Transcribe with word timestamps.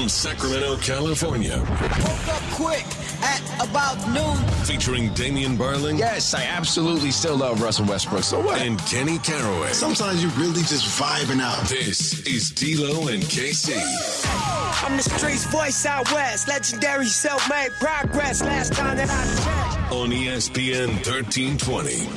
from 0.00 0.08
Sacramento, 0.08 0.76
California. 0.78 1.58
Woke 1.58 2.28
up 2.28 2.42
quick 2.52 2.86
at 3.22 3.42
about 3.68 3.98
noon. 4.08 4.34
Featuring 4.64 5.12
Damian 5.12 5.58
Barling. 5.58 5.98
Yes, 5.98 6.32
I 6.32 6.44
absolutely 6.44 7.10
still 7.10 7.36
love 7.36 7.60
Russell 7.60 7.84
Westbrook. 7.84 8.22
So 8.22 8.40
what? 8.40 8.62
And 8.62 8.78
Kenny 8.86 9.18
Caraway. 9.18 9.72
Sometimes 9.72 10.22
you 10.22 10.30
really 10.30 10.62
just 10.62 10.86
vibing 10.98 11.42
out. 11.42 11.68
This 11.68 12.26
is 12.26 12.48
D'Lo 12.50 13.08
and 13.08 13.22
KC. 13.24 13.74
I'm 14.86 14.96
the 14.96 15.02
streets 15.02 15.44
voice 15.44 15.84
out 15.84 16.10
west. 16.12 16.48
Legendary 16.48 17.06
self-made 17.06 17.72
progress. 17.72 18.40
Last 18.42 18.72
time 18.72 18.96
that 18.96 19.10
I 19.10 19.74
checked. 19.74 19.92
On 19.92 20.08
ESPN 20.08 20.94
1320. 21.06 22.08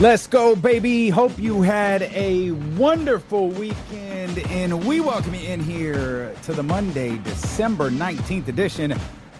Let's 0.00 0.26
go, 0.26 0.54
baby. 0.54 1.08
Hope 1.08 1.38
you 1.38 1.62
had 1.62 2.02
a 2.02 2.50
wonderful 2.50 3.48
weekend. 3.48 4.13
And 4.24 4.86
we 4.86 5.00
welcome 5.00 5.34
you 5.34 5.46
in 5.46 5.60
here 5.60 6.34
to 6.44 6.54
the 6.54 6.62
Monday, 6.62 7.18
December 7.18 7.90
19th 7.90 8.48
edition 8.48 8.92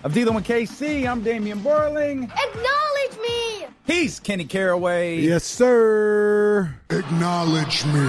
of 0.03 0.13
D'Lo 0.13 0.37
and 0.37 0.45
KC. 0.45 1.09
I'm 1.09 1.23
Damian 1.23 1.61
Barling. 1.61 2.25
Acknowledge 2.25 3.19
me! 3.23 3.67
He's 3.87 4.21
Kenny 4.21 4.45
Caraway. 4.45 5.21
Yes, 5.21 5.45
sir. 5.45 6.75
Acknowledge 6.91 7.87
me. 7.87 8.07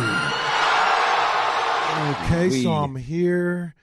Okay, 2.26 2.50
We- 2.50 2.64
so 2.64 2.74
I'm 2.74 2.98
here. 2.98 3.74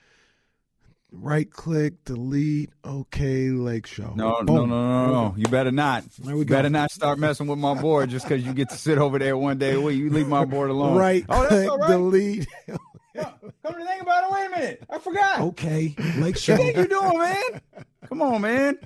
Right 1.15 1.51
click, 1.51 2.05
delete. 2.05 2.71
Okay, 2.85 3.51
Lake 3.51 3.87
Show. 3.87 4.15
No, 4.17 4.41
no, 4.41 4.65
no, 4.65 4.67
no, 4.67 5.07
no. 5.07 5.35
You 5.37 5.45
better 5.45 5.71
not. 5.71 6.05
There 6.19 6.35
we 6.35 6.41
you 6.41 6.45
go. 6.47 6.57
better 6.57 6.71
not 6.71 6.91
start 6.91 7.19
messing 7.19 7.47
with 7.47 7.59
my 7.59 7.75
board 7.75 8.09
just 8.11 8.27
because 8.27 8.45
you 8.45 8.55
get 8.55 8.71
to 8.71 8.77
sit 8.77 8.97
over 8.99 9.19
there 9.19 9.37
one 9.37 9.59
day 9.59 9.75
a 9.75 9.81
week. 9.81 9.99
You 9.99 10.09
leave 10.11 10.27
my 10.27 10.45
board 10.47 10.71
alone. 10.71 10.97
Right 10.97 11.25
Oh, 11.29 11.47
click, 11.47 11.71
all 11.71 11.79
right. 11.79 11.91
delete. 11.91 12.47
Come 13.15 13.75
to 13.75 13.85
think 13.85 14.03
about 14.03 14.25
it, 14.25 14.33
wait 14.33 14.47
a 14.47 14.51
minute. 14.51 14.85
I 14.89 14.99
forgot. 14.99 15.41
Okay, 15.41 15.95
Lake 16.17 16.39
Show. 16.39 16.57
think 16.57 16.77
you 16.79 16.89
doing, 16.89 17.19
man? 17.19 17.61
Come 18.09 18.23
on, 18.23 18.41
man. 18.41 18.79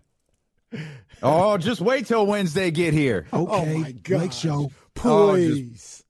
Oh, 1.23 1.57
just 1.59 1.81
wait 1.81 2.07
till 2.07 2.27
Wednesday 2.27 2.73
get 2.73 2.93
here. 2.93 3.27
Okay, 3.33 3.95
Oh 4.09 4.17
Lake. 4.19 4.33
Show. 4.33 4.71
Oh, 5.05 5.33
Please. 5.33 6.03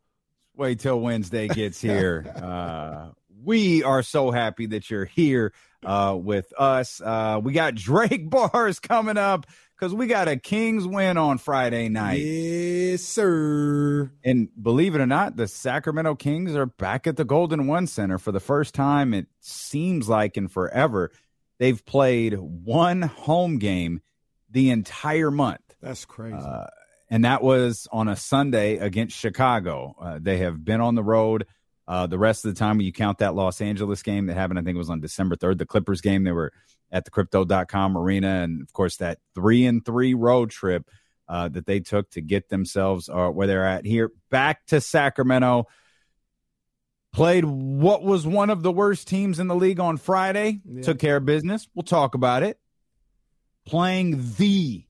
Wait 0.56 0.80
till 0.80 0.98
Wednesday 0.98 1.46
gets 1.48 1.80
here. 1.80 2.24
Uh, 2.42 3.10
We 3.46 3.84
are 3.84 4.02
so 4.02 4.32
happy 4.32 4.66
that 4.66 4.90
you're 4.90 5.04
here 5.04 5.52
uh, 5.84 6.18
with 6.20 6.52
us. 6.58 7.00
Uh, 7.00 7.40
we 7.40 7.52
got 7.52 7.74
Drake 7.76 8.28
bars 8.28 8.80
coming 8.80 9.16
up 9.16 9.46
because 9.78 9.94
we 9.94 10.08
got 10.08 10.26
a 10.26 10.36
Kings 10.36 10.84
win 10.84 11.16
on 11.16 11.38
Friday 11.38 11.88
night. 11.88 12.16
yes, 12.16 13.02
sir. 13.02 14.10
And 14.24 14.48
believe 14.60 14.96
it 14.96 15.00
or 15.00 15.06
not, 15.06 15.36
the 15.36 15.46
Sacramento 15.46 16.16
Kings 16.16 16.56
are 16.56 16.66
back 16.66 17.06
at 17.06 17.16
the 17.16 17.24
Golden 17.24 17.68
One 17.68 17.86
Center 17.86 18.18
for 18.18 18.32
the 18.32 18.40
first 18.40 18.74
time. 18.74 19.14
It 19.14 19.28
seems 19.38 20.08
like 20.08 20.36
in 20.36 20.48
forever. 20.48 21.12
They've 21.60 21.86
played 21.86 22.34
one 22.34 23.02
home 23.02 23.58
game 23.58 24.00
the 24.50 24.70
entire 24.70 25.30
month. 25.30 25.60
That's 25.80 26.04
crazy. 26.04 26.36
Uh, 26.36 26.66
and 27.08 27.24
that 27.24 27.44
was 27.44 27.86
on 27.92 28.08
a 28.08 28.16
Sunday 28.16 28.78
against 28.78 29.16
Chicago. 29.16 29.94
Uh, 30.00 30.18
they 30.20 30.38
have 30.38 30.64
been 30.64 30.80
on 30.80 30.96
the 30.96 31.04
road 31.04 31.46
uh, 31.88 32.06
the 32.06 32.18
rest 32.18 32.44
of 32.44 32.54
the 32.54 32.58
time. 32.58 32.76
When 32.78 32.86
you 32.86 32.92
count 32.92 33.18
that 33.18 33.34
Los 33.34 33.60
Angeles 33.60 34.02
game 34.02 34.26
that 34.26 34.34
happened, 34.34 34.58
I 34.58 34.62
think 34.62 34.74
it 34.74 34.78
was 34.78 34.90
on 34.90 35.00
December 35.00 35.36
3rd, 35.36 35.58
the 35.58 35.66
Clippers 35.66 36.00
game, 36.00 36.24
they 36.24 36.32
were 36.32 36.52
at 36.90 37.04
the 37.04 37.10
crypto.com 37.10 37.96
arena. 37.96 38.42
And 38.42 38.62
of 38.62 38.72
course, 38.72 38.96
that 38.96 39.18
three 39.34 39.66
and 39.66 39.84
three 39.84 40.14
road 40.14 40.50
trip 40.50 40.88
uh, 41.28 41.48
that 41.48 41.66
they 41.66 41.80
took 41.80 42.10
to 42.10 42.20
get 42.20 42.48
themselves 42.48 43.08
uh, 43.08 43.28
where 43.28 43.46
they're 43.46 43.66
at 43.66 43.84
here 43.84 44.10
back 44.30 44.64
to 44.66 44.80
Sacramento. 44.80 45.66
Played 47.12 47.44
what 47.46 48.02
was 48.02 48.26
one 48.26 48.50
of 48.50 48.62
the 48.62 48.70
worst 48.70 49.08
teams 49.08 49.38
in 49.38 49.46
the 49.48 49.54
league 49.54 49.80
on 49.80 49.96
Friday. 49.96 50.60
Yeah. 50.64 50.82
Took 50.82 50.98
care 50.98 51.16
of 51.16 51.24
business. 51.24 51.66
We'll 51.74 51.82
talk 51.82 52.14
about 52.14 52.42
it. 52.42 52.58
Playing 53.64 54.22
the 54.36 54.84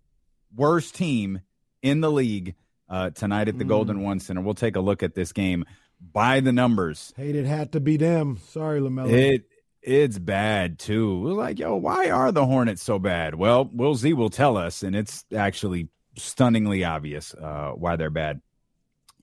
worst 0.54 0.96
team 0.96 1.40
in 1.82 2.00
the 2.00 2.10
league 2.10 2.56
uh, 2.90 3.10
tonight 3.10 3.48
at 3.48 3.58
the 3.58 3.64
Mm. 3.64 3.68
Golden 3.68 4.02
One 4.02 4.18
Center. 4.20 4.40
We'll 4.40 4.54
take 4.54 4.74
a 4.76 4.80
look 4.80 5.02
at 5.04 5.14
this 5.14 5.32
game 5.32 5.64
by 6.00 6.40
the 6.40 6.52
numbers. 6.52 7.12
Hate 7.16 7.36
it 7.36 7.46
had 7.46 7.72
to 7.72 7.80
be 7.80 7.96
them. 7.96 8.38
Sorry, 8.48 8.80
LaMelo. 8.80 9.10
It 9.10 9.48
it's 9.82 10.18
bad 10.18 10.78
too. 10.78 11.20
We're 11.20 11.32
like, 11.32 11.58
yo, 11.58 11.76
why 11.76 12.10
are 12.10 12.32
the 12.32 12.44
Hornets 12.44 12.82
so 12.82 12.98
bad? 12.98 13.36
Well, 13.36 13.70
Will 13.72 13.94
Z 13.94 14.12
will 14.14 14.30
tell 14.30 14.56
us, 14.56 14.82
and 14.82 14.96
it's 14.96 15.24
actually 15.34 15.88
stunningly 16.16 16.82
obvious 16.82 17.34
uh, 17.34 17.72
why 17.76 17.96
they're 17.96 18.10
bad. 18.10 18.40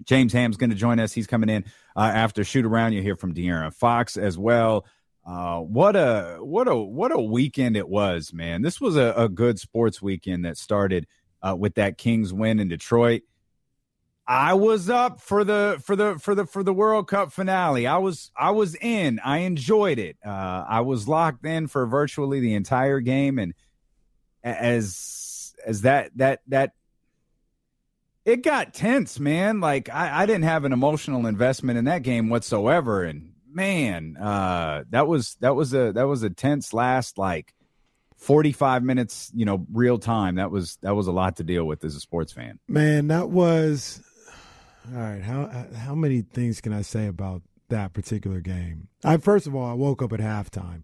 James 0.06 0.34
Ham's 0.34 0.58
going 0.58 0.70
to 0.70 0.76
join 0.76 1.00
us. 1.00 1.14
He's 1.14 1.28
coming 1.28 1.50
in 1.50 1.66
uh, 1.96 2.12
after 2.14 2.44
shoot 2.44 2.66
around. 2.66 2.94
You 2.94 3.02
hear 3.02 3.16
from 3.16 3.34
De'Aaron 3.34 3.74
Fox 3.74 4.18
as 4.18 4.38
well. 4.38 4.86
Uh, 5.26 5.60
what 5.60 5.96
a 5.96 6.38
what 6.42 6.68
a 6.68 6.76
what 6.76 7.12
a 7.12 7.20
weekend 7.20 7.78
it 7.78 7.88
was, 7.88 8.34
man. 8.34 8.62
This 8.62 8.82
was 8.82 8.98
a, 8.98 9.14
a 9.16 9.30
good 9.30 9.60
sports 9.60 10.02
weekend 10.02 10.46
that 10.46 10.58
started 10.58 11.08
uh, 11.42 11.56
with 11.58 11.76
that 11.76 11.98
Kings 11.98 12.34
win 12.34 12.60
in 12.60 12.68
Detroit. 12.68 13.22
I 14.26 14.54
was 14.54 14.90
up 14.90 15.20
for 15.20 15.44
the 15.44 15.82
for 15.84 15.96
the 15.96 16.18
for 16.18 16.34
the 16.34 16.46
for 16.46 16.64
the 16.64 16.74
World 16.74 17.08
Cup 17.08 17.34
finale. 17.34 17.88
I 17.88 17.98
was 17.98 18.32
I 18.38 18.52
was 18.52 18.76
in. 18.76 19.20
I 19.24 19.40
enjoyed 19.40 20.00
it. 20.00 20.18
Uh, 20.26 20.64
I 20.68 20.82
was 20.82 21.08
locked 21.08 21.46
in 21.46 21.68
for 21.68 21.86
virtually 21.86 22.40
the 22.40 22.54
entire 22.54 23.02
game, 23.02 23.38
and 23.38 23.54
as 24.44 25.54
as 25.66 25.82
that 25.82 26.12
that 26.16 26.42
that 26.48 26.72
it 28.24 28.44
got 28.44 28.74
tense, 28.74 29.20
man. 29.20 29.60
Like 29.60 29.90
I, 29.90 30.24
I 30.24 30.26
didn't 30.26 30.46
have 30.46 30.64
an 30.64 30.72
emotional 30.72 31.28
investment 31.28 31.78
in 31.78 31.86
that 31.86 32.04
game 32.04 32.30
whatsoever, 32.30 33.04
and 33.04 33.34
man, 33.52 34.16
uh, 34.16 34.84
that 34.92 35.08
was 35.08 35.36
that 35.42 35.56
was 35.56 35.74
a 35.74 35.92
that 35.92 36.08
was 36.08 36.24
a 36.24 36.30
tense 36.30 36.74
last 36.74 37.18
like 37.18 37.54
forty 38.16 38.54
five 38.54 38.84
minutes. 38.84 39.32
You 39.36 39.44
know, 39.44 39.66
real 39.70 39.98
time. 39.98 40.36
That 40.36 40.50
was 40.50 40.78
that 40.82 40.96
was 40.96 41.08
a 41.08 41.12
lot 41.12 41.36
to 41.38 41.44
deal 41.44 41.66
with 41.66 41.84
as 41.84 41.96
a 41.98 42.00
sports 42.00 42.32
fan. 42.32 42.60
Man, 42.70 43.10
that 43.10 43.30
was 43.30 44.02
all 44.92 45.00
right. 45.00 45.22
How 45.22 45.68
how 45.76 45.96
many 45.96 46.22
things 46.22 46.62
can 46.62 46.74
I 46.74 46.82
say 46.82 47.08
about 47.08 47.42
that 47.70 47.94
particular 47.94 48.40
game? 48.42 48.88
I 49.04 49.18
first 49.18 49.48
of 49.48 49.56
all, 49.56 49.66
I 49.70 49.74
woke 49.74 50.02
up 50.02 50.14
at 50.14 50.20
halftime. 50.20 50.84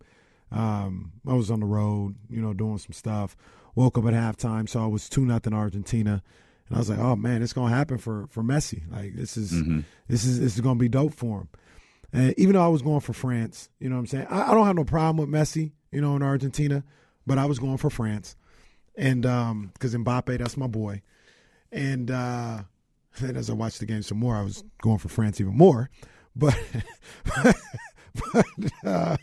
Um, 0.52 1.12
I 1.28 1.34
was 1.34 1.52
on 1.52 1.60
the 1.60 1.66
road, 1.66 2.16
you 2.30 2.42
know, 2.42 2.54
doing 2.54 2.78
some 2.78 2.94
stuff. 2.94 3.36
Woke 3.76 3.98
up 3.98 4.06
at 4.06 4.14
halftime, 4.14 4.68
so 4.68 4.84
I 4.84 4.88
was 4.88 5.08
two 5.10 5.26
nothing 5.26 5.54
Argentina, 5.54 6.24
and 6.68 6.76
I 6.76 6.80
was 6.80 6.90
like, 6.90 7.00
oh 7.00 7.16
man, 7.16 7.42
it's 7.44 7.54
gonna 7.54 7.74
happen 7.74 7.98
for 7.98 8.28
for 8.28 8.44
Messi. 8.44 8.82
Like 8.92 9.16
this 9.16 9.38
is 9.38 9.52
this 10.08 10.26
is 10.26 10.40
this 10.40 10.56
is 10.56 10.62
gonna 10.62 10.80
be 10.80 10.90
dope 10.90 11.14
for 11.14 11.42
him. 11.42 11.50
And 12.12 12.34
even 12.40 12.54
though 12.54 12.66
I 12.66 12.70
was 12.70 12.82
going 12.82 13.02
for 13.02 13.14
France, 13.14 13.70
you 13.80 13.90
know 13.90 13.96
what 13.96 14.02
I'm 14.02 14.08
saying? 14.08 14.28
I, 14.30 14.52
I 14.52 14.54
don't 14.56 14.66
have 14.66 14.76
no 14.76 14.84
problem 14.84 15.18
with 15.18 15.30
Messi, 15.30 15.72
you 15.92 16.02
know, 16.02 16.16
in 16.16 16.24
Argentina, 16.24 16.84
but 17.28 17.38
I 17.38 17.46
was 17.46 17.60
going 17.60 17.78
for 17.78 17.90
France. 17.90 18.36
And 18.96 19.26
um 19.26 19.70
because 19.74 19.96
Mbappe, 19.96 20.38
that's 20.40 20.58
my 20.58 20.68
boy. 20.68 21.02
And 21.72 22.10
uh 22.10 22.64
then 23.20 23.36
as 23.36 23.50
I 23.50 23.54
watched 23.54 23.80
the 23.80 23.86
game 23.86 24.02
some 24.02 24.20
more, 24.20 24.36
I 24.36 24.44
was 24.44 24.64
going 24.82 24.98
for 24.98 25.10
France 25.10 25.40
even 25.40 25.58
more. 25.58 25.90
But 26.36 26.56
but 28.34 28.46
uh, 28.86 29.18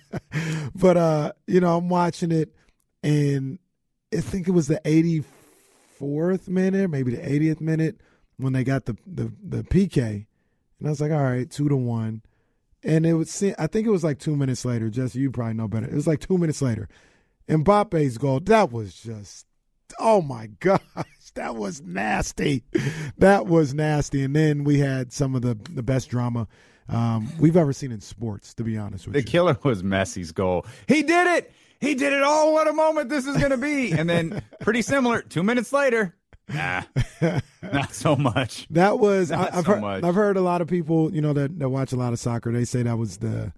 but 0.74 0.96
uh, 0.96 1.32
you 1.46 1.60
know, 1.60 1.78
I'm 1.78 1.88
watching 1.88 2.30
it 2.30 2.54
and 3.02 3.58
I 4.12 4.20
think 4.20 4.48
it 4.48 4.50
was 4.50 4.66
the 4.66 4.80
84th 6.00 6.48
minute, 6.48 6.90
maybe 6.90 7.14
the 7.14 7.22
80th 7.22 7.60
minute 7.60 8.00
when 8.36 8.52
they 8.52 8.64
got 8.64 8.84
the 8.84 8.96
the, 9.06 9.32
the 9.42 9.62
PK. 9.62 10.26
And 10.78 10.88
I 10.88 10.90
was 10.90 11.00
like, 11.00 11.12
all 11.12 11.22
right, 11.22 11.50
two 11.50 11.68
to 11.68 11.76
one. 11.76 12.22
And 12.82 13.06
it 13.06 13.14
was, 13.14 13.42
I 13.58 13.66
think 13.66 13.86
it 13.86 13.90
was 13.90 14.04
like 14.04 14.18
two 14.18 14.36
minutes 14.36 14.64
later. 14.64 14.88
Jesse, 14.90 15.18
you 15.18 15.30
probably 15.30 15.54
know 15.54 15.68
better. 15.68 15.86
It 15.86 15.94
was 15.94 16.06
like 16.06 16.20
two 16.20 16.38
minutes 16.38 16.62
later. 16.62 16.88
Mbappe's 17.48 18.18
goal, 18.18 18.40
that 18.40 18.70
was 18.70 18.94
just, 18.94 19.46
oh 19.98 20.20
my 20.20 20.46
gosh, 20.60 20.80
that 21.36 21.56
was 21.56 21.80
nasty. 21.82 22.64
That 23.18 23.46
was 23.46 23.72
nasty. 23.72 24.22
And 24.22 24.34
then 24.34 24.64
we 24.64 24.78
had 24.78 25.12
some 25.12 25.34
of 25.34 25.42
the, 25.42 25.56
the 25.70 25.82
best 25.82 26.10
drama 26.10 26.48
um, 26.88 27.28
we've 27.38 27.56
ever 27.56 27.72
seen 27.72 27.92
in 27.92 28.00
sports, 28.00 28.52
to 28.54 28.64
be 28.64 28.76
honest 28.76 29.06
with 29.06 29.14
The 29.14 29.20
you. 29.20 29.24
The 29.24 29.30
killer 29.30 29.58
was 29.62 29.82
Messi's 29.82 30.32
goal. 30.32 30.66
He 30.86 31.02
did 31.02 31.26
it. 31.38 31.52
He 31.80 31.94
did 31.94 32.12
it. 32.12 32.22
Oh, 32.24 32.52
what 32.52 32.68
a 32.68 32.72
moment 32.72 33.08
this 33.08 33.26
is 33.26 33.36
going 33.36 33.50
to 33.50 33.56
be. 33.56 33.92
And 33.92 34.08
then, 34.08 34.42
pretty 34.60 34.82
similar, 34.82 35.22
two 35.22 35.42
minutes 35.42 35.72
later, 35.72 36.14
nah, 36.48 36.82
not 37.62 37.92
so 37.92 38.16
much. 38.16 38.66
That 38.70 38.98
was 38.98 39.30
Not 39.30 39.52
I, 39.52 39.58
I've 39.58 39.64
so 39.64 39.72
heard, 39.72 39.80
much. 39.80 40.04
I've 40.04 40.14
heard 40.14 40.36
a 40.36 40.40
lot 40.40 40.60
of 40.60 40.68
people, 40.68 41.14
you 41.14 41.20
know, 41.20 41.32
that, 41.34 41.58
that 41.58 41.68
watch 41.68 41.92
a 41.92 41.96
lot 41.96 42.12
of 42.12 42.18
soccer. 42.18 42.50
They 42.52 42.64
say 42.64 42.82
that 42.82 42.96
was 42.96 43.18
the 43.18 43.52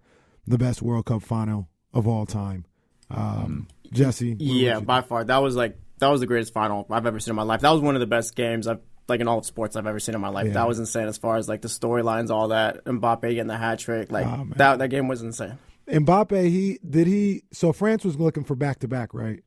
the 0.46 0.58
best 0.58 0.80
World 0.82 1.04
Cup 1.04 1.22
final 1.22 1.68
of 1.92 2.08
all 2.08 2.26
time. 2.26 2.64
Um, 3.10 3.68
Jesse. 3.92 4.36
Yeah, 4.38 4.78
you 4.78 4.80
by 4.80 5.02
far. 5.02 5.22
That 5.24 5.38
was 5.38 5.54
like 5.54 5.78
that 5.98 6.08
was 6.08 6.20
the 6.20 6.26
greatest 6.26 6.52
final 6.52 6.86
I've 6.90 7.06
ever 7.06 7.20
seen 7.20 7.32
in 7.32 7.36
my 7.36 7.42
life. 7.42 7.60
That 7.60 7.70
was 7.70 7.80
one 7.80 7.94
of 7.94 8.00
the 8.00 8.06
best 8.06 8.34
games 8.34 8.66
I've 8.66 8.80
like 9.08 9.20
in 9.20 9.28
all 9.28 9.38
of 9.38 9.46
sports 9.46 9.74
I've 9.74 9.86
ever 9.86 9.98
seen 10.00 10.14
in 10.14 10.20
my 10.20 10.28
life. 10.28 10.48
Yeah. 10.48 10.52
That 10.54 10.68
was 10.68 10.78
insane 10.78 11.08
as 11.08 11.16
far 11.16 11.36
as 11.36 11.48
like 11.48 11.62
the 11.62 11.68
storylines, 11.68 12.30
all 12.30 12.48
that. 12.48 12.84
Mbappe 12.84 13.22
getting 13.22 13.46
the 13.46 13.56
hat 13.56 13.78
trick, 13.78 14.12
like 14.12 14.26
Oh, 14.26 14.46
that. 14.56 14.78
That 14.80 14.88
game 14.88 15.08
was 15.08 15.22
insane. 15.22 15.58
Mbappe, 15.88 16.46
he 16.48 16.78
did 16.88 17.06
he 17.06 17.42
so 17.52 17.72
France 17.72 18.04
was 18.04 18.18
looking 18.18 18.44
for 18.44 18.54
back 18.54 18.80
to 18.80 18.88
back, 18.88 19.14
right? 19.14 19.42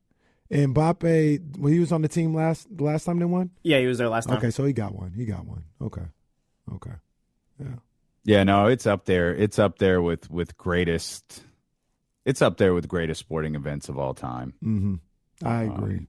And 0.50 0.74
Mbappe, 0.74 1.56
when 1.58 1.72
he 1.72 1.78
was 1.78 1.92
on 1.92 2.02
the 2.02 2.08
team 2.08 2.34
last 2.34 2.66
the 2.76 2.84
last 2.84 3.04
time 3.04 3.18
they 3.20 3.24
won. 3.24 3.50
Yeah, 3.62 3.78
he 3.78 3.86
was 3.86 3.98
there 3.98 4.08
last 4.08 4.28
time. 4.28 4.38
Okay, 4.38 4.50
so 4.50 4.64
he 4.64 4.72
got 4.72 4.94
one. 4.94 5.12
He 5.12 5.24
got 5.24 5.46
one. 5.46 5.64
Okay, 5.80 6.02
okay, 6.74 6.94
yeah. 7.60 7.76
Yeah, 8.24 8.44
no, 8.44 8.66
it's 8.66 8.86
up 8.86 9.04
there. 9.04 9.34
It's 9.34 9.58
up 9.58 9.78
there 9.78 10.02
with 10.02 10.30
with 10.30 10.56
greatest. 10.56 11.42
It's 12.24 12.42
up 12.42 12.56
there 12.56 12.74
with 12.74 12.86
greatest 12.86 13.20
sporting 13.20 13.54
events 13.54 13.88
of 13.88 13.98
all 13.98 14.14
time. 14.14 14.54
Mm-hmm. 14.64 15.46
I 15.46 15.62
agree. 15.64 16.06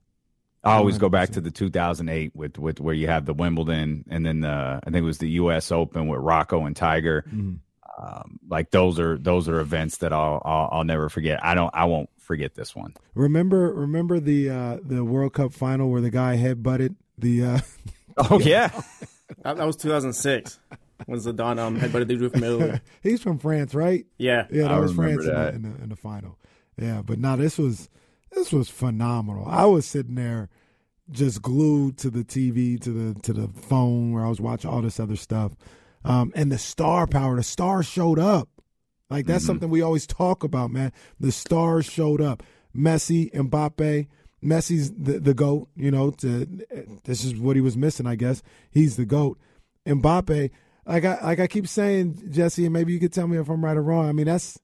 I 0.64 0.74
always 0.74 0.98
go 0.98 1.08
back 1.08 1.30
to 1.30 1.40
the 1.40 1.50
2008 1.50 2.34
with 2.34 2.58
with 2.58 2.80
where 2.80 2.94
you 2.94 3.06
have 3.08 3.26
the 3.26 3.34
Wimbledon 3.34 4.04
and 4.08 4.24
then 4.24 4.40
the 4.40 4.48
I 4.82 4.84
think 4.84 4.96
it 4.96 5.02
was 5.02 5.18
the 5.18 5.30
U.S. 5.30 5.70
Open 5.70 6.08
with 6.08 6.20
Rocco 6.20 6.64
and 6.66 6.74
Tiger. 6.74 7.24
Mhm. 7.32 7.58
Um, 7.96 8.40
like 8.48 8.70
those 8.72 8.98
are 8.98 9.16
those 9.18 9.48
are 9.48 9.60
events 9.60 9.98
that 9.98 10.12
I'll, 10.12 10.42
I'll 10.44 10.68
I'll 10.72 10.84
never 10.84 11.08
forget. 11.08 11.44
I 11.44 11.54
don't 11.54 11.70
I 11.74 11.84
won't 11.84 12.10
forget 12.18 12.54
this 12.54 12.74
one. 12.74 12.92
Remember, 13.14 13.72
remember 13.72 14.18
the 14.18 14.50
uh, 14.50 14.78
the 14.82 15.04
World 15.04 15.34
Cup 15.34 15.52
final 15.52 15.90
where 15.90 16.00
the 16.00 16.10
guy 16.10 16.36
headbutted 16.36 16.96
the. 17.18 17.44
Uh, 17.44 17.58
Oh 18.16 18.38
yeah, 18.38 18.68
That, 19.42 19.56
that 19.56 19.64
was 19.66 19.74
2006. 19.76 20.60
Was 21.08 21.26
Zidane 21.26 21.58
um 21.58 21.78
headbutted 21.80 22.06
the 22.08 22.16
dude 22.16 22.30
from 22.32 22.44
Italy? 22.44 22.80
he's 23.02 23.20
from 23.20 23.38
France, 23.38 23.74
right? 23.74 24.06
Yeah, 24.18 24.46
Yeah, 24.52 24.62
that 24.62 24.70
I 24.70 24.78
was 24.78 24.92
France 24.92 25.20
in 25.22 25.26
the, 25.26 25.32
that. 25.32 25.54
in, 25.54 25.62
the, 25.62 25.82
in 25.82 25.88
the 25.88 25.96
final. 25.96 26.38
Yeah, 26.80 27.02
but 27.04 27.18
now 27.18 27.34
this 27.36 27.58
was 27.58 27.88
this 28.34 28.52
was 28.52 28.68
phenomenal. 28.68 29.46
I 29.46 29.66
was 29.66 29.86
sitting 29.86 30.14
there 30.14 30.48
just 31.10 31.42
glued 31.42 31.98
to 31.98 32.10
the 32.10 32.24
TV, 32.24 32.80
to 32.80 32.90
the 32.90 33.20
to 33.20 33.32
the 33.32 33.48
phone 33.48 34.12
where 34.12 34.24
I 34.24 34.28
was 34.28 34.40
watching 34.40 34.70
all 34.70 34.82
this 34.82 35.00
other 35.00 35.16
stuff. 35.16 35.52
Um, 36.04 36.32
and 36.34 36.52
the 36.52 36.58
star 36.58 37.06
power, 37.06 37.36
the 37.36 37.42
stars 37.42 37.86
showed 37.86 38.18
up. 38.18 38.48
Like 39.10 39.26
that's 39.26 39.44
something 39.44 39.68
we 39.68 39.82
always 39.82 40.06
talk 40.06 40.44
about, 40.44 40.70
man. 40.70 40.92
The 41.20 41.32
stars 41.32 41.86
showed 41.86 42.20
up. 42.20 42.42
Messi, 42.76 43.30
Mbappe. 43.32 44.08
Messi's 44.42 44.92
the, 44.92 45.20
the 45.20 45.34
goat. 45.34 45.68
You 45.76 45.90
know, 45.90 46.10
to, 46.10 46.46
this 47.04 47.24
is 47.24 47.34
what 47.36 47.56
he 47.56 47.62
was 47.62 47.76
missing, 47.76 48.06
I 48.06 48.16
guess. 48.16 48.42
He's 48.70 48.96
the 48.96 49.04
goat. 49.04 49.38
Mbappe, 49.86 50.50
like 50.86 51.04
I 51.04 51.20
like 51.22 51.40
I 51.40 51.46
keep 51.46 51.68
saying, 51.68 52.30
Jesse, 52.30 52.64
and 52.64 52.72
maybe 52.72 52.92
you 52.92 53.00
could 53.00 53.12
tell 53.12 53.28
me 53.28 53.38
if 53.38 53.48
I'm 53.48 53.64
right 53.64 53.76
or 53.76 53.82
wrong. 53.82 54.08
I 54.08 54.12
mean, 54.12 54.26
that's 54.26 54.58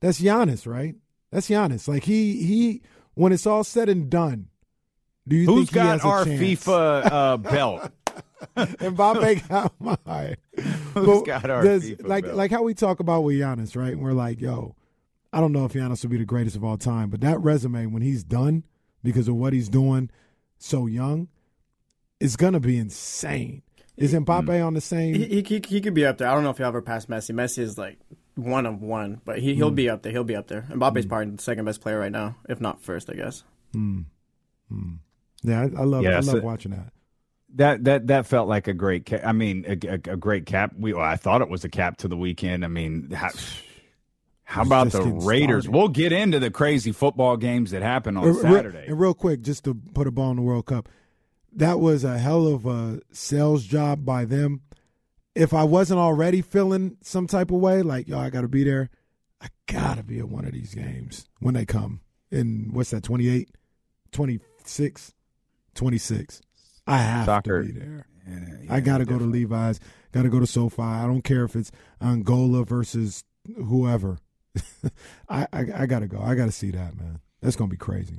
that's 0.00 0.20
Giannis, 0.20 0.66
right? 0.66 0.94
That's 1.34 1.48
Giannis. 1.48 1.88
Like 1.88 2.04
he 2.04 2.44
he 2.44 2.82
when 3.14 3.32
it's 3.32 3.44
all 3.46 3.64
said 3.64 3.88
and 3.88 4.08
done, 4.08 4.46
do 5.26 5.34
you 5.34 5.46
who's 5.46 5.68
think 5.68 5.82
he 5.82 5.88
has 5.90 6.00
the 6.00 6.08
chance 6.08 6.24
Who's 6.36 6.64
got 6.64 6.72
our 6.72 7.04
chance? 7.04 7.10
FIFA 7.10 7.12
uh, 7.12 7.36
belt? 7.38 7.92
Mbappe 8.56 9.48
got 9.48 9.72
mine. 10.06 10.36
Who's 10.94 11.06
But 11.06 11.26
got 11.26 11.50
our 11.50 11.62
does- 11.64 11.90
FIFA 11.90 12.06
like 12.06 12.24
belt? 12.24 12.36
like 12.36 12.50
how 12.52 12.62
we 12.62 12.72
talk 12.74 13.00
about 13.00 13.22
with 13.22 13.36
Giannis, 13.36 13.76
right? 13.76 13.92
And 13.92 14.00
we're 14.02 14.12
like, 14.12 14.40
yo, 14.40 14.76
I 15.32 15.40
don't 15.40 15.50
know 15.52 15.64
if 15.64 15.72
Giannis 15.72 16.02
will 16.04 16.10
be 16.10 16.18
the 16.18 16.24
greatest 16.24 16.54
of 16.54 16.62
all 16.62 16.76
time, 16.78 17.10
but 17.10 17.20
that 17.22 17.40
resume 17.40 17.86
when 17.86 18.02
he's 18.02 18.22
done 18.22 18.62
because 19.02 19.26
of 19.26 19.34
what 19.34 19.52
he's 19.52 19.68
doing 19.68 20.10
so 20.58 20.86
young 20.86 21.26
is 22.20 22.36
gonna 22.36 22.60
be 22.60 22.78
insane. 22.78 23.62
Is 23.96 24.12
Mbappe 24.14 24.64
on 24.64 24.74
the 24.74 24.80
same? 24.80 25.14
he, 25.14 25.26
he 25.26 25.42
he 25.42 25.62
he 25.66 25.80
could 25.80 25.94
be 25.94 26.06
up 26.06 26.18
there. 26.18 26.28
I 26.28 26.34
don't 26.34 26.44
know 26.44 26.50
if 26.50 26.58
he'll 26.58 26.66
ever 26.68 26.80
pass 26.82 27.06
Messi. 27.06 27.32
Messi 27.34 27.58
is 27.58 27.76
like 27.76 27.98
one 28.34 28.66
of 28.66 28.82
one, 28.82 29.20
but 29.24 29.38
he 29.38 29.54
he'll 29.54 29.68
hmm. 29.68 29.74
be 29.74 29.88
up 29.88 30.02
there. 30.02 30.12
He'll 30.12 30.24
be 30.24 30.36
up 30.36 30.48
there. 30.48 30.66
Mbappe's 30.70 31.04
hmm. 31.04 31.08
probably 31.08 31.30
the 31.36 31.42
second 31.42 31.64
best 31.64 31.80
player 31.80 31.98
right 31.98 32.12
now, 32.12 32.36
if 32.48 32.60
not 32.60 32.82
first, 32.82 33.10
I 33.10 33.14
guess. 33.14 33.44
Hmm. 33.72 34.02
yeah, 35.42 35.60
I, 35.60 35.80
I 35.80 35.84
love 35.84 36.04
Yeah, 36.04 36.18
I 36.18 36.20
so- 36.20 36.34
love 36.34 36.44
watching 36.44 36.72
that. 36.72 36.92
That 37.56 37.84
that 37.84 38.08
that 38.08 38.26
felt 38.26 38.48
like 38.48 38.66
a 38.66 38.74
great. 38.74 39.06
Ca- 39.06 39.22
I 39.24 39.30
mean, 39.30 39.64
a, 39.68 39.86
a, 39.86 40.14
a 40.14 40.16
great 40.16 40.44
cap. 40.44 40.72
We 40.76 40.92
well, 40.92 41.04
I 41.04 41.14
thought 41.14 41.40
it 41.40 41.48
was 41.48 41.64
a 41.64 41.68
cap 41.68 41.98
to 41.98 42.08
the 42.08 42.16
weekend. 42.16 42.64
I 42.64 42.68
mean, 42.68 43.10
how, 43.12 43.30
how 44.42 44.62
about 44.62 44.90
the 44.90 45.02
Raiders? 45.02 45.64
started. 45.64 45.78
We'll 45.78 45.86
get 45.86 46.10
into 46.10 46.40
the 46.40 46.50
crazy 46.50 46.90
football 46.90 47.36
games 47.36 47.70
that 47.70 47.82
happen 47.82 48.16
on 48.16 48.26
And 48.26 48.36
Saturday. 48.36 48.86
And 48.88 48.98
real 48.98 49.14
quick, 49.14 49.42
just 49.42 49.62
to 49.66 49.74
put 49.74 50.08
a 50.08 50.10
ball 50.10 50.30
in 50.30 50.36
the 50.36 50.42
World 50.42 50.66
Cup, 50.66 50.88
that 51.52 51.78
was 51.78 52.02
a 52.02 52.18
hell 52.18 52.48
of 52.48 52.66
a 52.66 53.00
sales 53.12 53.64
job 53.64 54.04
by 54.04 54.24
them. 54.24 54.62
If 55.34 55.52
I 55.52 55.64
wasn't 55.64 56.00
already 56.00 56.42
feeling 56.42 56.96
some 57.02 57.26
type 57.26 57.50
of 57.50 57.58
way, 57.58 57.82
like 57.82 58.08
yo, 58.08 58.18
I 58.18 58.30
got 58.30 58.42
to 58.42 58.48
be 58.48 58.64
there. 58.64 58.90
I 59.40 59.48
gotta 59.66 60.02
be 60.02 60.18
at 60.20 60.28
one 60.28 60.44
of 60.44 60.52
these 60.52 60.74
games 60.74 61.28
when 61.40 61.54
they 61.54 61.66
come. 61.66 62.00
In 62.30 62.70
what's 62.72 62.90
that? 62.90 63.02
28, 63.02 63.50
26, 64.12 65.12
26. 65.74 66.40
I 66.86 66.98
have 66.98 67.26
Soccer. 67.26 67.62
to 67.62 67.72
be 67.72 67.78
there. 67.78 68.06
I 68.70 68.80
got 68.80 68.98
to 68.98 69.04
go 69.04 69.18
to 69.18 69.24
Levi's. 69.24 69.80
Got 70.12 70.22
to 70.22 70.28
go 70.30 70.40
to 70.40 70.46
SoFi. 70.46 70.82
I 70.82 71.06
don't 71.06 71.22
care 71.22 71.44
if 71.44 71.54
it's 71.56 71.70
Angola 72.00 72.64
versus 72.64 73.24
whoever. 73.56 74.18
I, 75.28 75.46
I 75.52 75.64
I 75.76 75.86
got 75.86 76.00
to 76.00 76.06
go. 76.06 76.20
I 76.20 76.34
got 76.34 76.46
to 76.46 76.52
see 76.52 76.70
that, 76.70 76.96
man. 76.96 77.20
That's 77.42 77.56
gonna 77.56 77.68
be 77.68 77.76
crazy. 77.76 78.18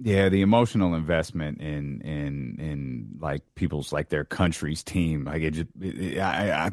Yeah, 0.00 0.28
the 0.28 0.42
emotional 0.42 0.94
investment 0.94 1.60
in 1.60 2.00
in 2.00 2.56
in 2.58 3.08
like 3.20 3.42
people's 3.54 3.92
like 3.92 4.08
their 4.08 4.24
country's 4.24 4.82
team. 4.82 5.24
Like 5.24 5.42
it 5.42 5.50
just, 5.52 5.68
it, 5.80 6.18
I, 6.18 6.66
I 6.66 6.70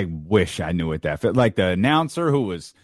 I 0.00 0.04
wish 0.08 0.58
I 0.60 0.72
knew 0.72 0.92
it 0.92 1.02
that 1.02 1.20
fit. 1.20 1.36
Like 1.36 1.54
the 1.54 1.66
announcer 1.66 2.30
who 2.30 2.42
was 2.42 2.74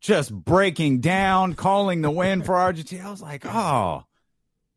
just 0.00 0.32
breaking 0.32 1.00
down, 1.00 1.54
calling 1.54 2.00
the 2.00 2.10
win 2.10 2.42
for 2.42 2.56
Argentina. 2.56 3.06
I 3.06 3.10
was 3.10 3.22
like, 3.22 3.44
oh 3.44 4.04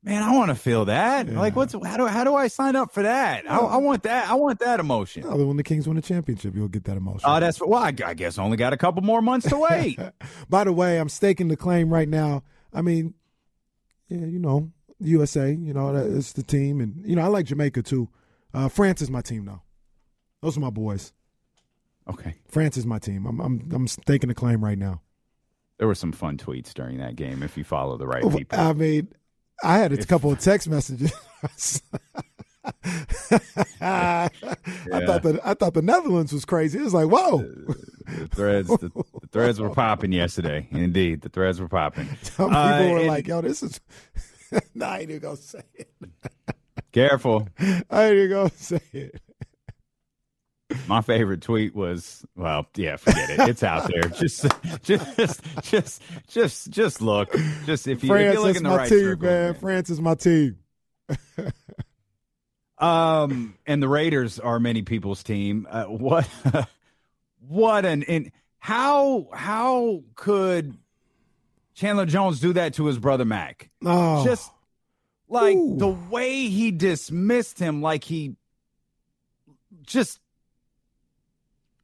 man, 0.03 0.23
I 0.23 0.35
want 0.35 0.49
to 0.49 0.55
feel 0.55 0.85
that. 0.85 1.27
Yeah. 1.27 1.39
Like, 1.39 1.55
what's 1.55 1.73
how 1.73 1.97
do 1.97 2.05
how 2.05 2.23
do 2.23 2.35
I 2.35 2.47
sign 2.47 2.75
up 2.75 2.93
for 2.93 3.03
that? 3.03 3.49
I, 3.49 3.57
I 3.57 3.77
want 3.77 4.03
that. 4.03 4.29
I 4.29 4.35
want 4.35 4.59
that 4.59 4.79
emotion. 4.79 5.23
Oh, 5.27 5.45
when 5.45 5.57
the 5.57 5.63
Kings 5.63 5.87
win 5.87 5.95
the 5.95 6.01
championship, 6.01 6.55
you'll 6.55 6.67
get 6.67 6.85
that 6.85 6.97
emotion. 6.97 7.21
Oh, 7.23 7.39
that's 7.39 7.59
well. 7.59 7.83
I, 7.83 7.93
I 8.05 8.13
guess 8.13 8.37
I 8.37 8.43
only 8.43 8.57
got 8.57 8.73
a 8.73 8.77
couple 8.77 9.01
more 9.01 9.21
months 9.21 9.49
to 9.49 9.57
wait. 9.57 9.99
By 10.49 10.63
the 10.63 10.73
way, 10.73 10.99
I'm 10.99 11.09
staking 11.09 11.49
the 11.49 11.57
claim 11.57 11.93
right 11.93 12.07
now. 12.07 12.43
I 12.73 12.81
mean, 12.81 13.13
yeah, 14.09 14.25
you 14.25 14.39
know, 14.39 14.71
USA, 14.99 15.51
you 15.51 15.73
know, 15.73 15.93
that- 15.93 16.15
it's 16.15 16.33
the 16.33 16.43
team, 16.43 16.81
and 16.81 17.03
you 17.05 17.15
know, 17.15 17.21
I 17.23 17.27
like 17.27 17.45
Jamaica 17.45 17.83
too. 17.83 18.09
Uh, 18.53 18.69
France 18.69 19.01
is 19.01 19.09
my 19.11 19.21
team, 19.21 19.45
though. 19.45 19.61
Those 20.41 20.57
are 20.57 20.61
my 20.61 20.69
boys. 20.69 21.13
okay, 22.09 22.35
France 22.47 22.77
is 22.77 22.85
my 22.85 22.99
team. 22.99 23.25
I'm 23.25 23.39
I'm 23.39 23.69
I'm 23.73 23.87
staking 23.87 24.29
a 24.29 24.33
claim 24.33 24.63
right 24.63 24.77
now. 24.77 25.01
there 25.77 25.87
were 25.87 25.95
some 25.95 26.11
fun 26.11 26.37
tweets 26.37 26.73
during 26.73 26.97
that 26.97 27.15
game 27.15 27.43
if 27.43 27.57
you 27.57 27.63
follow 27.63 27.97
the 27.97 28.07
right 28.07 28.23
Oh, 28.23 28.29
people. 28.31 28.57
I 28.59 28.73
mean, 28.73 29.09
I 29.63 29.77
had 29.77 29.91
a 29.93 30.05
couple 30.05 30.31
of 30.31 30.39
text 30.39 30.67
messages. 30.69 31.11
I 33.81 34.29
thought 35.05 35.23
the 35.23 35.39
I 35.43 35.53
thought 35.53 35.73
the 35.73 35.81
Netherlands 35.81 36.33
was 36.33 36.45
crazy. 36.45 36.79
It 36.79 36.83
was 36.83 36.93
like, 36.93 37.07
whoa. 37.07 37.39
the 37.39 38.27
threads 38.33 38.67
the, 38.69 38.91
the 39.21 39.27
threads 39.31 39.59
were 39.59 39.69
popping 39.69 40.11
yesterday. 40.11 40.67
Indeed, 40.71 41.21
the 41.21 41.29
threads 41.29 41.59
were 41.59 41.67
popping. 41.67 42.07
Some 42.21 42.49
people 42.49 42.57
Uh, 42.61 42.89
were 42.91 42.97
and- 42.99 43.07
like, 43.07 43.27
yo, 43.27 43.41
this 43.41 43.63
is. 43.63 43.79
nah, 44.75 44.89
I 44.91 44.99
ain't 44.99 45.09
even 45.09 45.21
gonna 45.21 45.37
say 45.37 45.61
it. 45.75 45.91
Careful. 46.91 47.47
I 47.89 48.05
ain't 48.05 48.15
even 48.15 48.29
gonna 48.29 48.49
say 48.51 48.81
it. 48.93 49.21
My 50.85 50.99
favorite 51.01 51.41
tweet 51.41 51.73
was, 51.73 52.25
well, 52.35 52.67
yeah, 52.75 52.97
forget 52.97 53.29
it. 53.29 53.39
It's 53.49 53.63
out 53.63 53.89
there. 53.89 54.09
Just, 54.09 54.45
just, 54.83 55.41
just, 55.63 56.01
just, 56.27 56.69
just 56.69 57.01
look. 57.01 57.33
Just 57.65 57.87
if 57.87 58.03
you, 58.03 58.09
if 58.13 58.15
France 58.17 58.33
you 58.35 58.41
look 58.41 58.49
is 58.51 58.57
in 58.57 58.63
the 58.63 58.69
my 58.69 58.75
right 58.77 58.89
team, 58.89 58.99
circle, 58.99 59.27
man. 59.29 59.53
France 59.53 59.89
is 59.89 60.01
my 60.01 60.15
team. 60.15 60.57
Um, 62.77 63.55
and 63.65 63.81
the 63.81 63.87
Raiders 63.87 64.39
are 64.39 64.59
many 64.59 64.83
people's 64.83 65.23
team. 65.23 65.67
Uh, 65.69 65.85
what, 65.85 66.29
what 67.47 67.85
an 67.85 68.03
in 68.03 68.31
how 68.59 69.27
how 69.33 70.03
could 70.15 70.77
Chandler 71.73 72.05
Jones 72.05 72.39
do 72.39 72.53
that 72.53 72.73
to 72.75 72.85
his 72.85 72.99
brother 72.99 73.25
Mac? 73.25 73.69
Oh, 73.85 74.23
Just 74.25 74.51
like 75.29 75.55
Ooh. 75.55 75.77
the 75.77 75.87
way 75.87 76.47
he 76.47 76.71
dismissed 76.71 77.59
him, 77.59 77.81
like 77.81 78.03
he 78.03 78.35
just 79.83 80.19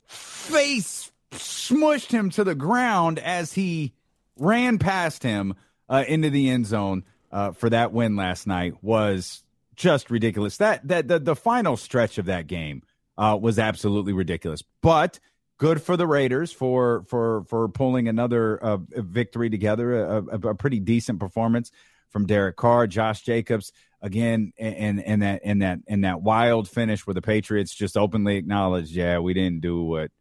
face 0.06 1.12
smushed 1.32 2.12
him 2.12 2.30
to 2.32 2.44
the 2.44 2.56
ground 2.56 3.18
as 3.18 3.54
he 3.54 3.94
ran 4.38 4.78
past 4.78 5.24
him 5.24 5.56
uh, 5.90 6.04
into 6.08 6.30
the 6.30 6.50
end 6.50 6.66
zone 6.66 7.04
uh, 7.32 7.52
for 7.52 7.70
that 7.70 7.92
win 7.92 8.16
last 8.16 8.46
night 8.46 8.76
was 8.84 9.44
just 9.76 10.12
ridiculous. 10.12 10.58
That 10.58 10.88
that 10.88 11.08
the, 11.08 11.20
the 11.20 11.36
final 11.36 11.78
stretch 11.78 12.18
of 12.18 12.26
that 12.26 12.48
game 12.48 12.82
uh, 13.18 13.38
was 13.42 13.60
absolutely 13.60 14.14
ridiculous, 14.14 14.64
but 14.82 15.20
good 15.58 15.82
for 15.82 15.98
the 15.98 16.08
Raiders 16.08 16.52
for 16.52 17.04
for 17.08 17.44
for 17.46 17.70
pulling 17.70 18.08
another 18.08 18.58
uh, 18.58 18.78
victory 18.90 19.50
together. 19.50 20.06
A, 20.06 20.18
a, 20.18 20.40
a 20.50 20.56
pretty 20.56 20.80
decent 20.80 21.20
performance 21.20 21.72
from 22.10 22.26
Derek 22.26 22.56
Carr, 22.56 22.88
Josh 22.88 23.22
Jacobs 23.22 23.72
again, 24.02 24.54
and 24.58 25.04
and 25.04 25.22
that 25.22 25.42
and 25.44 25.62
that 25.62 25.80
and 25.88 26.04
that 26.04 26.22
wild 26.22 26.70
finish 26.70 27.06
where 27.08 27.14
the 27.14 27.22
Patriots 27.22 27.74
just 27.74 27.98
openly 27.98 28.38
acknowledged, 28.38 28.92
yeah, 28.92 29.20
we 29.20 29.34
didn't 29.34 29.62
do 29.62 29.84
what 29.84 30.12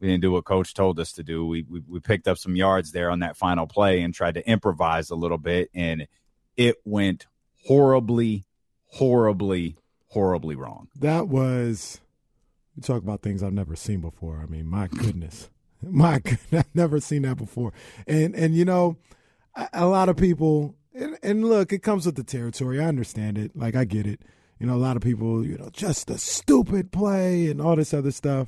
We 0.00 0.08
didn't 0.08 0.22
do 0.22 0.32
what 0.32 0.44
coach 0.44 0.74
told 0.74 0.98
us 0.98 1.12
to 1.12 1.22
do. 1.22 1.46
We, 1.46 1.62
we 1.62 1.80
we 1.86 2.00
picked 2.00 2.28
up 2.28 2.36
some 2.36 2.56
yards 2.56 2.90
there 2.90 3.10
on 3.10 3.20
that 3.20 3.36
final 3.36 3.66
play 3.66 4.02
and 4.02 4.12
tried 4.12 4.34
to 4.34 4.46
improvise 4.46 5.10
a 5.10 5.14
little 5.14 5.38
bit, 5.38 5.70
and 5.72 6.06
it 6.56 6.76
went 6.84 7.26
horribly, 7.66 8.44
horribly, 8.94 9.76
horribly 10.08 10.54
wrong. 10.54 10.88
That 11.00 11.28
was. 11.28 12.00
You 12.76 12.82
talk 12.82 13.02
about 13.02 13.22
things 13.22 13.42
I've 13.42 13.52
never 13.52 13.76
seen 13.76 14.00
before. 14.00 14.40
I 14.42 14.46
mean, 14.46 14.66
my 14.66 14.88
goodness, 14.88 15.48
my 15.82 16.18
goodness, 16.18 16.52
I've 16.52 16.74
never 16.74 17.00
seen 17.00 17.22
that 17.22 17.36
before. 17.36 17.72
And 18.06 18.34
and 18.34 18.54
you 18.54 18.64
know, 18.64 18.96
a, 19.54 19.68
a 19.72 19.86
lot 19.86 20.08
of 20.08 20.16
people. 20.16 20.74
And, 20.96 21.18
and 21.24 21.44
look, 21.44 21.72
it 21.72 21.82
comes 21.82 22.06
with 22.06 22.14
the 22.14 22.22
territory. 22.22 22.80
I 22.80 22.84
understand 22.84 23.36
it. 23.36 23.56
Like 23.56 23.74
I 23.74 23.84
get 23.84 24.06
it. 24.06 24.20
You 24.60 24.66
know, 24.68 24.74
a 24.74 24.76
lot 24.76 24.96
of 24.96 25.02
people, 25.02 25.44
you 25.44 25.58
know, 25.58 25.68
just 25.72 26.08
a 26.08 26.18
stupid 26.18 26.92
play 26.92 27.50
and 27.50 27.60
all 27.60 27.74
this 27.74 27.92
other 27.92 28.12
stuff. 28.12 28.46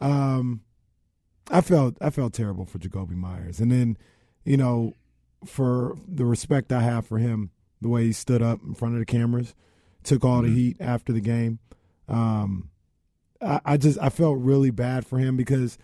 Um, 0.00 0.62
I 1.50 1.60
felt 1.60 1.96
I 2.00 2.08
felt 2.08 2.32
terrible 2.32 2.64
for 2.64 2.78
Jakobi 2.78 3.14
Meyers, 3.14 3.60
and 3.60 3.70
then, 3.70 3.98
you 4.44 4.56
know, 4.56 4.94
for 5.44 5.96
the 6.08 6.24
respect 6.24 6.72
I 6.72 6.80
have 6.80 7.06
for 7.06 7.18
him, 7.18 7.50
the 7.82 7.88
way 7.88 8.04
he 8.04 8.12
stood 8.12 8.40
up 8.40 8.60
in 8.62 8.74
front 8.74 8.94
of 8.94 9.00
the 9.00 9.06
cameras, 9.06 9.54
took 10.04 10.24
all 10.24 10.42
the 10.42 10.48
heat 10.50 10.76
after 10.80 11.12
the 11.12 11.20
game. 11.20 11.58
Um, 12.08 12.70
I, 13.40 13.60
I 13.64 13.76
just 13.76 13.98
I 14.00 14.08
felt 14.10 14.38
really 14.38 14.70
bad 14.70 15.06
for 15.06 15.18
him 15.18 15.36
because 15.36 15.78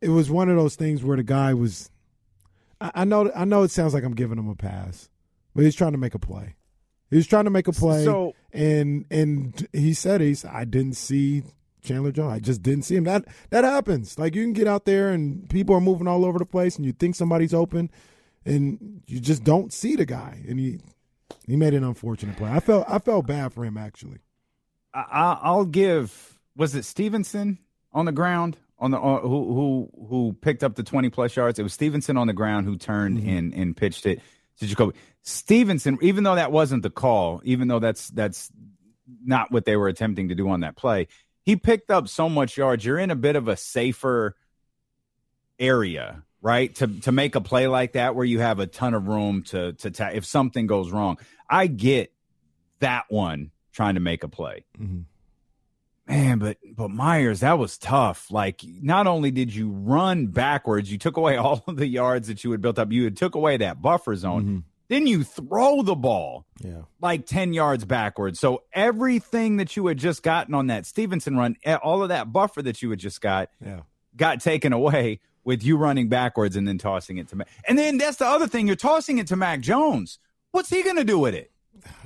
it 0.00 0.08
was 0.08 0.30
one 0.30 0.48
of 0.48 0.56
those 0.56 0.76
things 0.76 1.02
where 1.04 1.16
the 1.16 1.22
guy 1.22 1.54
was. 1.54 1.90
I, 2.80 2.90
I 2.96 3.04
know 3.04 3.30
I 3.34 3.44
know 3.44 3.62
it 3.62 3.70
sounds 3.70 3.94
like 3.94 4.04
I'm 4.04 4.14
giving 4.14 4.38
him 4.38 4.48
a 4.48 4.54
pass, 4.54 5.08
but 5.54 5.64
he's 5.64 5.74
trying 5.76 5.92
to 5.92 5.98
make 5.98 6.14
a 6.14 6.18
play. 6.18 6.56
He 7.10 7.16
was 7.16 7.26
trying 7.26 7.44
to 7.44 7.50
make 7.50 7.68
a 7.68 7.72
play, 7.72 8.04
So- 8.04 8.34
and 8.52 9.04
and 9.10 9.68
he 9.72 9.92
said 9.94 10.20
he's 10.20 10.44
I 10.44 10.64
didn't 10.64 10.94
see 10.96 11.42
Chandler 11.82 12.10
Jones. 12.12 12.32
I 12.32 12.38
just 12.38 12.62
didn't 12.62 12.84
see 12.84 12.96
him. 12.96 13.04
That 13.04 13.26
that 13.50 13.64
happens. 13.64 14.18
Like 14.18 14.34
you 14.34 14.42
can 14.42 14.52
get 14.54 14.66
out 14.66 14.84
there 14.86 15.10
and 15.10 15.48
people 15.50 15.74
are 15.76 15.80
moving 15.80 16.08
all 16.08 16.24
over 16.24 16.38
the 16.38 16.46
place, 16.46 16.76
and 16.76 16.86
you 16.86 16.92
think 16.92 17.14
somebody's 17.14 17.52
open, 17.54 17.90
and 18.46 19.02
you 19.06 19.20
just 19.20 19.44
don't 19.44 19.72
see 19.72 19.94
the 19.94 20.06
guy, 20.06 20.42
and 20.48 20.58
he 20.58 20.80
he 21.46 21.56
made 21.56 21.74
an 21.74 21.84
unfortunate 21.84 22.36
play. 22.36 22.50
I 22.50 22.60
felt 22.60 22.86
I 22.88 22.98
felt 22.98 23.26
bad 23.26 23.52
for 23.52 23.64
him 23.64 23.76
actually. 23.76 24.18
I, 24.94 25.38
I'll 25.42 25.64
give. 25.64 26.38
Was 26.56 26.74
it 26.74 26.84
Stevenson 26.84 27.58
on 27.92 28.04
the 28.04 28.12
ground 28.12 28.56
on 28.78 28.90
the 28.90 29.00
uh, 29.00 29.20
who 29.20 29.28
who 29.28 30.06
who 30.08 30.36
picked 30.40 30.62
up 30.62 30.74
the 30.74 30.82
twenty 30.82 31.08
plus 31.10 31.34
yards? 31.34 31.58
It 31.58 31.62
was 31.62 31.72
Stevenson 31.72 32.16
on 32.16 32.26
the 32.26 32.32
ground 32.32 32.66
who 32.66 32.76
turned 32.76 33.18
and 33.18 33.54
and 33.54 33.76
pitched 33.76 34.06
it 34.06 34.20
to 34.60 34.66
Jakobi 34.66 34.94
Stevenson. 35.22 35.98
Even 36.02 36.24
though 36.24 36.34
that 36.34 36.52
wasn't 36.52 36.82
the 36.82 36.90
call, 36.90 37.40
even 37.44 37.68
though 37.68 37.78
that's 37.78 38.08
that's 38.08 38.50
not 39.24 39.50
what 39.50 39.64
they 39.64 39.76
were 39.76 39.88
attempting 39.88 40.28
to 40.28 40.34
do 40.34 40.48
on 40.48 40.60
that 40.60 40.76
play, 40.76 41.08
he 41.42 41.56
picked 41.56 41.90
up 41.90 42.08
so 42.08 42.28
much 42.28 42.56
yards. 42.56 42.84
You're 42.84 42.98
in 42.98 43.10
a 43.10 43.16
bit 43.16 43.36
of 43.36 43.48
a 43.48 43.56
safer 43.56 44.36
area, 45.58 46.22
right? 46.42 46.74
To 46.76 46.86
to 47.02 47.12
make 47.12 47.34
a 47.36 47.40
play 47.40 47.66
like 47.68 47.92
that 47.92 48.14
where 48.14 48.24
you 48.26 48.40
have 48.40 48.58
a 48.58 48.66
ton 48.66 48.92
of 48.94 49.06
room 49.08 49.42
to 49.44 49.72
to 49.74 49.90
ta- 49.90 50.10
if 50.12 50.26
something 50.26 50.66
goes 50.66 50.90
wrong. 50.90 51.18
I 51.48 51.66
get 51.68 52.12
that 52.80 53.04
one 53.08 53.50
trying 53.72 53.94
to 53.94 54.00
make 54.00 54.22
a 54.24 54.28
play. 54.28 54.64
Man, 56.08 56.38
but 56.40 56.58
but 56.74 56.90
Meyers, 56.90 57.40
that 57.40 57.58
was 57.58 57.78
tough. 57.78 58.30
Like, 58.30 58.60
not 58.64 59.06
only 59.06 59.30
did 59.30 59.54
you 59.54 59.70
run 59.70 60.26
backwards, 60.26 60.90
you 60.90 60.98
took 60.98 61.16
away 61.16 61.36
all 61.38 61.62
of 61.66 61.76
the 61.76 61.86
yards 61.86 62.26
that 62.28 62.42
you 62.44 62.50
had 62.50 62.60
built 62.60 62.78
up. 62.78 62.90
You 62.90 63.04
had 63.04 63.16
took 63.16 63.34
away 63.34 63.56
that 63.58 63.80
buffer 63.80 64.14
zone. 64.16 64.64
Then 64.88 65.06
you 65.06 65.24
throw 65.24 65.80
the 65.82 65.94
ball 65.94 66.44
Yeah. 66.62 66.82
like 67.00 67.24
10 67.24 67.54
yards 67.54 67.86
backwards. 67.86 68.38
So 68.38 68.64
everything 68.74 69.56
that 69.56 69.74
you 69.74 69.86
had 69.86 69.96
just 69.96 70.22
gotten 70.22 70.52
on 70.54 70.66
that 70.66 70.84
Stevenson 70.84 71.34
run, 71.34 71.56
eh, 71.64 71.76
all 71.76 72.02
of 72.02 72.10
that 72.10 72.30
buffer 72.30 72.60
that 72.60 72.82
you 72.82 72.90
had 72.90 72.98
just 72.98 73.22
got, 73.22 73.48
Yeah. 73.64 73.82
got 74.16 74.42
taken 74.42 74.74
away 74.74 75.20
with 75.44 75.62
you 75.62 75.76
running 75.76 76.08
backwards 76.08 76.56
and 76.56 76.66
then 76.66 76.78
tossing 76.78 77.18
it 77.18 77.28
to 77.28 77.36
Mac. 77.36 77.48
And 77.66 77.78
then 77.78 77.98
that's 77.98 78.18
the 78.18 78.26
other 78.26 78.46
thing. 78.46 78.66
You're 78.66 78.76
tossing 78.76 79.18
it 79.18 79.26
to 79.28 79.36
Mac 79.36 79.60
Jones. 79.60 80.18
What's 80.52 80.70
he 80.70 80.82
going 80.82 80.96
to 80.96 81.04
do 81.04 81.18
with 81.18 81.34
it? 81.34 81.50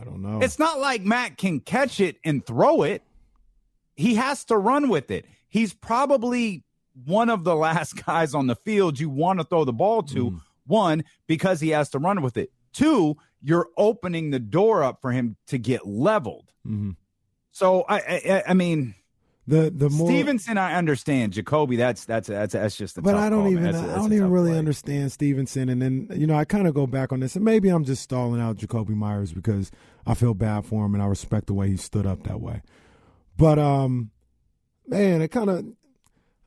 I 0.00 0.04
don't 0.04 0.22
know. 0.22 0.40
It's 0.40 0.58
not 0.58 0.78
like 0.78 1.02
Mac 1.02 1.36
can 1.36 1.60
catch 1.60 2.00
it 2.00 2.16
and 2.24 2.44
throw 2.44 2.82
it. 2.82 3.02
He 3.94 4.14
has 4.14 4.44
to 4.46 4.56
run 4.56 4.88
with 4.88 5.10
it. 5.10 5.26
He's 5.48 5.74
probably 5.74 6.64
one 7.04 7.28
of 7.28 7.44
the 7.44 7.56
last 7.56 8.04
guys 8.06 8.34
on 8.34 8.46
the 8.46 8.56
field 8.56 8.98
you 8.98 9.10
want 9.10 9.40
to 9.40 9.44
throw 9.44 9.64
the 9.64 9.72
ball 9.72 10.02
to. 10.04 10.30
Mm. 10.30 10.40
One, 10.66 11.04
because 11.26 11.60
he 11.60 11.70
has 11.70 11.90
to 11.90 11.98
run 11.98 12.22
with 12.22 12.36
it. 12.36 12.50
Two, 12.72 13.16
you're 13.40 13.68
opening 13.76 14.30
the 14.30 14.40
door 14.40 14.82
up 14.82 15.00
for 15.00 15.12
him 15.12 15.36
to 15.46 15.58
get 15.58 15.86
leveled. 15.86 16.52
Mm-hmm. 16.66 16.92
So 17.52 17.84
I, 17.88 17.96
I, 17.98 18.42
I 18.48 18.54
mean, 18.54 18.96
the 19.48 19.70
the 19.74 19.88
more 19.90 20.08
Stevenson, 20.08 20.58
I 20.58 20.74
understand. 20.74 21.32
Jakobi, 21.34 21.76
that's 21.76 22.04
that's 22.04 22.28
that's 22.28 22.52
that's 22.54 22.76
just 22.76 23.00
but 23.02 23.14
I 23.14 23.30
don't 23.30 23.42
call, 23.44 23.52
even 23.52 23.64
That's 23.64 23.76
I 23.78 23.80
that's 23.82 23.92
a 23.92 23.96
don't 23.96 24.12
even 24.12 24.30
really 24.30 24.50
play. 24.50 24.58
understand 24.58 25.12
Stevenson. 25.12 25.68
And 25.68 25.80
then 25.80 26.08
you 26.14 26.26
know 26.26 26.34
I 26.34 26.44
kind 26.44 26.66
of 26.66 26.74
go 26.74 26.86
back 26.86 27.12
on 27.12 27.20
this, 27.20 27.36
and 27.36 27.44
maybe 27.44 27.68
I'm 27.68 27.84
just 27.84 28.02
stalling 28.02 28.40
out 28.40 28.56
Jakobi 28.56 28.90
Meyers 28.90 29.32
because 29.32 29.70
I 30.06 30.14
feel 30.14 30.34
bad 30.34 30.66
for 30.66 30.84
him 30.84 30.94
and 30.94 31.02
I 31.02 31.06
respect 31.06 31.46
the 31.46 31.54
way 31.54 31.68
he 31.68 31.76
stood 31.76 32.06
up 32.06 32.24
that 32.24 32.40
way. 32.40 32.62
But 33.36 33.58
um, 33.58 34.10
man, 34.88 35.22
it 35.22 35.28
kind 35.28 35.50
of 35.50 35.64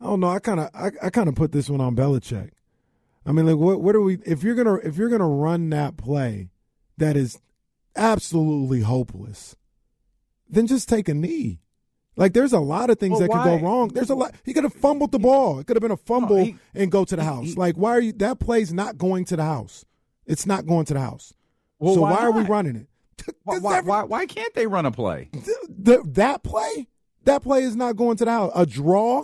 I 0.02 0.06
don't 0.06 0.20
know. 0.20 0.30
I 0.30 0.40
kind 0.40 0.60
of 0.60 0.70
I, 0.74 0.92
I 1.04 1.10
kind 1.10 1.30
of 1.30 1.36
put 1.36 1.52
this 1.54 1.70
one 1.70 1.82
on 1.82 1.96
Belichick. 1.96 2.50
I 3.26 3.32
mean, 3.32 3.46
like, 3.46 3.58
what 3.58 3.82
what 3.82 3.96
are 3.96 4.02
we? 4.02 4.18
If 4.26 4.44
you're 4.44 4.56
gonna 4.56 4.76
if 4.76 4.98
you're 4.98 5.10
gonna 5.10 5.28
run 5.30 5.70
that 5.70 5.96
play, 5.98 6.50
that 6.98 7.16
is 7.16 7.40
absolutely 7.96 8.82
hopeless, 8.82 9.56
then 10.50 10.68
just 10.68 10.90
take 10.90 11.08
a 11.08 11.14
knee. 11.14 11.62
Like, 12.20 12.34
there's 12.34 12.52
a 12.52 12.60
lot 12.60 12.90
of 12.90 13.00
things 13.00 13.12
Well, 13.12 13.22
that 13.22 13.30
could 13.32 13.44
go 13.62 13.66
wrong. 13.66 13.88
There's 13.88 14.10
a 14.10 14.16
lot. 14.16 14.36
He 14.44 14.54
could 14.54 14.66
have 14.66 14.74
fumbled 14.74 15.14
the 15.14 15.20
ball. 15.20 15.60
It 15.60 15.68
could 15.68 15.78
have 15.78 15.82
been 15.82 15.90
a 15.90 15.96
fumble 15.98 16.44
he- 16.44 16.58
and 16.76 16.92
go 16.92 17.06
to 17.06 17.16
the 17.16 17.24
house. 17.24 17.46
he- 17.46 17.56
like, 17.56 17.76
why 17.76 17.92
are 17.92 18.02
you? 18.02 18.12
That 18.12 18.40
play's 18.40 18.74
not 18.74 18.98
going 18.98 19.24
to 19.26 19.38
the 19.38 19.46
house. 19.46 19.86
It's 20.26 20.46
not 20.46 20.66
going 20.66 20.84
to 20.88 20.94
the 20.94 21.00
house. 21.00 21.34
Well, 21.80 21.96
so 21.96 22.02
why 22.02 22.16
why, 22.16 22.24
are 22.24 22.32
we 22.32 22.44
running 22.44 22.76
it? 22.76 22.88
Why, 23.46 23.58
why, 23.60 23.78
every- 23.78 23.90
why, 23.90 24.04
why 24.04 24.26
can't 24.26 24.54
they 24.54 24.68
run 24.68 24.86
a 24.86 24.92
play? 24.92 25.30
the, 25.34 26.04
that 26.08 26.44
play, 26.44 26.90
that 27.24 27.42
play 27.42 27.64
is 27.64 27.78
not 27.78 27.96
going 27.96 28.18
to 28.18 28.26
the 28.26 28.32
house. 28.32 28.52
A 28.54 28.66
draw, 28.66 29.24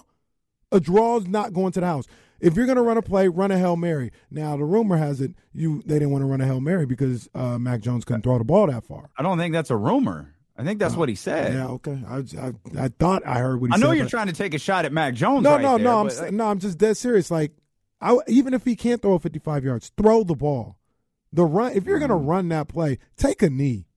a 0.71 0.79
draw 0.79 1.17
is 1.17 1.27
not 1.27 1.51
going 1.51 1.73
to 1.73 1.81
the 1.81 1.85
house. 1.85 2.05
If 2.39 2.55
you're 2.55 2.65
going 2.65 2.77
to 2.77 2.81
run 2.81 2.97
a 2.97 3.01
play, 3.01 3.27
run 3.27 3.51
a 3.51 3.57
hail 3.57 3.75
mary. 3.75 4.11
Now 4.31 4.55
the 4.55 4.63
rumor 4.63 4.95
has 4.95 5.19
it 5.19 5.33
you 5.51 5.81
they 5.85 5.95
didn't 5.95 6.11
want 6.11 6.21
to 6.21 6.27
run 6.27 6.39
a 6.39 6.45
hail 6.45 6.61
mary 6.61 6.85
because 6.85 7.27
uh, 7.35 7.57
Mac 7.57 7.81
Jones 7.81 8.05
couldn't 8.05 8.21
throw 8.21 8.37
the 8.37 8.43
ball 8.45 8.67
that 8.67 8.85
far. 8.85 9.09
I 9.17 9.23
don't 9.23 9.37
think 9.37 9.51
that's 9.53 9.69
a 9.69 9.77
rumor. 9.77 10.34
I 10.57 10.63
think 10.63 10.79
that's 10.79 10.95
what 10.95 11.09
he 11.09 11.13
oh, 11.13 11.15
said. 11.15 11.53
Yeah, 11.53 11.67
okay. 11.67 12.01
I, 12.07 12.17
I 12.17 12.53
I 12.85 12.87
thought 12.87 13.25
I 13.25 13.39
heard 13.39 13.59
what 13.59 13.67
he 13.67 13.73
I 13.73 13.77
said. 13.77 13.83
I 13.83 13.87
know 13.87 13.93
you're 13.93 14.07
trying 14.07 14.27
to 14.27 14.33
take 14.33 14.53
a 14.53 14.59
shot 14.59 14.85
at 14.85 14.93
Mac 14.93 15.13
Jones. 15.13 15.43
No, 15.43 15.51
right 15.51 15.61
no, 15.61 15.77
there, 15.77 15.83
no. 15.85 15.99
I'm 15.99 16.07
like, 16.07 16.31
no. 16.31 16.47
I'm 16.47 16.59
just 16.59 16.77
dead 16.77 16.95
serious. 16.95 17.29
Like, 17.29 17.51
I 17.99 18.17
even 18.27 18.53
if 18.53 18.63
he 18.63 18.75
can't 18.75 19.01
throw 19.01 19.19
55 19.19 19.65
yards, 19.65 19.91
throw 19.97 20.23
the 20.23 20.35
ball. 20.35 20.77
The 21.33 21.43
run. 21.43 21.73
If 21.73 21.85
you're 21.85 21.99
going 21.99 22.09
to 22.09 22.15
mm. 22.15 22.27
run 22.27 22.47
that 22.49 22.69
play, 22.69 22.99
take 23.17 23.41
a 23.41 23.49
knee. 23.49 23.87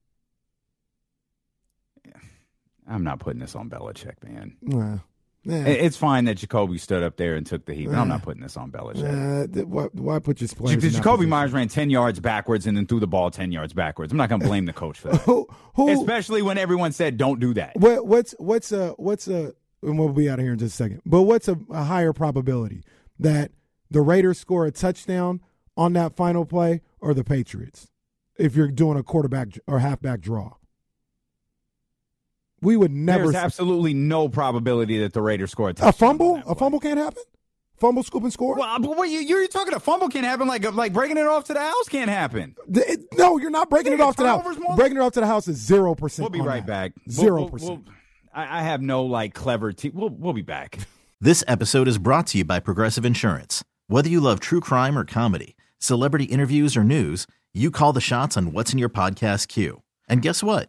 I'm 2.89 3.05
not 3.05 3.21
putting 3.21 3.39
this 3.39 3.55
on 3.55 3.69
Belichick, 3.69 4.25
man. 4.25 4.57
Nah. 4.63 4.99
Yeah. 5.45 5.65
It's 5.65 5.97
fine 5.97 6.27
that 6.27 6.37
Jakobi 6.37 6.79
stood 6.79 7.03
up 7.03 7.17
there 7.17 7.35
and 7.35 7.47
took 7.47 7.65
the 7.65 7.73
heat, 7.73 7.87
but 7.87 7.95
I'm 7.97 8.09
not 8.09 8.23
putting 8.23 8.43
this 8.43 8.57
on 8.57 8.71
Belichick. 8.71 9.55
Th- 9.55 9.67
why, 9.67 9.85
why 9.93 10.19
put 10.19 10.41
your 10.41 10.49
players? 10.49 10.83
that 10.83 11.03
Jakobi? 11.03 11.27
Meyers 11.27 11.53
ran 11.53 11.69
10 11.69 11.89
yards 11.91 12.21
backwards 12.21 12.67
and 12.67 12.77
then 12.77 12.87
threw 12.87 13.01
the 13.01 13.07
ball 13.07 13.31
10 13.31 13.51
yards 13.53 13.73
backwards. 13.73 14.13
I'm 14.13 14.19
not 14.19 14.29
going 14.29 14.43
to 14.43 14.47
blame 14.47 14.67
the 14.67 14.73
coach 14.73 14.99
for 14.99 15.09
that. 15.09 15.21
Who, 15.23 15.49
who, 15.75 15.89
Especially 15.91 16.43
when 16.43 16.59
everyone 16.59 16.93
said, 16.93 17.17
don't 17.17 17.41
do 17.41 17.55
that. 17.55 17.77
what, 17.77 18.07
what's 18.07 18.35
what's 18.39 18.73
a 18.73 18.91
what's 18.99 19.29
a 19.29 19.55
and 19.83 19.99
we'll 19.99 20.09
be 20.11 20.29
out 20.29 20.39
of 20.39 20.45
here 20.45 20.53
in 20.53 20.59
just 20.59 20.75
a 20.75 20.77
second. 20.77 21.03
But 21.07 21.23
what's 21.23 21.49
a, 21.49 21.57
a 21.71 21.85
higher 21.85 22.13
probability 22.13 22.83
that 23.19 23.53
the 23.91 24.01
Raiders 24.03 24.39
score 24.39 24.67
a 24.67 24.71
touchdown 24.71 25.41
on 25.77 25.93
that 25.95 26.17
final 26.17 26.45
play 26.45 26.83
or 27.01 27.15
the 27.15 27.25
Patriots? 27.25 27.89
If 28.37 28.55
you're 28.55 28.69
doing 28.69 28.99
a 28.99 29.03
quarterback 29.03 29.49
or 29.67 29.79
halfback 29.81 30.21
draw, 30.21 30.55
we 32.61 32.77
would 32.77 32.93
never 32.93 33.25
There's 33.25 33.35
absolutely 33.35 33.95
no 33.95 34.29
probability 34.29 34.99
that 34.99 35.13
the 35.13 35.23
Raiders 35.23 35.51
score 35.51 35.71
a 35.71 35.75
a 35.81 35.93
fumble. 35.93 36.43
A 36.47 36.55
fumble 36.55 36.81
can't 36.81 36.99
happen. 36.99 37.23
Fumble, 37.79 38.03
scoop, 38.03 38.25
and 38.25 38.33
score. 38.33 38.57
Well, 38.57 38.79
but 38.81 38.97
what 38.97 39.09
you, 39.09 39.21
you're 39.21 39.47
talking 39.47 39.73
a 39.73 39.79
fumble 39.79 40.09
can't 40.09 40.25
happen 40.25 40.49
like 40.49 40.71
like 40.75 40.93
breaking 40.93 41.17
it 41.17 41.27
off 41.27 41.45
to 41.45 41.55
the 41.55 41.61
house 41.61 41.89
can't 41.89 42.11
happen. 42.11 42.57
It- 42.75 43.05
no, 43.17 43.39
you're 43.39 43.51
not 43.51 43.71
breaking 43.71 43.93
it 43.93 44.01
off 44.01 44.17
to 44.17 44.23
the 44.25 44.29
house. 44.29 44.59
more- 44.59 44.77
Breaking 44.77 44.97
it 44.97 45.01
off 45.01 45.13
to 45.13 45.21
the 45.21 45.27
house 45.27 45.47
is 45.47 45.57
zero 45.59 45.95
percent. 45.95 46.25
We'll 46.31 46.43
be 46.43 46.47
right 46.47 46.67
back. 46.67 46.93
We'll- 47.07 47.15
Zero 47.17 47.41
we'll- 47.43 47.51
percent. 47.51 47.85
we'll- 47.87 47.95
I, 48.35 48.59
I 48.59 48.63
have 48.63 48.83
no 48.83 49.05
like 49.05 49.33
clever. 49.35 49.73
Te- 49.73 49.91
we'll 49.91 50.11
we'll 50.11 50.33
be 50.33 50.43
back. 50.43 50.79
This 51.21 51.43
episode 51.49 51.89
is 51.89 51.99
brought 51.99 52.29
to 52.29 52.39
you 52.39 52.45
by 52.45 52.61
Progressive 52.61 53.05
Insurance. 53.05 53.65
Whether 53.89 54.09
you 54.09 54.21
love 54.21 54.39
true 54.39 54.61
crime 54.61 54.97
or 54.97 55.05
comedy, 55.05 55.57
celebrity 55.81 56.27
interviews 56.27 56.77
or 56.77 56.85
news, 56.85 57.27
you 57.53 57.73
call 57.73 57.93
the 57.93 58.01
shots 58.01 58.37
on 58.37 58.53
what's 58.53 58.73
in 58.73 58.79
your 58.79 58.89
podcast 58.89 59.49
queue. 59.49 59.83
And 60.09 60.23
guess 60.23 60.45
what? 60.45 60.69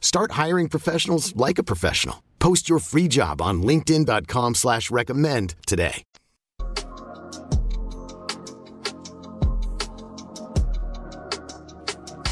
Start 0.00 0.32
hiring 0.32 0.68
professionals 0.70 1.36
like 1.36 1.58
a 1.58 1.64
professional. 1.64 2.22
Post 2.38 2.68
your 2.68 2.78
free 2.78 3.08
job 3.08 3.42
on 3.42 3.62
LinkedIn.com 3.62 4.54
slash 4.54 4.90
recommend 4.90 5.54
today. 5.66 6.04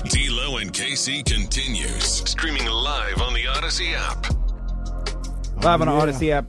D'Lo 0.05 0.59
and 0.59 0.73
KC 0.73 1.25
continues. 1.25 2.05
Streaming 2.29 2.67
live 2.67 3.21
on 3.23 3.33
the 3.33 3.45
Audacy 3.45 3.95
app. 3.95 4.27
Live 5.65 5.81
on 5.81 5.89
the. 5.89 5.93
Audacy 5.93 6.31
app, 6.31 6.47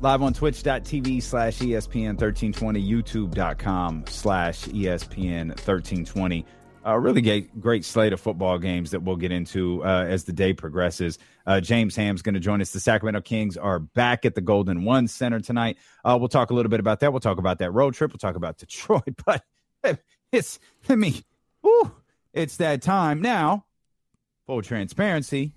live 0.00 0.22
on 0.22 0.34
twitch.tv 0.34 1.22
slash 1.22 1.58
ESPN 1.58 2.20
1320, 2.20 2.80
youtube.com 2.92 4.04
slash 4.06 4.64
ESPN 4.64 5.48
1320. 5.48 6.44
A 6.82 6.98
really 6.98 7.20
great, 7.20 7.60
great 7.60 7.84
slate 7.84 8.12
of 8.12 8.20
football 8.20 8.58
games 8.58 8.92
that 8.92 9.02
we'll 9.02 9.16
get 9.16 9.32
into 9.32 9.84
uh, 9.84 10.06
as 10.08 10.24
the 10.24 10.32
day 10.32 10.54
progresses. 10.54 11.18
Uh, 11.46 11.60
James 11.60 11.94
Ham's 11.94 12.22
going 12.22 12.34
to 12.34 12.40
join 12.40 12.62
us. 12.62 12.70
The 12.70 12.80
Sacramento 12.80 13.20
Kings 13.20 13.56
are 13.58 13.78
back 13.78 14.24
at 14.24 14.34
the 14.34 14.40
Golden 14.40 14.84
One 14.84 15.06
Center 15.06 15.40
tonight. 15.40 15.76
Uh, 16.04 16.16
we'll 16.18 16.28
talk 16.28 16.50
a 16.50 16.54
little 16.54 16.70
bit 16.70 16.80
about 16.80 17.00
that. 17.00 17.12
We'll 17.12 17.20
talk 17.20 17.38
about 17.38 17.58
that 17.58 17.70
road 17.72 17.94
trip. 17.94 18.12
We'll 18.12 18.18
talk 18.18 18.36
about 18.36 18.58
Detroit. 18.58 19.02
But 19.82 20.00
it's, 20.30 20.58
I 20.90 20.96
mean, 20.96 21.14
whew, 21.62 21.92
it's 22.32 22.58
that 22.58 22.82
time 22.82 23.22
now. 23.22 23.64
Full 24.46 24.62
transparency. 24.62 25.54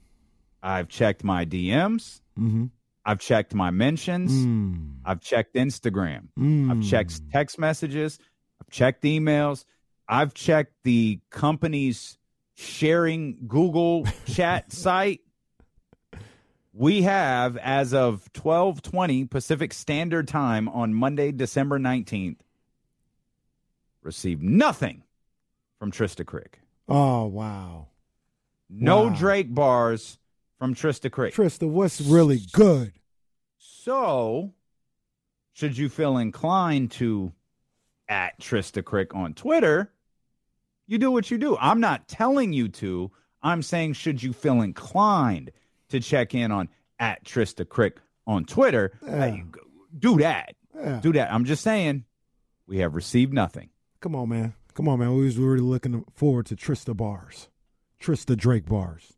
I've 0.62 0.88
checked 0.88 1.24
my 1.24 1.46
DMs. 1.46 2.22
Mm-hmm. 2.40 2.66
I've 3.06 3.20
checked 3.20 3.54
my 3.54 3.70
mentions. 3.70 4.32
Mm. 4.32 4.96
I've 5.04 5.20
checked 5.20 5.56
Instagram. 5.56 6.30
Mm. 6.40 6.72
I've 6.72 6.90
checked 6.90 7.20
text 7.32 7.60
messages. 7.60 8.18
I've 8.62 8.70
checked 8.70 9.04
emails. 9.04 9.66
I've 10.08 10.34
checked 10.34 10.74
the 10.84 11.20
company's 11.30 12.18
sharing 12.56 13.38
Google 13.48 14.06
chat 14.26 14.72
site. 14.72 15.22
We 16.74 17.04
have, 17.04 17.56
as 17.58 17.94
of 17.94 18.30
1220 18.36 19.26
Pacific 19.26 19.74
Standard 19.74 20.28
Time 20.28 20.68
on 20.68 20.94
Monday, 20.94 21.32
December 21.32 21.78
19th, 21.78 22.38
received 24.02 24.42
nothing 24.42 25.04
from 25.80 25.92
Trista 25.92 26.26
Crick. 26.26 26.60
Oh 26.90 27.26
wow, 27.26 27.88
No 28.70 29.04
Wow. 29.08 29.16
Drake 29.16 29.54
bars 29.54 30.18
from 30.58 30.74
Trista 30.74 31.12
Crick. 31.12 31.34
Trista, 31.34 31.68
what's 31.70 32.02
really 32.02 32.42
good? 32.52 32.94
So, 33.58 34.54
should 35.54 35.78
you 35.78 35.90
feel 35.90 36.18
inclined 36.18 36.92
to 36.92 37.32
at 38.10 38.40
Trista 38.40 38.84
Crick 38.84 39.16
on 39.16 39.34
Twitter, 39.34 39.93
you 40.88 40.98
do 40.98 41.12
what 41.12 41.32
you 41.32 41.38
do. 41.38 41.58
I'm 41.58 41.80
not 41.80 42.08
telling 42.08 42.54
you 42.54 42.68
to. 42.70 43.12
I'm 43.42 43.62
saying, 43.62 43.94
should 43.94 44.22
you 44.24 44.34
feel 44.34 44.62
inclined 44.62 45.52
to 45.90 46.00
check 46.00 46.34
in 46.34 46.52
on 46.52 46.70
at 47.00 47.24
Trista 47.26 47.68
Crick 47.68 48.00
on 48.26 48.46
Twitter, 48.46 48.98
Yeah. 49.06 49.30
hey, 49.32 49.44
do 49.98 50.18
that. 50.20 50.56
Yeah. 50.76 51.00
Do 51.02 51.12
that. 51.14 51.32
I'm 51.34 51.44
just 51.46 51.62
saying, 51.64 52.06
we 52.68 52.78
have 52.80 52.96
received 52.96 53.34
nothing. 53.34 53.70
Come 54.00 54.16
on, 54.16 54.30
man. 54.30 54.54
Come 54.74 54.88
on, 54.88 55.00
man. 55.00 55.14
We 55.16 55.26
was 55.26 55.38
really 55.38 55.60
looking 55.60 56.04
forward 56.16 56.46
to 56.48 56.56
Trista 56.56 56.96
bars, 56.96 57.50
Trista 58.02 58.36
Drake 58.38 58.66
bars. 58.66 59.14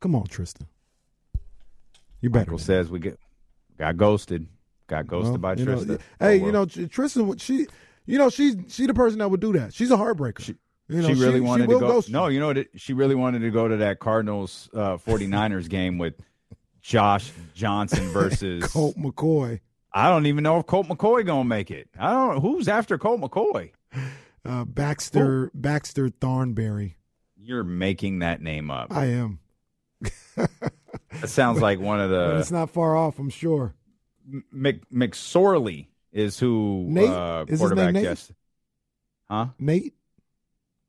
Come 0.00 0.14
on, 0.14 0.26
Trista. 0.26 0.66
You 2.20 2.30
better. 2.30 2.50
Michael 2.50 2.58
says 2.58 2.90
we 2.90 2.98
get 2.98 3.18
got 3.78 3.96
ghosted. 3.96 4.48
Got 4.86 5.06
ghosted 5.06 5.32
Well, 5.32 5.38
by 5.38 5.54
you 5.54 5.64
know, 5.64 5.78
Trista. 5.78 6.00
hey, 6.20 6.26
Oh, 6.28 6.30
you 6.32 6.42
well. 6.44 6.52
know, 6.52 6.64
Tr- 6.66 6.84
Tristan, 6.86 7.26
would- 7.28 7.40
she, 7.40 7.66
you 8.06 8.18
know, 8.18 8.30
she's 8.30 8.56
she 8.68 8.86
the 8.86 8.94
person 8.94 9.18
that 9.18 9.30
would 9.30 9.40
do 9.40 9.52
that. 9.54 9.74
She's 9.74 9.90
a 9.90 9.96
heartbreaker. 9.96 10.40
She- 10.40 10.56
you 10.88 11.02
know, 11.02 11.08
she 11.08 11.14
really 11.14 11.40
wanted 11.40 11.68
will 11.68 11.80
to 11.80 11.86
go. 11.86 11.96
you. 11.98 12.12
No, 12.12 12.26
you 12.28 12.40
know 12.40 12.48
what? 12.48 12.58
it- 12.58 12.70
She 12.76 12.92
really 12.92 13.14
wanted 13.14 13.40
to 13.40 13.50
go 13.50 13.66
to 13.68 13.76
that 13.78 13.98
Cardinals 13.98 14.68
uh, 14.74 14.96
49ers 14.98 15.68
game 15.68 15.98
with 15.98 16.14
Josh 16.82 17.30
Johnson 17.54 18.08
versus. 18.10 18.64
Colt 18.72 18.96
McCoy, 18.96 19.60
I 19.92 20.08
don't 20.08 20.26
even 20.26 20.44
know 20.44 20.58
if 20.58 20.66
Colt 20.66 20.86
McCoy 20.88 21.24
gonna 21.26 21.44
make 21.44 21.70
it. 21.70 21.88
I 21.98 22.12
don't 22.12 22.34
know 22.36 22.40
who's 22.40 22.68
after 22.68 22.98
Colt 22.98 23.20
McCoy. 23.20 23.70
uh, 24.44 24.64
Baxter, 24.64 25.50
Baxter 25.54 26.08
Thornberry. 26.08 26.96
You're 27.36 27.64
making 27.64 28.20
that 28.20 28.40
name 28.42 28.70
up. 28.70 28.92
I 28.92 29.06
am. 29.06 29.38
That 31.20 31.28
sounds 31.30 31.62
like 31.62 31.78
one 31.80 32.00
of 32.00 32.10
but 32.10 32.32
the 32.34 32.38
it's 32.40 32.50
not 32.50 32.70
far 32.70 32.94
off. 32.96 33.18
I'm 33.18 33.30
sure. 33.30 33.74
Mc, 34.52 34.86
McSorley 34.90 35.86
is 36.12 36.38
who 36.38 36.84
Nate? 36.88 37.08
uh, 37.08 37.44
Is 37.48 37.58
quarterback 37.58 37.94
Nate? 37.94 38.02
yes. 38.04 38.32
Huh? 39.30 39.46
Nate. 39.58 39.94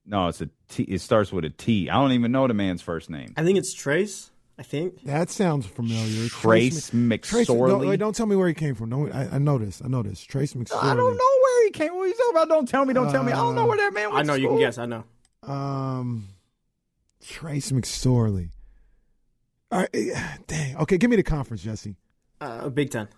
No, 0.08 0.28
it's 0.30 0.40
a 0.42 0.50
T. 0.70 0.84
It 0.84 1.02
starts 1.02 1.32
with 1.32 1.44
a 1.46 1.50
T. 1.50 1.90
I 1.90 1.96
don't 1.96 2.14
even 2.14 2.32
know 2.32 2.48
the 2.48 2.54
man's 2.54 2.82
first 2.82 3.10
name. 3.10 3.34
I 3.36 3.44
think 3.44 3.58
it's 3.58 3.74
Trace. 3.74 4.32
I 4.58 4.64
think. 4.64 5.04
That 5.04 5.30
sounds 5.30 5.66
familiar. 5.68 6.30
Trace 6.30 6.92
Mc- 6.94 7.22
Trace, 7.22 7.48
don't, 7.48 7.58
McSorley. 7.58 7.90
wait, 7.90 8.00
don't 8.00 8.16
tell 8.16 8.26
me 8.26 8.36
where 8.36 8.48
he 8.48 8.54
came 8.56 8.74
from. 8.74 8.90
Don't, 8.90 9.14
I, 9.14 9.36
I 9.36 9.38
know 9.38 9.58
this. 9.60 9.82
I 9.84 9.88
know 9.88 10.02
this. 10.02 10.24
Trace 10.24 10.54
McSorley. 10.54 10.82
I 10.84 10.96
don't 10.96 11.16
know 11.16 11.38
where 11.44 11.66
he 11.66 11.72
came. 11.72 11.94
What 11.94 12.04
are 12.04 12.08
you 12.08 12.14
talking 12.16 12.32
about? 12.32 12.48
Don't 12.50 12.68
tell 12.68 12.86
me. 12.86 12.94
Don't 12.94 13.12
tell 13.12 13.24
me. 13.24 13.34
I 13.34 13.36
don't 13.36 13.54
know 13.56 13.68
where 13.68 13.78
that 13.78 13.94
man 13.94 14.12
went 14.14 14.20
I 14.20 14.24
know 14.24 14.34
you 14.34 14.48
can 14.48 14.58
guess. 14.60 14.78
I 14.80 14.86
know. 14.86 15.04
Um, 15.44 16.30
Trace 17.24 17.72
McSorley. 17.72 18.50
All 19.72 19.80
right, 19.82 19.90
eh, 19.94 20.28
dang. 20.48 20.78
Okay, 20.78 20.98
give 20.98 21.10
me 21.10 21.18
the 21.18 21.24
conference, 21.24 21.62
Jesse. 21.62 21.96
Uh, 22.40 22.70
Big 22.70 22.90
Ten. 22.90 23.10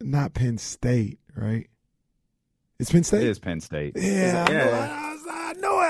Not 0.00 0.34
Penn 0.34 0.58
State, 0.58 1.20
right? 1.36 1.68
It's 2.78 2.90
Penn 2.90 3.04
State. 3.04 3.22
is 3.22 3.38
Penn 3.38 3.60
State. 3.60 3.92
Yeah, 3.96 4.50
Yeah. 4.50 5.09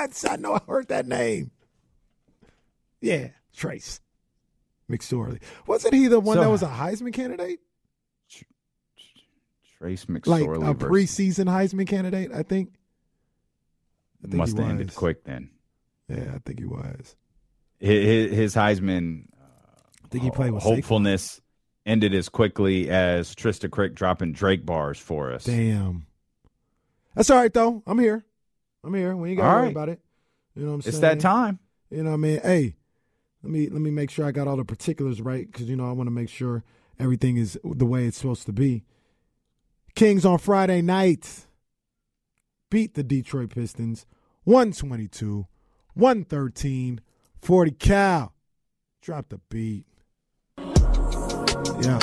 I, 0.00 0.32
I 0.32 0.36
know. 0.36 0.54
I 0.54 0.60
heard 0.66 0.88
that 0.88 1.06
name. 1.06 1.50
Yeah, 3.00 3.28
Trace 3.54 4.00
McSorley. 4.90 5.40
Wasn't 5.66 5.94
he 5.94 6.06
the 6.06 6.20
one 6.20 6.36
So- 6.36 6.42
that 6.42 6.50
was 6.50 6.62
a 6.62 6.68
Heisman 6.68 7.12
candidate? 7.12 7.60
Trace 9.78 10.04
McSorley 10.04 10.58
Like 10.58 10.76
a 10.82 10.86
preseason 10.86 11.46
Heisman 11.46 11.86
candidate, 11.86 12.30
I 12.34 12.42
think. 12.42 12.74
I 14.22 14.28
think 14.28 14.34
must 14.34 14.58
have 14.58 14.68
ended 14.68 14.94
quick 14.94 15.24
then. 15.24 15.48
Yeah, 16.08 16.32
I 16.34 16.38
think 16.44 16.58
he 16.58 16.66
was. 16.66 17.16
His, 17.78 18.30
his 18.30 18.54
Heisman 18.54 19.24
I 20.04 20.08
think 20.08 20.24
he 20.24 20.28
uh, 20.30 20.32
played 20.34 20.50
with 20.50 20.62
Saquon. 20.62 20.74
hopefulness 20.74 21.40
ended 21.86 22.12
as 22.14 22.28
quickly 22.28 22.90
as 22.90 23.34
Trista 23.34 23.70
Crick 23.70 23.94
dropping 23.94 24.32
Drake 24.32 24.66
bars 24.66 24.98
for 24.98 25.32
us. 25.32 25.44
Damn. 25.44 26.06
That's 27.14 27.30
all 27.30 27.38
right 27.38 27.52
though. 27.52 27.82
I'm 27.86 27.98
here. 27.98 28.24
I'm 28.84 28.94
here. 28.94 29.14
We 29.14 29.30
ain't 29.30 29.38
got 29.38 29.44
to 29.44 29.54
worry 29.54 29.62
right. 29.64 29.72
about 29.72 29.88
it. 29.88 30.00
You 30.54 30.62
know 30.62 30.68
what 30.70 30.74
I'm 30.76 30.82
saying? 30.82 30.94
It's 30.94 31.00
that 31.00 31.20
time. 31.20 31.58
You 31.90 32.02
know 32.02 32.10
what 32.10 32.14
I 32.14 32.18
mean? 32.18 32.40
Hey, 32.42 32.76
let 33.42 33.50
me 33.52 33.68
let 33.68 33.80
me 33.80 33.90
make 33.90 34.10
sure 34.10 34.24
I 34.24 34.32
got 34.32 34.48
all 34.48 34.56
the 34.56 34.64
particulars 34.64 35.20
right 35.20 35.50
because 35.50 35.68
you 35.68 35.76
know 35.76 35.88
I 35.88 35.92
want 35.92 36.06
to 36.06 36.12
make 36.12 36.28
sure 36.28 36.62
everything 36.98 37.36
is 37.36 37.58
the 37.64 37.86
way 37.86 38.06
it's 38.06 38.18
supposed 38.18 38.46
to 38.46 38.52
be. 38.52 38.84
Kings 39.94 40.24
on 40.24 40.38
Friday 40.38 40.82
night 40.82 41.46
beat 42.70 42.94
the 42.94 43.02
Detroit 43.02 43.50
Pistons 43.50 44.06
122, 44.44 45.46
113, 45.94 47.00
40 47.40 47.70
cal. 47.72 48.34
Drop 49.02 49.28
the 49.30 49.38
beat. 49.48 49.86
Yeah. 50.58 51.98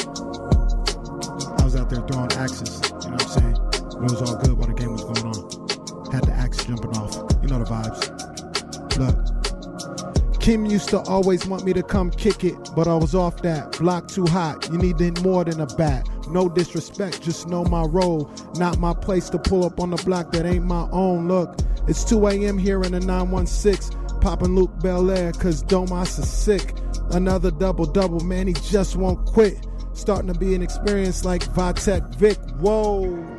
I 1.60 1.64
was 1.64 1.76
out 1.76 1.90
there 1.90 2.02
throwing 2.02 2.32
axes, 2.34 2.82
you 3.04 3.12
know 3.12 3.16
what 3.16 3.22
I'm 3.22 3.30
saying? 3.30 3.56
It 3.56 4.12
was 4.12 4.22
all 4.22 4.38
good 4.38 4.54
while 4.58 4.68
the 4.68 4.74
game 4.74 4.92
was 4.92 5.04
going 5.04 5.26
on. 5.28 5.67
Had 6.12 6.24
the 6.24 6.34
axe 6.34 6.66
jumping 6.66 6.92
off. 6.98 7.16
You 7.42 7.50
know 7.50 7.60
the 7.60 7.66
vibes. 7.66 8.98
Look. 8.98 10.40
Kim 10.40 10.66
used 10.66 10.88
to 10.90 11.02
always 11.02 11.46
want 11.46 11.66
me 11.66 11.74
to 11.74 11.84
come 11.84 12.10
kick 12.10 12.46
it, 12.46 12.56
but 12.74 12.88
I 12.88 12.96
was 12.96 13.14
off 13.14 13.42
that. 13.42 13.78
Block 13.78 14.08
too 14.08 14.26
hot. 14.26 14.70
You 14.72 14.78
need 14.78 15.22
more 15.22 15.44
than 15.44 15.60
a 15.60 15.66
bat. 15.66 16.08
No 16.30 16.48
disrespect, 16.48 17.22
just 17.22 17.48
know 17.48 17.66
my 17.66 17.84
role. 17.84 18.32
Not 18.56 18.80
my 18.80 18.94
place 18.94 19.30
to 19.32 19.40
pull 19.40 19.66
up 19.66 19.80
on 19.82 19.90
the 19.90 19.98
block 19.98 20.32
that 20.32 20.46
ain't 20.46 20.66
my 20.66 20.88
own. 20.92 21.28
Look, 21.28 21.60
it's 21.88 22.06
2 22.06 22.28
a.m. 22.28 22.58
here 22.58 22.82
in 22.84 22.94
the 22.94 23.02
916. 23.02 23.98
Popping 24.22 24.56
Luc 24.56 24.72
Belaire, 24.80 25.38
cause 25.38 25.64
Domas 25.64 26.18
is 26.18 26.30
sick. 26.30 26.74
Another 27.12 27.52
double 27.52 27.86
double, 27.86 28.22
man, 28.22 28.48
he 28.48 28.54
just 28.54 28.96
won't 28.96 29.26
quit. 29.26 29.68
Starting 29.94 30.32
to 30.32 30.40
be 30.40 30.56
an 30.56 30.62
experience 30.62 31.26
like 31.26 31.44
Vatek 31.54 32.16
Vic. 32.16 32.38
Whoa. 32.60 33.37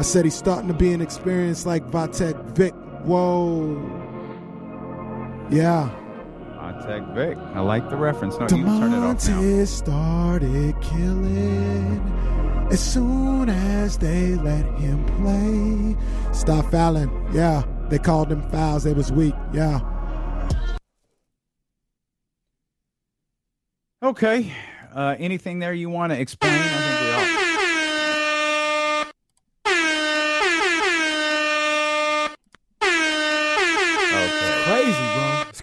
I 0.00 0.02
said 0.02 0.24
he's 0.24 0.34
starting 0.34 0.68
to 0.68 0.74
be 0.74 0.94
an 0.94 1.02
experience 1.02 1.66
like 1.66 1.86
Vatek 1.90 2.42
Vic. 2.56 2.72
Whoa. 3.04 3.76
Yeah. 5.50 5.90
Tech 6.86 7.02
Vic. 7.14 7.36
I 7.54 7.60
like 7.60 7.90
the 7.90 7.96
reference. 7.96 8.38
No, 8.38 8.44
you 8.44 8.64
can 8.64 8.80
turn 8.80 8.94
it 8.94 8.96
off 8.96 9.28
now. 9.28 9.40
Domantas 9.42 9.68
started 9.68 10.80
killing 10.80 12.68
as 12.70 12.80
soon 12.80 13.50
as 13.50 13.98
they 13.98 14.36
let 14.36 14.64
him 14.78 15.04
play. 15.04 16.32
Stop 16.32 16.70
fouling. 16.70 17.10
Yeah. 17.34 17.64
They 17.90 17.98
called 17.98 18.32
him 18.32 18.48
fouls. 18.48 18.84
They 18.84 18.94
was 18.94 19.12
weak. 19.12 19.34
Yeah. 19.52 19.80
Okay. 24.02 24.50
Uh, 24.94 25.16
anything 25.18 25.58
there 25.58 25.74
you 25.74 25.90
want 25.90 26.14
to 26.14 26.18
explain? 26.18 26.86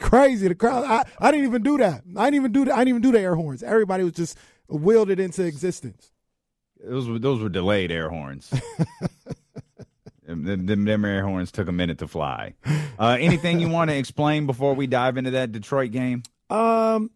crazy. 0.10 0.48
The 0.48 0.56
crowd. 0.56 0.84
I, 0.86 1.04
I 1.20 1.32
didn't 1.32 1.48
even 1.48 1.63
do 1.63 1.78
that. 1.78 2.04
I 2.15 2.26
didn't 2.26 2.36
even 2.36 2.52
do 2.52 2.65
that. 2.65 2.74
I 2.74 2.78
didn't 2.80 2.89
even 2.89 3.02
do 3.02 3.12
the 3.12 3.20
air 3.20 3.36
horns. 3.36 3.63
Everybody 3.63 4.04
was 4.04 4.13
just 4.13 4.38
willed 4.67 5.10
it 5.10 5.20
into 5.20 5.43
existence. 5.43 6.12
Those 6.84 7.08
were 7.08 7.20
those 7.20 7.41
were 7.41 7.50
delayed 7.50 7.91
air 7.91 8.10
horns. 8.10 8.50
the, 10.28 10.58
them 10.58 11.06
air 11.06 11.24
horns 11.24 11.52
took 11.52 11.67
a 11.67 11.72
minute 11.72 12.00
to 12.00 12.08
fly. 12.08 12.54
Uh, 13.00 13.17
anything 13.20 13.60
you 13.60 13.70
want 13.70 13.89
to 13.89 13.98
explain 13.98 14.46
before 14.46 14.74
we 14.74 14.88
dive 14.88 15.17
into 15.17 15.32
that 15.32 15.52
Detroit 15.52 15.91
game? 15.91 16.24
Um, 16.50 17.12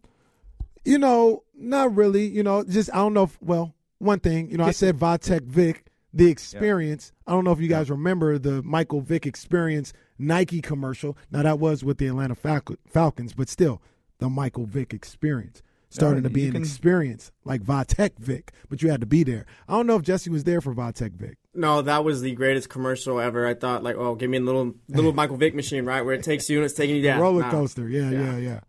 you 0.84 0.98
know, 0.98 1.44
not 1.54 1.94
really. 1.94 2.26
You 2.26 2.42
know, 2.42 2.64
just 2.64 2.90
I 2.92 2.96
don't 2.96 3.14
know. 3.14 3.24
If, 3.24 3.40
well, 3.40 3.74
one 3.98 4.20
thing, 4.20 4.50
you 4.50 4.56
know, 4.56 4.64
I 4.64 4.72
said 4.72 4.98
Vatek 4.98 5.42
Vic, 5.42 5.86
the 6.12 6.28
experience. 6.28 7.12
I 7.26 7.32
don't 7.32 7.44
know 7.44 7.52
if 7.52 7.60
you 7.60 7.68
guys 7.68 7.90
remember 7.90 8.38
the 8.38 8.62
Michael 8.62 9.00
Vick 9.00 9.26
experience 9.26 9.92
Nike 10.22 10.60
commercial. 10.62 11.16
Now 11.30 11.42
that 11.42 11.58
was 11.58 11.82
with 11.84 11.98
the 11.98 12.06
Atlanta 12.06 12.34
Falcon, 12.34 12.78
Falcons, 12.86 13.32
but 13.34 13.48
still, 13.48 13.82
the 14.18 14.28
Michael 14.30 14.66
Vick 14.66 14.94
experience 14.94 15.62
starting 15.90 16.22
No, 16.22 16.28
to 16.28 16.32
be 16.34 16.46
an 16.46 16.52
can- 16.52 16.62
experience 16.62 17.30
like 17.44 17.60
Vatek 17.62 18.12
Vic, 18.18 18.52
but 18.70 18.80
you 18.82 18.90
had 18.90 19.00
to 19.00 19.06
be 19.06 19.24
there. 19.24 19.44
I 19.68 19.72
don't 19.74 19.86
know 19.86 19.96
if 19.96 20.02
Jesse 20.02 20.30
was 20.30 20.44
there 20.44 20.62
for 20.62 20.74
Vatek 20.74 21.12
Vic. 21.12 21.36
No, 21.54 21.82
that 21.82 22.02
was 22.02 22.22
the 22.22 22.32
greatest 22.34 22.70
commercial 22.70 23.20
ever. 23.20 23.46
I 23.46 23.52
thought, 23.52 23.82
like, 23.82 23.96
oh, 23.96 24.14
give 24.14 24.30
me 24.30 24.38
a 24.38 24.40
little 24.40 24.74
little 24.88 25.12
Michael 25.20 25.36
Vick 25.36 25.54
machine, 25.54 25.84
right, 25.84 26.00
where 26.02 26.14
it 26.14 26.22
takes 26.22 26.48
you 26.48 26.56
and 26.58 26.64
it's 26.64 26.72
taking 26.72 26.96
you 26.96 27.02
down. 27.02 27.20
Roller 27.20 27.42
Nah. 27.42 27.50
coaster, 27.50 27.88
yeah, 27.88 28.08
yeah, 28.10 28.36
yeah, 28.38 28.60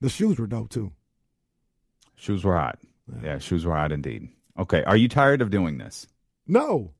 The 0.00 0.08
shoes 0.08 0.38
were 0.38 0.46
dope 0.46 0.68
too. 0.70 0.92
Shoes 2.14 2.44
were 2.44 2.56
hot. 2.56 2.78
Yeah, 3.22 3.38
shoes 3.38 3.64
were 3.66 3.74
hot 3.74 3.90
indeed. 3.90 4.28
Okay, 4.58 4.84
are 4.84 4.96
you 4.96 5.08
tired 5.08 5.40
of 5.42 5.50
doing 5.50 5.78
this? 5.78 6.06
No, 6.46 6.92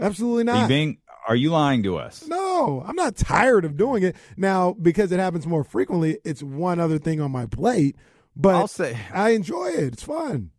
absolutely 0.00 0.50
Are 0.50 0.54
you 0.56 0.60
not. 0.62 0.68
being? 0.68 0.98
Are 1.28 1.36
you 1.36 1.50
lying 1.50 1.82
to 1.84 1.96
us? 1.98 2.26
No, 2.26 2.82
I'm 2.86 2.96
not 2.96 3.16
tired 3.16 3.64
of 3.64 3.76
doing 3.76 4.02
it. 4.02 4.16
Now, 4.36 4.72
because 4.72 5.12
it 5.12 5.20
happens 5.20 5.46
more 5.46 5.62
frequently, 5.64 6.18
it's 6.24 6.42
one 6.42 6.80
other 6.80 6.98
thing 6.98 7.20
on 7.20 7.30
my 7.30 7.46
plate. 7.46 7.96
But 8.34 8.54
I'll 8.56 8.66
say 8.68 8.98
I 9.12 9.30
enjoy 9.30 9.66
it. 9.68 9.92
It's 9.92 10.02
fun. 10.02 10.50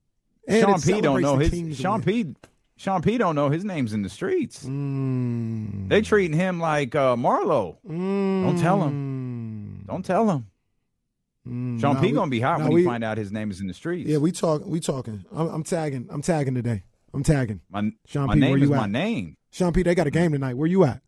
And 0.47 0.61
Sean 0.61 0.75
it 0.75 0.83
P 0.83 1.01
don't 1.01 1.21
know 1.21 1.37
his 1.37 1.77
Sean. 1.77 2.01
P. 2.03 2.35
Sean 2.77 3.01
P 3.01 3.17
don't 3.17 3.35
know 3.35 3.49
his 3.49 3.63
name's 3.63 3.93
in 3.93 4.01
the 4.01 4.09
streets. 4.09 4.65
Mm. 4.65 5.89
They 5.89 6.01
treating 6.01 6.37
him 6.37 6.59
like 6.59 6.95
uh, 6.95 7.15
Marlo. 7.15 7.77
Don't 7.87 8.57
tell 8.59 8.81
him. 8.83 9.85
Don't 9.87 10.03
tell 10.05 10.29
him. 10.29 10.47
Mm, 11.47 11.79
Sean 11.81 11.95
nah, 11.95 12.01
P 12.01 12.07
we- 12.07 12.13
gonna 12.13 12.31
be 12.31 12.39
hot 12.39 12.59
nah, 12.59 12.65
when 12.65 12.73
we- 12.73 12.81
he 12.81 12.85
find 12.87 13.03
out 13.03 13.17
his 13.17 13.31
name 13.31 13.51
is 13.51 13.59
in 13.59 13.67
the 13.67 13.73
streets. 13.73 14.09
Yeah, 14.09 14.17
we 14.17 14.31
talk. 14.31 14.63
We 14.65 14.79
talking. 14.79 15.25
I'm, 15.31 15.47
I'm 15.49 15.63
tagging. 15.63 16.07
I'm 16.09 16.21
tagging 16.21 16.55
today. 16.55 16.83
I'm 17.13 17.23
tagging. 17.23 17.59
My, 17.69 17.91
Sean 18.05 18.27
my 18.27 18.33
P, 18.35 18.39
name 18.39 18.63
is 18.63 18.71
at? 18.71 18.77
my 18.77 18.87
name. 18.87 19.37
Sean 19.53 19.71
P, 19.71 19.83
they 19.83 19.93
got 19.93 20.07
a 20.07 20.11
game 20.11 20.31
tonight. 20.31 20.57
Where 20.57 20.67
you 20.67 20.83
at? 20.83 21.01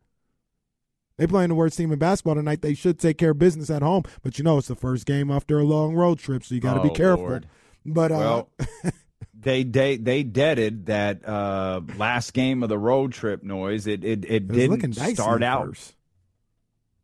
They 1.18 1.26
playing 1.26 1.48
the 1.48 1.56
worst 1.56 1.76
team 1.76 1.90
in 1.90 1.98
basketball 1.98 2.36
tonight. 2.36 2.62
They 2.62 2.74
should 2.74 3.00
take 3.00 3.18
care 3.18 3.30
of 3.32 3.38
business 3.40 3.70
at 3.70 3.82
home, 3.82 4.04
but 4.22 4.38
you 4.38 4.44
know 4.44 4.58
it's 4.58 4.68
the 4.68 4.76
first 4.76 5.04
game 5.04 5.32
after 5.32 5.58
a 5.58 5.64
long 5.64 5.94
road 5.96 6.20
trip, 6.20 6.44
so 6.44 6.54
you 6.54 6.60
got 6.60 6.74
to 6.74 6.82
be 6.82 6.90
Oh, 6.90 6.94
careful. 6.94 7.24
Lord. 7.24 7.48
But 7.84 8.12
uh, 8.12 8.14
Well, 8.14 8.50
they 9.34 9.64
they 9.64 9.96
they 9.96 10.22
deaded 10.22 10.86
that 10.86 11.26
uh, 11.28 11.80
last 11.96 12.34
game 12.34 12.62
of 12.62 12.68
the 12.68 12.78
road 12.78 13.12
trip 13.12 13.42
noise. 13.42 13.88
It 13.88 14.04
it, 14.04 14.24
it, 14.24 14.48
looking 14.48 14.90
didn't 14.90 15.16
start 15.16 15.42
out. 15.42 15.66
first. 15.66 15.96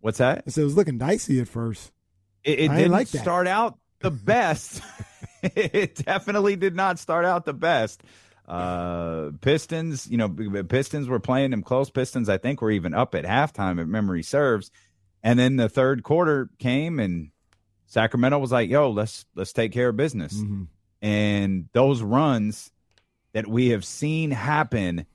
What's 0.01 0.19
that? 0.19 0.49
Said 0.49 0.61
it 0.61 0.65
was 0.65 0.77
looking 0.77 0.99
dicey 0.99 1.41
at 1.41 1.49
first. 1.49 1.91
It, 2.45 2.61
it 2.61 2.69
didn't 2.69 2.93
like 2.93 3.09
start 3.09 3.49
out 3.49 3.79
the 4.01 4.11
best. 4.13 4.81
it 5.43 5.97
definitely 6.05 6.55
did 6.55 6.77
not 6.77 7.01
start 7.01 7.25
out 7.25 7.47
the 7.47 7.55
best. 7.55 8.03
Uh, 8.47 9.31
Pistons, 9.41 10.09
you 10.11 10.17
know, 10.17 10.29
Pistons 10.65 11.09
were 11.09 11.21
playing 11.21 11.53
them 11.53 11.63
close. 11.63 11.91
Pistons, 11.91 12.29
I 12.29 12.39
think, 12.39 12.61
were 12.61 12.71
even 12.71 12.93
up 12.93 13.15
at 13.15 13.25
halftime, 13.25 13.81
if 13.81 13.87
memory 13.87 14.23
serves. 14.23 14.71
And 15.23 15.39
then 15.39 15.57
the 15.57 15.69
third 15.69 16.03
quarter 16.03 16.51
came, 16.59 16.99
and 16.99 17.31
Sacramento 17.87 18.39
was 18.39 18.53
like, 18.53 18.69
"Yo, 18.69 18.91
let's 18.91 19.25
let's 19.35 19.53
take 19.53 19.73
care 19.73 19.91
of 19.91 19.97
business." 19.97 20.35
Mm-hmm. 20.35 20.65
And 21.01 21.69
those 21.73 22.03
runs 22.03 22.73
that 23.33 23.47
we 23.47 23.69
have 23.69 23.85
seen 23.85 24.33
happen 24.33 25.07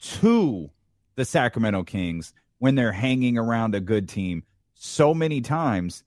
to 0.00 0.70
the 1.14 1.24
Sacramento 1.24 1.84
Kings 1.84 2.32
when 2.58 2.74
they're 2.74 2.92
hanging 2.92 3.36
around 3.36 3.74
a 3.74 3.80
good 3.80 4.08
team 4.08 4.44
so 4.74 5.14
many 5.14 5.40
times, 5.40 6.04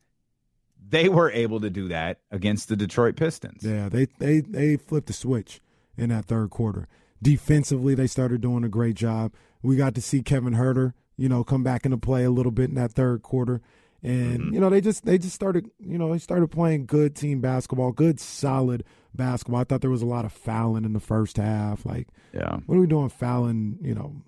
they 0.89 1.10
were 1.10 1.32
able 1.32 1.60
to 1.62 1.69
do 1.69 1.88
that 1.89 2.19
against 2.32 2.67
the 2.67 2.75
Detroit 2.75 3.15
Pistons. 3.15 3.63
Yeah, 3.63 3.89
they 3.89 4.08
they 4.19 4.39
they 4.41 4.78
flipped 4.78 5.08
the 5.08 5.13
switch 5.13 5.62
in 5.98 6.10
that 6.10 6.26
third 6.26 6.50
quarter. 6.50 6.88
Defensively, 7.22 7.96
they 7.96 8.08
started 8.08 8.42
doing 8.42 8.64
a 8.64 8.70
great 8.70 8.96
job. 8.96 9.34
We 9.64 9.76
got 9.76 9.96
to 9.96 10.02
see 10.02 10.22
Kevin 10.22 10.54
Huerter, 10.54 10.94
you 11.18 11.28
know, 11.30 11.44
come 11.44 11.64
back 11.64 11.86
into 11.86 11.98
play 11.98 12.24
a 12.24 12.30
little 12.32 12.52
bit 12.52 12.70
in 12.70 12.76
that 12.76 12.92
third 12.92 13.22
quarter. 13.24 13.62
And 14.04 14.40
Mm-hmm. 14.40 14.54
you 14.54 14.60
know, 14.60 14.70
they 14.70 14.82
just 14.82 15.06
they 15.06 15.18
just 15.18 15.34
started, 15.34 15.72
you 15.80 15.98
know, 15.98 16.12
they 16.12 16.20
started 16.20 16.52
playing 16.52 16.86
good 16.86 17.16
team 17.16 17.42
basketball, 17.42 17.92
good 17.92 18.20
solid 18.20 18.84
basketball. 19.16 19.62
I 19.62 19.64
thought 19.64 19.82
there 19.82 19.90
was 19.90 20.04
a 20.04 20.06
lot 20.06 20.26
of 20.26 20.32
fouling 20.34 20.86
in 20.86 20.94
the 20.94 21.00
first 21.00 21.38
half. 21.38 21.86
Like, 21.86 22.10
Yeah. 22.34 22.58
what 22.68 22.76
are 22.76 22.82
we 22.82 22.86
doing 22.88 23.10
fouling, 23.10 23.80
you 23.82 23.96
know, 23.96 24.22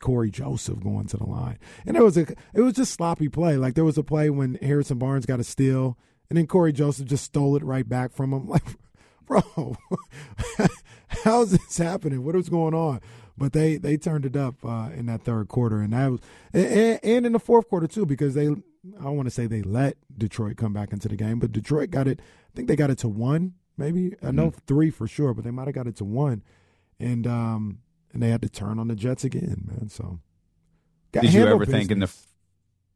Cory 0.00 0.30
Joseph 0.30 0.80
going 0.80 1.06
to 1.08 1.16
the 1.16 1.24
line. 1.26 1.58
And 1.86 1.96
there 1.96 2.04
was 2.04 2.16
a 2.16 2.26
it 2.52 2.60
was 2.60 2.74
just 2.74 2.92
sloppy 2.92 3.28
play. 3.28 3.56
Like 3.56 3.74
there 3.74 3.84
was 3.84 3.98
a 3.98 4.02
play 4.04 4.30
when 4.30 4.56
Harrison 4.62 4.98
Barnes 4.98 5.26
got 5.26 5.40
a 5.40 5.44
steal 5.44 5.98
and 6.30 6.36
then 6.36 6.46
Cory 6.46 6.72
Joseph 6.72 7.06
just 7.06 7.24
stole 7.24 7.56
it 7.56 7.64
right 7.64 7.88
back 7.88 8.12
from 8.12 8.32
him. 8.32 8.46
Like, 8.48 8.62
bro, 9.26 9.76
how's 11.08 11.52
this 11.52 11.78
happening? 11.78 12.24
What 12.24 12.36
is 12.36 12.48
going 12.48 12.74
on? 12.74 13.00
But 13.36 13.52
they 13.52 13.76
they 13.76 13.96
turned 13.96 14.24
it 14.24 14.36
up 14.36 14.64
uh, 14.64 14.90
in 14.94 15.06
that 15.06 15.22
third 15.22 15.48
quarter, 15.48 15.80
and 15.80 15.92
that 15.92 16.10
was 16.10 16.20
and, 16.52 17.00
and 17.02 17.26
in 17.26 17.32
the 17.32 17.40
fourth 17.40 17.68
quarter 17.68 17.86
too, 17.86 18.06
because 18.06 18.34
they 18.34 18.46
I 18.46 19.02
don't 19.02 19.16
want 19.16 19.26
to 19.26 19.30
say 19.30 19.46
they 19.46 19.62
let 19.62 19.96
Detroit 20.16 20.56
come 20.56 20.72
back 20.72 20.92
into 20.92 21.08
the 21.08 21.16
game, 21.16 21.38
but 21.40 21.50
Detroit 21.50 21.90
got 21.90 22.06
it. 22.06 22.20
I 22.20 22.50
think 22.54 22.68
they 22.68 22.76
got 22.76 22.90
it 22.90 22.98
to 22.98 23.08
one, 23.08 23.54
maybe 23.76 24.14
I 24.22 24.30
know 24.30 24.52
three 24.66 24.90
for 24.90 25.08
sure, 25.08 25.34
but 25.34 25.44
they 25.44 25.50
might 25.50 25.66
have 25.66 25.74
got 25.74 25.86
it 25.86 25.96
to 25.96 26.04
one, 26.04 26.42
and 27.00 27.26
um 27.26 27.78
and 28.12 28.22
they 28.22 28.30
had 28.30 28.42
to 28.42 28.48
turn 28.48 28.78
on 28.78 28.88
the 28.88 28.94
Jets 28.94 29.24
again, 29.24 29.64
man. 29.66 29.88
So 29.88 30.20
got 31.12 31.22
Did 31.22 31.34
you 31.34 31.46
ever 31.46 31.66
think 31.66 31.90
in 31.90 31.98
the? 32.00 32.12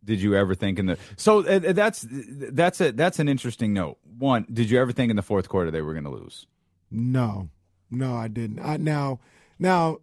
Did 0.05 0.21
you 0.23 0.35
ever 0.37 0.55
think 0.55 0.79
in 0.79 0.87
the? 0.87 0.99
So 1.17 1.41
uh, 1.47 1.61
uh, 1.69 1.73
that's 1.73 2.07
that's 2.11 2.81
a 2.81 2.93
that's 2.93 3.19
an 3.19 3.29
interesting 3.29 3.73
note. 3.73 3.99
One, 4.19 4.47
did 4.53 4.71
you 4.71 4.81
ever 4.81 4.93
think 4.93 5.11
in 5.11 5.17
the 5.17 5.23
fourth 5.23 5.49
quarter 5.49 5.71
they 5.71 5.83
were 5.83 5.93
going 5.93 6.05
to 6.05 6.11
lose? 6.11 6.47
No, 6.91 7.51
no, 7.91 8.15
I 8.17 8.29
didn't. 8.29 8.61
I 8.61 8.77
now, 8.79 9.21
now, 9.59 9.99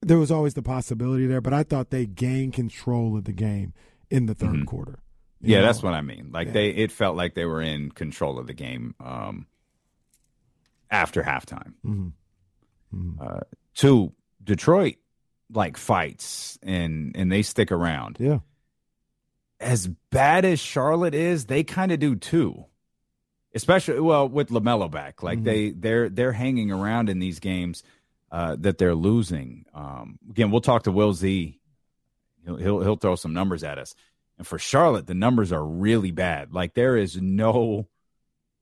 there 0.00 0.18
was 0.18 0.30
always 0.30 0.54
the 0.54 0.62
possibility 0.62 1.26
there, 1.26 1.40
but 1.40 1.52
I 1.52 1.62
thought 1.62 1.90
they 1.90 2.06
gained 2.06 2.52
control 2.52 3.16
of 3.16 3.24
the 3.24 3.32
game 3.32 3.72
in 4.10 4.26
the 4.26 4.34
3rd 4.34 4.62
Mhm. 4.62 4.66
quarter. 4.66 4.98
Yeah, 5.40 5.60
know? 5.60 5.66
that's 5.66 5.82
what 5.82 5.94
I 5.94 6.02
mean. 6.02 6.30
Like 6.32 6.48
Yeah. 6.48 6.52
they, 6.54 6.68
it 6.70 6.92
felt 6.92 7.16
like 7.16 7.34
they 7.34 7.46
were 7.46 7.60
in 7.62 7.90
control 7.90 8.38
of 8.38 8.46
the 8.46 8.54
game 8.54 8.94
um, 9.00 9.46
after 10.90 11.22
halftime. 11.22 11.74
Mhm. 11.84 12.12
Uh, 13.20 13.40
two, 13.74 14.12
Detroit 14.44 14.96
like 15.52 15.76
fights 15.76 16.58
and 16.62 17.14
and 17.16 17.30
they 17.30 17.42
stick 17.42 17.70
around. 17.72 18.16
Yeah. 18.20 18.38
As 19.60 19.86
bad 20.10 20.44
as 20.44 20.58
Charlotte 20.58 21.14
is, 21.14 21.46
they 21.46 21.62
kind 21.62 21.92
of 21.92 22.00
do 22.00 22.16
too. 22.16 22.64
Especially 23.54 24.00
well 24.00 24.28
with 24.28 24.48
LaMelo 24.48 24.90
back, 24.90 25.22
like 25.22 25.40
Mhm. 25.40 25.44
they 25.44 25.70
they're 25.70 26.08
they're 26.08 26.32
hanging 26.32 26.72
around 26.72 27.08
in 27.10 27.18
these 27.18 27.38
games 27.38 27.82
uh, 28.30 28.56
that 28.60 28.78
they're 28.78 28.94
losing. 28.94 29.66
Um, 29.74 30.18
again, 30.30 30.50
we'll 30.50 30.62
talk 30.62 30.84
to 30.84 30.90
Will 30.92 31.12
Z. 31.12 31.60
He'll, 32.44 32.56
he'll 32.56 32.80
he'll 32.80 32.96
throw 32.96 33.14
some 33.14 33.34
numbers 33.34 33.62
at 33.62 33.78
us. 33.78 33.94
And 34.38 34.46
for 34.46 34.58
Charlotte, 34.58 35.06
the 35.06 35.14
numbers 35.14 35.52
are 35.52 35.64
really 35.64 36.10
bad. 36.10 36.54
Like 36.54 36.72
there 36.72 36.96
is 36.96 37.20
no 37.20 37.86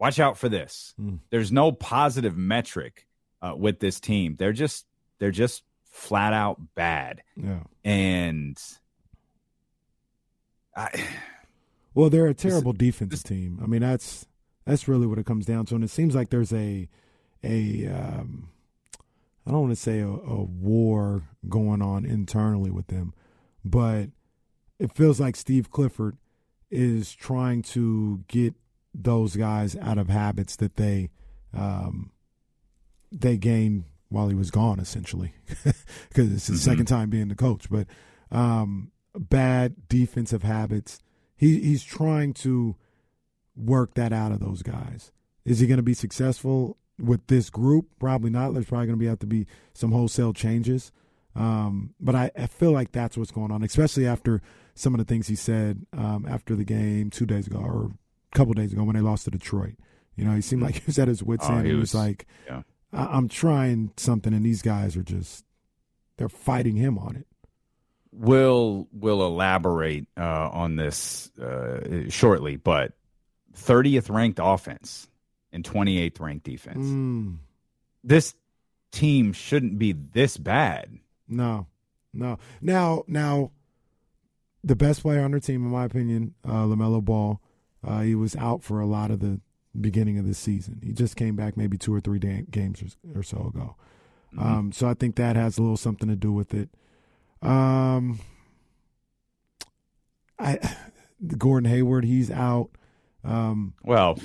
watch 0.00 0.18
out 0.18 0.37
for 0.37 0.48
this. 0.48 0.92
Mm. 1.00 1.20
There's 1.31 1.53
no 1.53 1.70
positive 1.70 2.37
metric 2.37 3.07
uh, 3.40 3.55
with 3.57 3.79
this 3.79 4.00
team. 4.00 4.35
They're 4.37 4.53
just 4.53 4.87
they're 5.20 5.31
just 5.31 5.62
flat 5.90 6.33
out 6.33 6.74
bad. 6.74 7.22
Yeah. 7.37 7.64
And 7.85 8.59
I 10.76 11.07
Well, 11.94 12.09
they're 12.09 12.29
a 12.29 12.35
terrible 12.35 12.72
defensive 12.72 13.24
team. 13.24 13.59
I 13.62 13.66
mean, 13.66 13.81
that's 13.81 14.26
that's 14.64 14.87
really 14.87 15.07
what 15.07 15.18
it 15.18 15.26
comes 15.26 15.44
down 15.46 15.66
to, 15.66 15.74
and 15.74 15.83
it 15.83 15.90
seems 15.90 16.14
like 16.14 16.31
there's 16.31 16.53
a 16.53 16.88
a 17.42 17.87
um, 17.88 18.48
I 19.46 19.50
don't 19.50 19.62
want 19.62 19.72
to 19.72 19.76
say 19.76 20.00
a, 20.00 20.09
a 20.09 20.42
war 20.44 21.24
going 21.48 21.83
on 21.83 22.05
internally 22.05 22.70
with 22.70 22.87
them, 22.87 23.12
but 23.64 24.11
it 24.79 24.94
feels 24.94 25.18
like 25.18 25.35
Steve 25.35 25.70
Clifford 25.70 26.16
is 26.70 27.12
trying 27.12 27.62
to 27.62 28.22
get 28.29 28.55
those 28.94 29.37
guys 29.37 29.76
out 29.76 29.98
of 29.98 30.09
habits 30.09 30.57
that 30.57 30.76
they 30.76 31.11
um, 31.53 32.12
they 33.11 33.37
gained 33.37 33.85
while 34.10 34.28
he 34.28 34.34
was 34.34 34.50
gone, 34.50 34.78
essentially, 34.78 35.32
because 36.08 36.32
it's 36.32 36.46
his 36.48 36.60
Mhm. 36.60 36.64
second 36.64 36.86
time 36.86 37.08
being 37.10 37.28
the 37.28 37.34
coach. 37.34 37.70
But 37.70 37.86
um, 38.30 38.90
bad 39.18 39.88
defensive 39.88 40.42
habits. 40.42 41.00
He 41.36 41.60
he's 41.60 41.82
trying 41.82 42.34
to 42.34 42.76
work 43.56 43.94
that 43.94 44.12
out 44.12 44.32
of 44.32 44.40
those 44.40 44.62
guys. 44.62 45.10
Is 45.44 45.60
he 45.60 45.66
going 45.66 45.78
to 45.78 45.82
be 45.82 45.94
successful 45.94 46.76
with 46.98 47.26
this 47.28 47.50
group? 47.50 47.86
Probably 47.98 48.30
not. 48.30 48.52
There's 48.52 48.66
probably 48.66 48.86
going 48.86 48.98
to 48.98 49.00
be 49.02 49.06
have 49.06 49.18
to 49.20 49.26
be 49.26 49.46
some 49.72 49.92
wholesale 49.92 50.32
changes. 50.32 50.92
Um, 51.34 51.94
but 52.00 52.14
I, 52.14 52.30
I 52.36 52.46
feel 52.46 52.72
like 52.72 52.92
that's 52.92 53.16
what's 53.16 53.30
going 53.30 53.50
on, 53.52 53.62
especially 53.62 54.06
after 54.06 54.42
some 54.74 54.92
of 54.94 54.98
the 54.98 55.04
things 55.04 55.28
he 55.28 55.36
said 55.36 55.86
um, 55.96 56.26
after 56.28 56.56
the 56.56 56.64
game 56.64 57.08
two 57.10 57.24
days 57.26 57.46
ago 57.46 57.58
or 57.58 57.92
a 58.32 58.36
couple 58.36 58.52
days 58.54 58.72
ago 58.72 58.82
when 58.84 58.96
they 58.96 59.02
lost 59.02 59.24
to 59.26 59.30
Detroit. 59.30 59.74
You 60.16 60.24
know, 60.24 60.34
he 60.34 60.40
seemed 60.40 60.60
like 60.62 60.74
he 60.74 60.82
was 60.86 60.98
at 60.98 61.08
his 61.08 61.22
wits' 61.22 61.46
Oh, 61.48 61.54
end. 61.54 61.66
he 61.66 61.70
He 61.72 61.76
was 61.78 61.94
was- 61.94 61.94
like, 61.94 62.26
yeah. 62.46 62.62
I- 62.92 63.07
I'm 63.16 63.29
trying 63.29 63.92
something, 63.96 64.33
and 64.35 64.44
these 64.44 64.62
guys 64.62 64.96
are 64.96 65.03
just 65.03 65.44
they're 66.16 66.29
fighting 66.29 66.76
him 66.76 66.98
on 66.98 67.16
it. 67.16 67.26
will 68.12 68.88
will 68.92 69.24
elaborate 69.26 70.07
uh, 70.16 70.50
on 70.53 70.76
this 70.76 71.31
uh, 71.38 72.09
shortly, 72.09 72.57
but 72.57 72.92
30th 73.57 74.11
ranked 74.11 74.40
offense 74.42 75.09
and 75.53 75.64
28th 75.64 76.20
ranked 76.20 76.44
defense. 76.44 76.87
Mm, 76.87 77.37
This 78.05 78.35
team 78.92 79.33
shouldn't 79.33 79.79
be 79.79 79.92
this 79.92 80.37
bad. 80.37 80.98
no, 81.29 81.66
no. 82.12 82.38
Now, 82.61 83.05
now, 83.07 83.53
the 84.64 84.74
best 84.76 85.03
player 85.03 85.22
on 85.22 85.31
their 85.31 85.40
team, 85.40 85.64
in 85.64 85.70
my 85.70 85.85
opinion, 85.85 86.35
uh, 86.44 86.64
LaMelo 86.64 87.03
Ball. 87.05 87.40
Uh, 87.87 88.00
he 88.00 88.14
was 88.14 88.37
out 88.37 88.62
for 88.62 88.81
a 88.81 88.87
lot 88.87 89.11
of 89.11 89.20
the 89.20 89.40
beginning 89.78 90.18
of 90.18 90.26
the 90.26 90.35
season. 90.35 90.80
He 90.85 90.92
just 90.92 91.16
came 91.16 91.37
back 91.37 91.56
maybe 91.56 91.76
two 91.78 91.94
or 91.94 92.00
three 92.00 92.18
da- 92.18 92.44
games 92.50 92.83
or, 92.83 93.20
or 93.20 93.22
so 93.22 93.52
ago. 93.54 93.76
Um, 94.38 94.70
so 94.72 94.88
I 94.88 94.94
think 94.94 95.16
that 95.16 95.35
has 95.37 95.59
a 95.59 95.62
little 95.62 95.76
something 95.76 96.09
to 96.09 96.14
do 96.16 96.33
with 96.33 96.54
it. 96.54 96.68
Um, 97.42 98.20
I 100.38 100.59
Gordon 101.38 101.68
Hayward, 101.70 102.04
he's 102.04 102.30
out. 102.30 102.70
Um, 103.24 103.74
Well, 103.85 104.18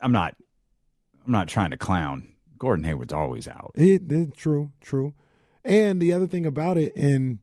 I'm 0.00 0.12
not 0.12 0.34
I'm 1.26 1.32
not 1.32 1.48
trying 1.48 1.70
to 1.70 1.76
clown. 1.76 2.28
Gordon 2.58 2.84
Hayward's 2.84 3.12
always 3.12 3.48
out. 3.48 3.72
It, 3.74 4.10
it 4.10 4.36
true, 4.36 4.70
true. 4.80 5.14
And 5.64 6.00
the 6.00 6.12
other 6.12 6.26
thing 6.26 6.46
about 6.46 6.78
it, 6.78 6.94
and 6.96 7.38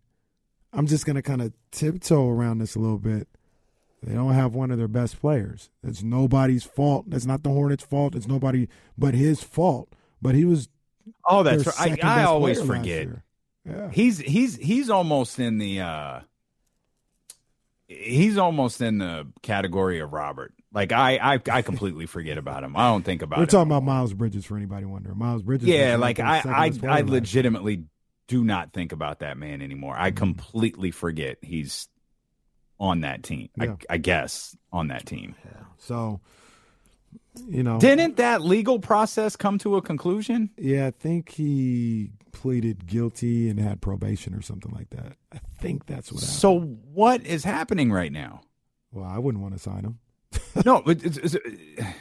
I'm 0.74 0.88
just 0.88 1.06
gonna 1.06 1.22
kind 1.22 1.42
of 1.42 1.54
tiptoe 1.72 2.30
around 2.30 2.60
this 2.60 2.76
a 2.76 2.80
little 2.80 2.98
bit. 2.98 3.28
They 4.02 4.14
don't 4.14 4.34
have 4.34 4.56
one 4.56 4.72
of 4.72 4.78
their 4.78 4.88
best 4.88 5.20
players. 5.20 5.70
It's 5.84 6.02
nobody's 6.02 6.64
fault. 6.64 7.10
That's 7.10 7.26
not 7.26 7.44
the 7.44 7.50
Hornets' 7.50 7.84
fault. 7.84 8.16
It's 8.16 8.28
nobody 8.28 8.68
but 8.98 9.14
his 9.14 9.44
fault. 9.44 9.90
But 10.22 10.36
he 10.36 10.46
was. 10.46 10.70
Oh, 11.26 11.44
that's 11.44 11.66
right. 11.80 12.04
I, 12.04 12.22
I 12.22 12.24
always 12.24 12.62
forget. 12.62 13.08
Yeah. 13.66 13.90
He's 13.92 14.20
he's 14.20 14.56
he's 14.56 14.90
almost 14.90 15.38
in 15.40 15.58
the 15.58 15.82
uh 15.82 16.20
he's 17.88 18.38
almost 18.38 18.82
in 18.82 19.00
the 19.00 19.28
category 19.42 20.00
of 20.00 20.14
Robert. 20.14 20.54
Like 20.74 20.92
I 20.92 21.18
I, 21.36 21.40
I 21.52 21.62
completely 21.62 22.06
forget 22.06 22.38
about 22.38 22.64
him. 22.64 22.76
I 22.78 22.90
don't 22.92 23.04
think 23.04 23.22
about 23.22 23.40
We're 23.40 23.46
talking 23.48 23.70
about 23.72 23.84
Miles 23.84 24.14
Bridges 24.14 24.46
for 24.46 24.56
anybody 24.56 24.86
wondering. 24.86 25.18
Miles 25.18 25.42
Bridges. 25.44 25.68
Yeah, 25.68 25.98
like 25.98 26.20
I 26.20 26.42
I 26.46 26.72
I 26.88 27.02
legitimately 27.02 27.86
do 28.28 28.44
not 28.44 28.74
think 28.74 28.92
about 28.92 29.20
that 29.20 29.38
man 29.38 29.62
anymore. 29.62 29.96
I 29.98 30.10
Mm-hmm. 30.12 30.18
completely 30.18 30.92
forget 30.92 31.38
he's 31.42 31.88
on 32.80 33.02
that 33.02 33.24
team. 33.24 33.50
Yeah. 33.58 33.76
I, 33.90 33.94
I 33.96 33.98
guess 33.98 34.56
on 34.72 34.88
that 34.88 35.06
team. 35.06 35.36
So, 35.78 36.20
you 37.48 37.64
know, 37.64 37.80
Didn't 37.80 38.18
that 38.18 38.42
legal 38.42 38.80
process 38.80 39.36
come 39.36 39.58
to 39.60 39.76
a 39.78 39.82
conclusion? 39.82 40.50
Yeah, 40.58 40.88
I 40.88 40.92
think 40.92 41.30
he 41.30 42.12
pleaded 42.32 42.86
guilty 42.88 43.50
and 43.50 43.60
had 43.60 43.82
probation 43.82 44.34
or 44.34 44.42
something 44.42 44.72
like 44.72 44.90
that. 44.92 45.14
I 45.34 45.40
think 45.60 45.86
that's 45.86 46.12
what 46.12 46.22
happened. 46.22 46.38
So 46.40 46.60
what 46.60 47.26
is 47.26 47.44
happening 47.44 47.92
right 47.92 48.12
now? 48.12 48.42
Well, 48.92 49.06
I 49.06 49.18
wouldn't 49.20 49.42
want 49.42 49.54
to 49.56 49.60
sign 49.60 49.84
him. 49.86 50.00
no, 50.66 50.78
it- 50.86 51.04
it's, 51.04 51.18
it's- 51.18 51.94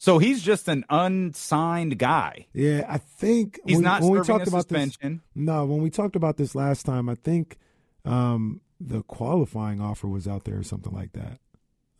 so 0.00 0.18
he's 0.18 0.42
just 0.42 0.68
an 0.68 0.84
unsigned 0.90 1.98
guy. 1.98 2.46
Yeah, 2.52 2.84
I 2.88 2.98
think 2.98 3.58
He's 3.66 3.76
when, 3.78 3.84
not 3.84 4.00
when 4.00 4.12
we 4.12 4.18
talked 4.20 4.46
about 4.46 4.62
suspension. 4.68 5.14
This, 5.34 5.44
no, 5.44 5.64
when 5.64 5.82
we 5.82 5.90
talked 5.90 6.14
about 6.14 6.36
this 6.36 6.54
last 6.54 6.86
time, 6.86 7.08
I 7.08 7.16
think 7.16 7.58
um, 8.04 8.60
the 8.80 9.02
qualifying 9.02 9.80
offer 9.80 10.06
was 10.08 10.26
out 10.28 10.44
there 10.44 10.58
or 10.58 10.62
something 10.62 10.92
like 10.92 11.12
that. 11.12 11.38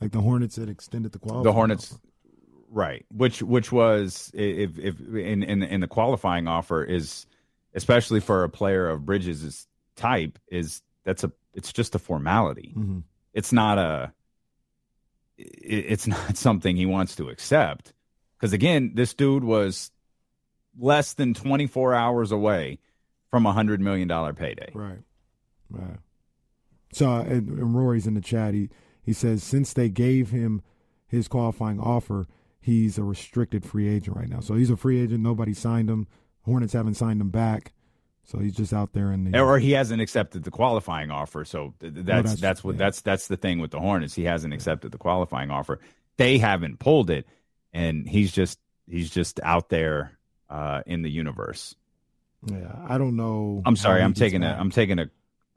Like 0.00 0.12
the 0.12 0.20
Hornets 0.20 0.56
had 0.56 0.68
extended 0.68 1.12
the 1.12 1.18
qualifying. 1.18 1.44
the 1.44 1.52
Hornets, 1.52 1.92
offer. 1.92 2.00
right? 2.70 3.06
Which 3.10 3.42
which 3.42 3.72
was 3.72 4.30
if 4.34 4.78
if 4.78 5.00
in 5.00 5.42
in 5.42 5.62
in 5.62 5.80
the 5.80 5.88
qualifying 5.88 6.46
offer 6.46 6.84
is 6.84 7.26
especially 7.74 8.20
for 8.20 8.44
a 8.44 8.48
player 8.48 8.88
of 8.88 9.04
Bridges' 9.04 9.66
type 9.96 10.38
is 10.50 10.82
that's 11.04 11.24
a 11.24 11.32
it's 11.54 11.72
just 11.72 11.94
a 11.94 11.98
formality. 11.98 12.74
Mhm. 12.76 13.02
It's 13.34 13.52
not 13.52 13.78
a 13.78 14.12
it's 15.36 16.06
not 16.06 16.36
something 16.36 16.76
he 16.76 16.86
wants 16.86 17.16
to 17.16 17.28
accept 17.28 17.92
because 18.36 18.52
again, 18.52 18.92
this 18.94 19.14
dude 19.14 19.44
was 19.44 19.90
less 20.78 21.14
than 21.14 21.34
24 21.34 21.94
hours 21.94 22.30
away 22.32 22.78
from 23.30 23.46
a 23.46 23.52
hundred 23.52 23.80
million 23.80 24.06
dollar 24.08 24.32
payday. 24.32 24.70
Right. 24.74 24.98
Right. 25.70 25.98
So, 26.92 27.10
and, 27.12 27.48
and 27.48 27.74
Rory's 27.74 28.06
in 28.06 28.14
the 28.14 28.20
chat. 28.20 28.54
He 28.54 28.70
he 29.02 29.12
says 29.12 29.42
since 29.42 29.72
they 29.72 29.88
gave 29.88 30.30
him 30.30 30.62
his 31.06 31.28
qualifying 31.28 31.80
offer, 31.80 32.26
he's 32.60 32.98
a 32.98 33.02
restricted 33.04 33.64
free 33.64 33.88
agent 33.88 34.16
right 34.16 34.28
now. 34.28 34.40
So 34.40 34.54
he's 34.54 34.70
a 34.70 34.76
free 34.76 35.00
agent. 35.00 35.22
Nobody 35.22 35.54
signed 35.54 35.88
him. 35.88 36.06
Hornets 36.42 36.72
haven't 36.72 36.94
signed 36.94 37.20
him 37.20 37.30
back. 37.30 37.72
So 38.24 38.38
he's 38.38 38.54
just 38.54 38.74
out 38.74 38.92
there 38.92 39.10
in 39.10 39.24
the. 39.24 39.38
or 39.40 39.58
he 39.58 39.72
hasn't 39.72 40.02
accepted 40.02 40.44
the 40.44 40.50
qualifying 40.50 41.10
offer. 41.10 41.46
So 41.46 41.72
th- 41.80 41.94
th- 41.94 42.04
that's 42.04 42.24
that's- 42.24 42.40
that's, 42.40 42.64
what 42.64 42.74
yeah. 42.74 42.78
that's 42.78 43.00
that's 43.00 43.26
the 43.28 43.38
thing 43.38 43.58
with 43.58 43.70
the 43.70 43.80
Hornets. 43.80 44.14
He 44.14 44.24
hasn't 44.24 44.52
accepted 44.52 44.92
the 44.92 44.98
qualifying 44.98 45.50
offer. 45.50 45.80
They 46.18 46.36
haven't 46.36 46.78
pulled 46.78 47.08
it, 47.08 47.26
and 47.72 48.06
he's 48.06 48.30
just 48.32 48.58
he's 48.86 49.08
just 49.08 49.40
out 49.42 49.70
there 49.70 50.18
uh, 50.50 50.82
in 50.84 51.00
the 51.00 51.10
universe. 51.10 51.74
yeah, 52.44 52.74
I 52.86 52.98
don't 52.98 53.16
know. 53.16 53.62
I'm 53.64 53.76
sorry. 53.76 54.02
I'm 54.02 54.12
taking 54.14 54.42
a. 54.42 54.48
I'm 54.60 54.70
taking 54.70 54.98
a 54.98 55.08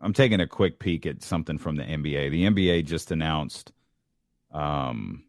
I'm 0.02 0.14
taking 0.14 0.40
a 0.40 0.48
quick 0.48 0.80
peek 0.80 1.06
at 1.06 1.22
something 1.22 1.58
from 1.58 1.76
the 1.76 1.84
NBA. 1.84 2.32
The 2.32 2.44
NBA 2.46 2.86
just 2.86 3.12
announced 3.12 3.72
um 4.52 5.24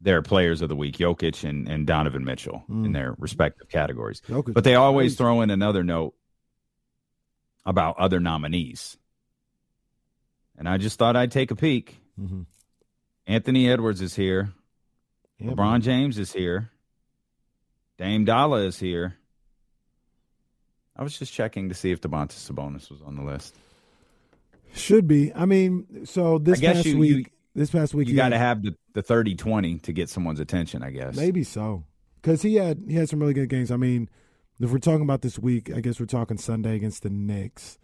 their 0.00 0.20
players 0.20 0.60
of 0.60 0.68
the 0.68 0.76
week, 0.76 0.98
Jokic 0.98 1.48
and, 1.48 1.66
and 1.66 1.86
Donovan 1.86 2.24
Mitchell 2.24 2.62
in 2.68 2.86
Mm. 2.88 2.92
their 2.92 3.14
respective 3.18 3.70
categories. 3.70 4.20
Jokic 4.28 4.52
But 4.52 4.64
they 4.64 4.74
always 4.74 5.16
throw 5.16 5.40
in 5.40 5.48
another 5.50 5.82
note 5.82 6.14
about 7.64 7.98
other 7.98 8.20
nominees. 8.20 8.98
And 10.58 10.68
I 10.68 10.76
just 10.76 10.98
thought 10.98 11.16
I'd 11.16 11.32
take 11.32 11.50
a 11.50 11.56
peek. 11.56 11.96
Mhm. 12.20 12.44
Anthony 13.26 13.70
Edwards 13.70 14.02
is 14.02 14.14
here. 14.14 14.52
Yeah, 15.38 15.52
LeBron 15.52 15.80
James 15.80 16.18
is 16.18 16.32
here. 16.34 16.70
Dame 17.96 18.26
Dolla 18.26 18.58
is 18.64 18.78
here. 18.78 19.16
I 20.96 21.02
was 21.02 21.18
just 21.18 21.32
checking 21.32 21.68
to 21.68 21.74
see 21.74 21.90
if 21.90 22.00
Domantas 22.00 22.50
Sabonis 22.50 22.90
was 22.90 23.02
on 23.02 23.16
the 23.16 23.22
list. 23.22 23.54
Should 24.74 25.06
be. 25.08 25.32
I 25.34 25.44
mean, 25.44 26.04
so 26.06 26.38
this 26.38 26.60
past 26.60 26.84
you- 26.86 26.98
week, 26.98 27.10
you- 27.16 27.24
this 27.54 27.70
past 27.70 27.94
week, 27.94 28.08
You 28.08 28.16
got 28.16 28.30
to 28.30 28.38
have 28.38 28.62
the, 28.62 28.74
the 28.94 29.02
30-20 29.02 29.82
to 29.82 29.92
get 29.92 30.08
someone's 30.08 30.40
attention, 30.40 30.82
I 30.82 30.90
guess. 30.90 31.16
maybe 31.16 31.44
so 31.44 31.84
because 32.20 32.42
he 32.42 32.56
had 32.56 32.82
he 32.88 32.94
had 32.94 33.08
some 33.08 33.20
really 33.20 33.34
good 33.34 33.48
games. 33.48 33.70
I 33.70 33.76
mean, 33.76 34.08
if 34.60 34.70
we're 34.72 34.78
talking 34.78 35.02
about 35.02 35.22
this 35.22 35.38
week, 35.38 35.70
I 35.74 35.80
guess 35.80 36.00
we're 36.00 36.06
talking 36.06 36.36
Sunday 36.38 36.74
against 36.74 37.02
the 37.04 37.10
Knicks. 37.10 37.78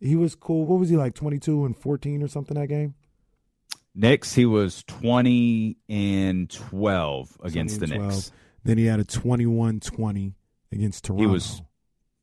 He 0.00 0.14
was 0.14 0.36
cool. 0.36 0.64
What 0.66 0.78
was 0.78 0.88
he 0.90 0.96
like, 0.96 1.14
twenty 1.14 1.38
two 1.40 1.64
and 1.64 1.76
fourteen 1.76 2.22
or 2.22 2.28
something 2.28 2.56
that 2.56 2.68
game? 2.68 2.94
Knicks, 3.96 4.32
he 4.34 4.46
was 4.46 4.84
20 4.86 5.76
and 5.88 6.48
12 6.48 7.36
against 7.42 7.78
20 7.78 7.86
the 7.88 7.94
and 7.94 8.02
12. 8.04 8.12
Knicks. 8.14 8.32
Then 8.62 8.78
he 8.78 8.84
had 8.84 9.00
a 9.00 9.04
21-20 9.04 10.34
against 10.70 11.02
Toronto. 11.04 11.24
He 11.24 11.26
was 11.28 11.62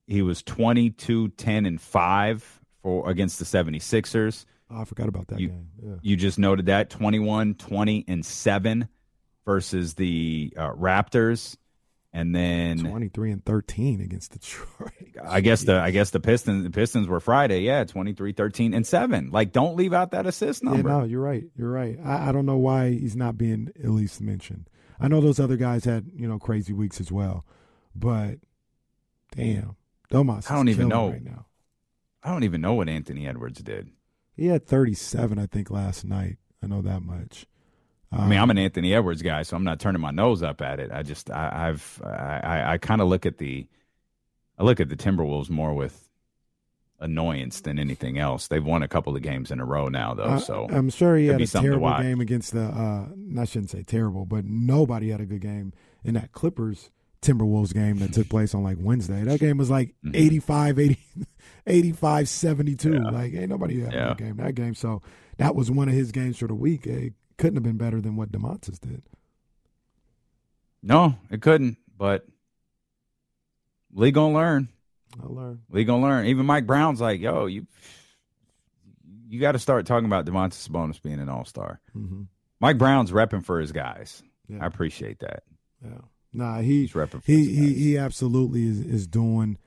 he 0.08 0.22
was 0.22 0.42
22 0.44 1.30
10 1.30 1.66
and 1.66 1.80
5 1.82 2.62
for 2.82 3.10
against 3.10 3.40
the 3.40 3.46
76ers. 3.46 4.46
Oh, 4.70 4.82
I 4.82 4.86
forgot 4.86 5.08
about 5.08 5.28
that 5.28 5.40
You- 5.40 5.50
game. 5.50 5.68
Yeah. 5.84 5.96
You 6.02 6.16
just 6.16 6.40
noted 6.40 6.68
that 6.68 6.90
21 6.90 7.56
20 7.56 8.06
and 8.08 8.26
7 8.26 8.88
versus 9.46 9.94
the 9.94 10.54
uh, 10.58 10.72
Raptors 10.74 11.56
and 12.14 12.34
then 12.34 12.78
23 12.80 13.32
and 13.32 13.46
13 13.46 14.02
against 14.02 14.32
Detroit. 14.32 14.92
I 15.24 15.42
guess 15.42 15.64
the 15.64 15.80
I 15.80 15.92
guess 15.92 16.10
the 16.12 16.20
Pistons 16.20 16.64
the 16.64 16.70
Pistons 16.72 17.08
were 17.08 17.20
Friday. 17.20 17.62
Yeah, 17.62 17.84
23 17.84 18.32
13 18.32 18.74
and 18.74 18.88
7. 18.88 19.30
Like 19.32 19.52
don't 19.52 19.76
leave 19.76 19.94
out 19.94 20.12
that 20.12 20.26
assist 20.26 20.64
Yeah, 20.64 20.72
number. 20.72 20.90
no, 20.90 21.04
you're 21.04 21.22
right. 21.22 21.44
You're 21.56 21.72
right. 21.72 22.00
I, 22.04 22.30
I 22.30 22.32
don't 22.32 22.46
know 22.46 22.58
why 22.58 22.92
he's 22.92 23.16
not 23.16 23.38
being 23.38 23.70
at 23.84 23.90
least 23.90 24.22
mentioned. 24.22 24.70
I 25.00 25.10
know 25.10 25.20
those 25.22 25.40
other 25.42 25.58
guys 25.58 25.84
had, 25.86 26.10
you 26.16 26.28
know, 26.28 26.40
crazy 26.40 26.72
weeks 26.74 27.00
as 27.02 27.12
well. 27.12 27.46
But 27.94 28.40
damn. 29.36 29.76
Domas 30.12 30.50
I 30.50 30.56
don't 30.56 30.70
even 30.70 30.88
know. 30.88 31.10
right 31.10 31.24
now. 31.24 31.46
I 32.24 32.30
don't 32.32 32.44
even 32.44 32.62
know 32.62 32.74
what 32.74 32.90
Anthony 32.90 33.28
Edwards 33.28 33.62
did. 33.62 33.90
He 34.36 34.48
had 34.48 34.66
37, 34.66 35.38
I 35.40 35.46
think, 35.46 35.70
last 35.70 36.04
night. 36.04 36.38
I 36.64 36.68
know 36.68 36.82
that 36.82 37.02
much. 37.02 37.46
I 38.12 38.28
mean, 38.28 38.38
I'm 38.40 38.44
Um, 38.46 38.50
an 38.52 38.58
Anthony 38.58 38.94
Edwards 38.94 39.22
guy, 39.22 39.44
so 39.44 39.56
I'm 39.56 39.64
not 39.64 39.80
turning 39.80 40.02
my 40.02 40.12
nose 40.12 40.42
up 40.42 40.62
at 40.62 40.80
it. 40.80 40.92
I 40.92 41.04
just, 41.04 41.30
I, 41.30 41.70
I've, 41.70 42.02
I, 42.04 42.40
I, 42.44 42.74
I 42.74 42.78
kind 42.78 43.02
of 43.02 43.08
look 43.08 43.26
at 43.26 43.38
the, 43.38 43.68
I 44.58 44.64
look 44.64 44.80
at 44.80 44.90
the 44.90 44.96
Timberwolves 44.96 45.50
more 45.50 45.74
with 45.74 46.10
annoyance 47.00 47.62
than 47.62 47.78
anything 47.78 48.18
else. 48.18 48.48
They've 48.48 48.64
won 48.64 48.82
a 48.84 48.88
couple 48.88 49.16
of 49.16 49.22
games 49.22 49.52
in 49.52 49.60
a 49.60 49.66
row 49.66 49.88
now, 49.90 50.14
though. 50.14 50.40
So 50.40 50.68
I'm 50.70 50.90
sure 50.90 51.18
he 51.18 51.28
had 51.28 51.42
a 51.42 51.48
terrible 51.48 51.92
game 52.00 52.22
against 52.22 52.54
the. 52.54 52.64
Uh, 52.64 53.08
I 53.40 53.46
shouldn't 53.46 53.70
say 53.70 53.84
terrible, 53.84 54.26
but 54.26 54.46
nobody 54.46 55.10
had 55.10 55.20
a 55.22 55.26
good 55.26 55.42
game 55.42 55.74
in 56.04 56.14
that 56.14 56.32
Clippers 56.32 56.90
Timberwolves 57.26 57.74
game 57.74 57.98
that 58.00 58.14
took 58.14 58.30
place 58.30 58.54
on 58.54 58.64
like 58.64 58.78
Wednesday. 58.80 59.24
That 59.24 59.40
game 59.40 59.58
was 59.58 59.70
like 59.70 59.96
Mm-hmm. 60.06 60.16
85, 60.16 60.80
80, 60.80 60.98
85, 61.68 62.30
72. 62.30 62.94
Like 62.94 63.34
ain't 63.34 63.50
nobody 63.50 63.82
had 63.82 63.94
Yeah. 63.94 64.08
good 64.10 64.18
game 64.18 64.38
that 64.38 64.56
game. 64.56 64.76
So 64.76 65.02
that 65.38 65.56
was 65.56 65.72
one 65.72 65.88
of 65.90 65.94
his 65.96 66.12
games 66.12 66.38
for 66.38 66.48
the 66.48 66.56
week. 66.56 66.86
It 66.88 67.14
couldn't 67.38 67.56
have 67.56 67.64
been 67.64 67.78
better 67.78 68.00
than 68.02 68.16
what 68.16 68.32
Domantas 68.32 68.80
did. 68.80 69.04
no, 70.82 71.16
it 71.30 71.42
couldn't. 71.42 71.78
But 71.98 72.26
Lee 73.94 74.12
gonna 74.12 74.34
learn. 74.34 74.70
I'll 75.24 75.34
learn. 75.34 75.62
Lee 75.70 75.84
gonna 75.86 76.04
learn. 76.04 76.26
Even 76.28 76.46
Mike 76.46 76.66
Brown's 76.68 77.00
like, 77.02 77.22
yo, 77.22 77.46
you, 77.46 77.66
you 79.28 79.40
got 79.40 79.54
to 79.54 79.60
start 79.60 79.86
talking 79.86 80.06
about 80.06 80.26
Domantas 80.26 80.68
Sabonis 80.68 81.02
being 81.02 81.20
an 81.20 81.30
All 81.30 81.46
Star. 81.46 81.80
Mm-hmm. 81.98 82.24
Mike 82.60 82.78
Brown's 82.78 83.12
repping 83.12 83.44
for 83.44 83.60
his 83.60 83.72
guys. 83.72 84.22
Yeah. 84.48 84.60
I 84.64 84.68
appreciate 84.68 85.20
that. 85.20 85.44
Yeah. 85.84 85.98
Nah, 86.36 86.60
he 86.60 86.82
He's 86.82 86.94
repping 86.94 87.24
for 87.24 87.32
he 87.32 87.54
he, 87.54 87.74
he 87.74 87.98
absolutely 87.98 88.66
is, 88.66 88.80
is 88.82 89.08
doing. 89.08 89.58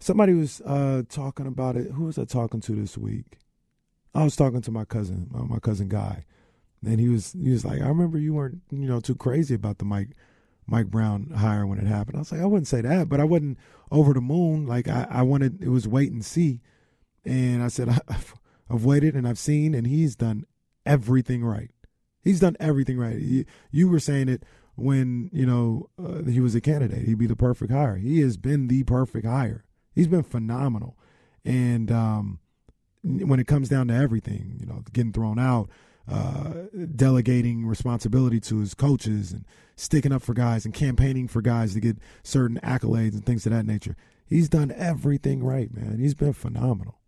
Somebody 0.00 0.34
was 0.34 0.60
uh, 0.62 1.02
talking 1.08 1.46
about 1.46 1.76
it. 1.76 1.92
Who 1.92 2.04
was 2.04 2.18
I 2.18 2.24
talking 2.24 2.60
to 2.62 2.72
this 2.72 2.98
week? 2.98 3.38
I 4.14 4.24
was 4.24 4.36
talking 4.36 4.60
to 4.62 4.70
my 4.70 4.84
cousin, 4.84 5.28
my, 5.30 5.42
my 5.42 5.58
cousin 5.58 5.88
Guy, 5.88 6.24
and 6.84 7.00
he 7.00 7.08
was 7.08 7.32
he 7.32 7.50
was 7.50 7.64
like, 7.64 7.80
"I 7.80 7.88
remember 7.88 8.18
you 8.18 8.34
weren't 8.34 8.62
you 8.70 8.88
know 8.88 9.00
too 9.00 9.14
crazy 9.14 9.54
about 9.54 9.78
the 9.78 9.84
Mike 9.84 10.10
Mike 10.66 10.86
Brown 10.86 11.30
hire 11.36 11.66
when 11.66 11.78
it 11.78 11.86
happened." 11.86 12.16
I 12.16 12.20
was 12.20 12.32
like, 12.32 12.40
"I 12.40 12.46
wouldn't 12.46 12.68
say 12.68 12.80
that, 12.80 13.08
but 13.08 13.20
I 13.20 13.24
wasn't 13.24 13.58
over 13.90 14.12
the 14.12 14.20
moon. 14.20 14.66
Like 14.66 14.88
I, 14.88 15.06
I 15.10 15.22
wanted 15.22 15.62
it 15.62 15.68
was 15.68 15.88
wait 15.88 16.12
and 16.12 16.24
see." 16.24 16.60
And 17.24 17.62
I 17.62 17.68
said, 17.68 17.88
I've, 18.08 18.34
"I've 18.70 18.84
waited 18.84 19.14
and 19.14 19.26
I've 19.26 19.38
seen, 19.38 19.74
and 19.74 19.86
he's 19.86 20.16
done 20.16 20.44
everything 20.86 21.44
right. 21.44 21.70
He's 22.22 22.40
done 22.40 22.56
everything 22.58 22.98
right. 22.98 23.18
You, 23.18 23.44
you 23.70 23.88
were 23.88 24.00
saying 24.00 24.28
it 24.28 24.44
when 24.76 25.30
you 25.32 25.46
know 25.46 25.88
uh, 26.02 26.22
he 26.30 26.40
was 26.40 26.54
a 26.54 26.60
candidate. 26.60 27.06
He'd 27.06 27.18
be 27.18 27.26
the 27.26 27.36
perfect 27.36 27.72
hire. 27.72 27.96
He 27.96 28.20
has 28.20 28.36
been 28.36 28.68
the 28.68 28.82
perfect 28.84 29.26
hire. 29.26 29.64
He's 29.94 30.08
been 30.08 30.22
phenomenal. 30.24 30.96
And 31.44 31.92
um, 31.92 32.38
when 33.02 33.38
it 33.38 33.46
comes 33.46 33.68
down 33.68 33.88
to 33.88 33.94
everything, 33.94 34.56
you 34.58 34.66
know, 34.66 34.82
getting 34.92 35.12
thrown 35.12 35.38
out, 35.38 35.68
uh, 36.10 36.52
delegating 36.96 37.66
responsibility 37.66 38.40
to 38.40 38.58
his 38.60 38.74
coaches, 38.74 39.30
and 39.32 39.44
sticking 39.76 40.12
up 40.12 40.22
for 40.22 40.34
guys 40.34 40.64
and 40.64 40.72
campaigning 40.74 41.28
for 41.28 41.42
guys 41.42 41.74
to 41.74 41.80
get 41.80 41.98
certain 42.22 42.58
accolades 42.62 43.12
and 43.12 43.24
things 43.26 43.44
of 43.46 43.52
that 43.52 43.66
nature. 43.66 43.96
He's 44.26 44.48
done 44.48 44.72
everything 44.74 45.44
right, 45.44 45.72
man. 45.74 45.98
He's 45.98 46.14
been 46.14 46.32
phenomenal. 46.32 46.98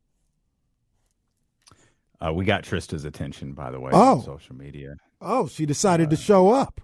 Uh, 2.24 2.32
we 2.32 2.44
got 2.44 2.62
Trista's 2.62 3.04
attention, 3.04 3.52
by 3.52 3.70
the 3.70 3.78
way, 3.80 3.90
Oh. 3.94 4.18
on 4.18 4.22
social 4.22 4.54
media. 4.56 4.96
Oh, 5.20 5.46
she 5.48 5.66
decided 5.66 6.10
to 6.10 6.16
show 6.16 6.50
up. 6.50 6.80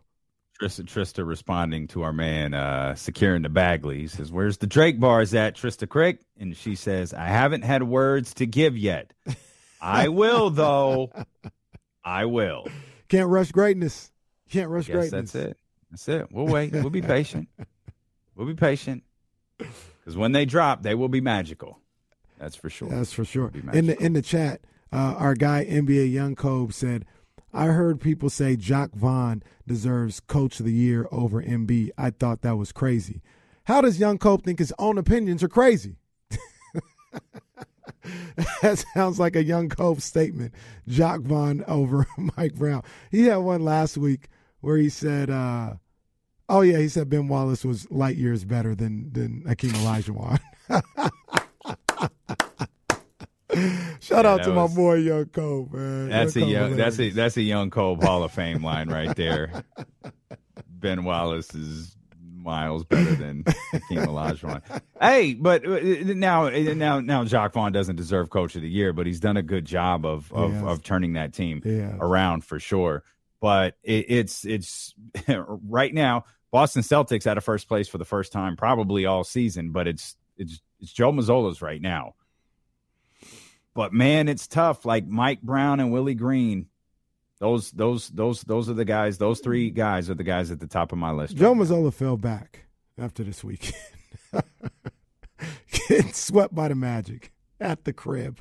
Trista, 0.60 0.84
Trista 0.84 1.26
responding 1.26 1.88
to 1.88 2.02
our 2.02 2.12
man 2.12 2.54
uh, 2.54 2.94
securing 2.94 3.42
the 3.42 3.48
Bagley. 3.48 3.98
He 3.98 4.06
says, 4.08 4.30
Where's 4.30 4.58
the 4.58 4.66
Drake 4.66 5.00
bars 5.00 5.34
at, 5.34 5.56
Trista 5.56 5.88
Crick? 5.88 6.20
And 6.38 6.56
she 6.56 6.74
says, 6.74 7.12
I 7.12 7.26
haven't 7.26 7.62
had 7.62 7.82
words 7.82 8.34
to 8.34 8.46
give 8.46 8.76
yet. 8.76 9.12
I 9.80 10.08
will, 10.08 10.50
though. 10.50 11.10
I 12.04 12.26
will. 12.26 12.68
Can't 13.08 13.28
rush 13.28 13.50
greatness. 13.50 14.12
Can't 14.50 14.70
rush 14.70 14.86
greatness. 14.86 15.32
that's 15.32 15.34
it. 15.34 15.56
That's 15.90 16.08
it. 16.08 16.28
We'll 16.30 16.46
wait. 16.46 16.72
We'll 16.72 16.90
be 16.90 17.02
patient. 17.02 17.48
We'll 18.34 18.46
be 18.46 18.54
patient. 18.54 19.02
Because 19.58 20.16
when 20.16 20.32
they 20.32 20.44
drop, 20.44 20.82
they 20.82 20.94
will 20.94 21.08
be 21.08 21.20
magical. 21.20 21.78
That's 22.38 22.56
for 22.56 22.70
sure. 22.70 22.88
That's 22.88 23.12
for 23.12 23.24
sure. 23.24 23.52
In 23.72 23.86
the 23.86 24.02
in 24.02 24.14
the 24.14 24.22
chat, 24.22 24.62
uh, 24.92 25.14
our 25.16 25.34
guy 25.34 25.64
NBA 25.64 26.10
Young 26.10 26.34
Cove 26.34 26.74
said, 26.74 27.04
"I 27.52 27.66
heard 27.66 28.00
people 28.00 28.30
say 28.30 28.56
Jacques 28.56 28.94
Vaughn 28.94 29.42
deserves 29.66 30.20
Coach 30.20 30.60
of 30.60 30.66
the 30.66 30.72
Year 30.72 31.06
over 31.12 31.42
MB. 31.42 31.90
I 31.98 32.10
thought 32.10 32.42
that 32.42 32.56
was 32.56 32.72
crazy. 32.72 33.22
How 33.64 33.80
does 33.80 34.00
Young 34.00 34.18
Cope 34.18 34.44
think 34.44 34.58
his 34.58 34.72
own 34.78 34.98
opinions 34.98 35.42
are 35.42 35.48
crazy?" 35.48 35.96
that 38.62 38.84
sounds 38.94 39.20
like 39.20 39.36
a 39.36 39.44
Young 39.44 39.68
Cope 39.68 40.00
statement. 40.00 40.54
Jacques 40.88 41.22
Vaughn 41.22 41.64
over 41.66 42.06
Mike 42.36 42.54
Brown. 42.54 42.82
He 43.10 43.26
had 43.26 43.36
one 43.36 43.64
last 43.64 43.96
week 43.96 44.28
where 44.60 44.76
he 44.76 44.88
said, 44.88 45.30
uh, 45.30 45.74
"Oh 46.48 46.62
yeah," 46.62 46.78
he 46.78 46.88
said 46.88 47.08
Ben 47.10 47.28
Wallace 47.28 47.64
was 47.64 47.90
light 47.90 48.16
years 48.16 48.44
better 48.44 48.74
than 48.74 49.12
than 49.12 49.44
Hakeem 49.46 49.72
Olajuwon. 49.72 50.40
Shout 54.02 54.24
Yeah, 54.24 54.32
out 54.32 54.42
to 54.42 54.52
my 54.52 54.66
boy 54.66 54.94
Young 54.94 55.26
Cole, 55.26 55.68
man. 55.72 56.08
That's 56.08 56.34
a 56.34 56.40
Young 56.40 56.48
Cole 56.48 56.52
young, 56.52 56.76
that's 56.76 56.98
a 56.98 57.10
that's 57.10 57.36
a 57.36 57.42
young 57.42 57.70
Cole 57.70 57.96
Hall 57.96 58.24
of 58.24 58.32
Fame 58.32 58.62
line 58.64 58.88
right 58.88 59.14
there. 59.14 59.64
Ben 60.68 61.04
Wallace 61.04 61.54
is 61.54 61.96
miles 62.34 62.84
better 62.84 63.14
than 63.14 63.44
Hakeem 63.70 63.98
Olajuwon. 64.00 64.60
Hey, 65.00 65.34
but 65.34 65.64
uh, 65.64 65.78
now 66.14 66.48
now 66.48 66.98
now 66.98 67.24
Jacques 67.24 67.52
Vaughn 67.52 67.70
doesn't 67.70 67.94
deserve 67.94 68.30
Coach 68.30 68.56
of 68.56 68.62
the 68.62 68.68
Year, 68.68 68.92
but 68.92 69.06
he's 69.06 69.20
done 69.20 69.36
a 69.36 69.42
good 69.42 69.64
job 69.64 70.04
of 70.04 70.32
of, 70.32 70.52
has. 70.52 70.62
of 70.64 70.82
turning 70.82 71.12
that 71.12 71.32
team 71.32 71.62
has. 71.62 71.94
around 72.00 72.44
for 72.44 72.58
sure. 72.58 73.04
But 73.40 73.76
it, 73.84 74.06
it's 74.08 74.44
it's 74.44 74.94
right 75.28 75.94
now 75.94 76.24
Boston 76.50 76.82
Celtics 76.82 77.26
out 77.28 77.38
of 77.38 77.44
first 77.44 77.68
place 77.68 77.88
for 77.88 77.98
the 77.98 78.04
first 78.04 78.32
time 78.32 78.56
probably 78.56 79.06
all 79.06 79.22
season, 79.22 79.70
but 79.70 79.86
it's 79.86 80.16
it's 80.36 80.60
it's 80.80 80.92
Joe 80.92 81.12
Mazzulla's 81.12 81.62
right 81.62 81.80
now. 81.80 82.14
But 83.74 83.92
man, 83.92 84.28
it's 84.28 84.46
tough. 84.46 84.84
Like 84.84 85.06
Mike 85.06 85.42
Brown 85.42 85.80
and 85.80 85.92
Willie 85.92 86.14
Green, 86.14 86.66
those 87.38 87.70
those 87.70 88.08
those 88.08 88.42
those 88.42 88.68
are 88.68 88.74
the 88.74 88.84
guys. 88.84 89.18
Those 89.18 89.40
three 89.40 89.70
guys 89.70 90.10
are 90.10 90.14
the 90.14 90.24
guys 90.24 90.50
at 90.50 90.60
the 90.60 90.66
top 90.66 90.92
of 90.92 90.98
my 90.98 91.10
list. 91.10 91.36
Joe 91.36 91.54
Mazzulla 91.54 91.92
fell 91.92 92.16
back 92.16 92.66
after 92.98 93.24
this 93.24 93.42
weekend. 93.42 93.74
Getting 95.88 96.12
swept 96.12 96.54
by 96.54 96.68
the 96.68 96.74
Magic 96.74 97.32
at 97.60 97.84
the 97.84 97.92
crib. 97.92 98.40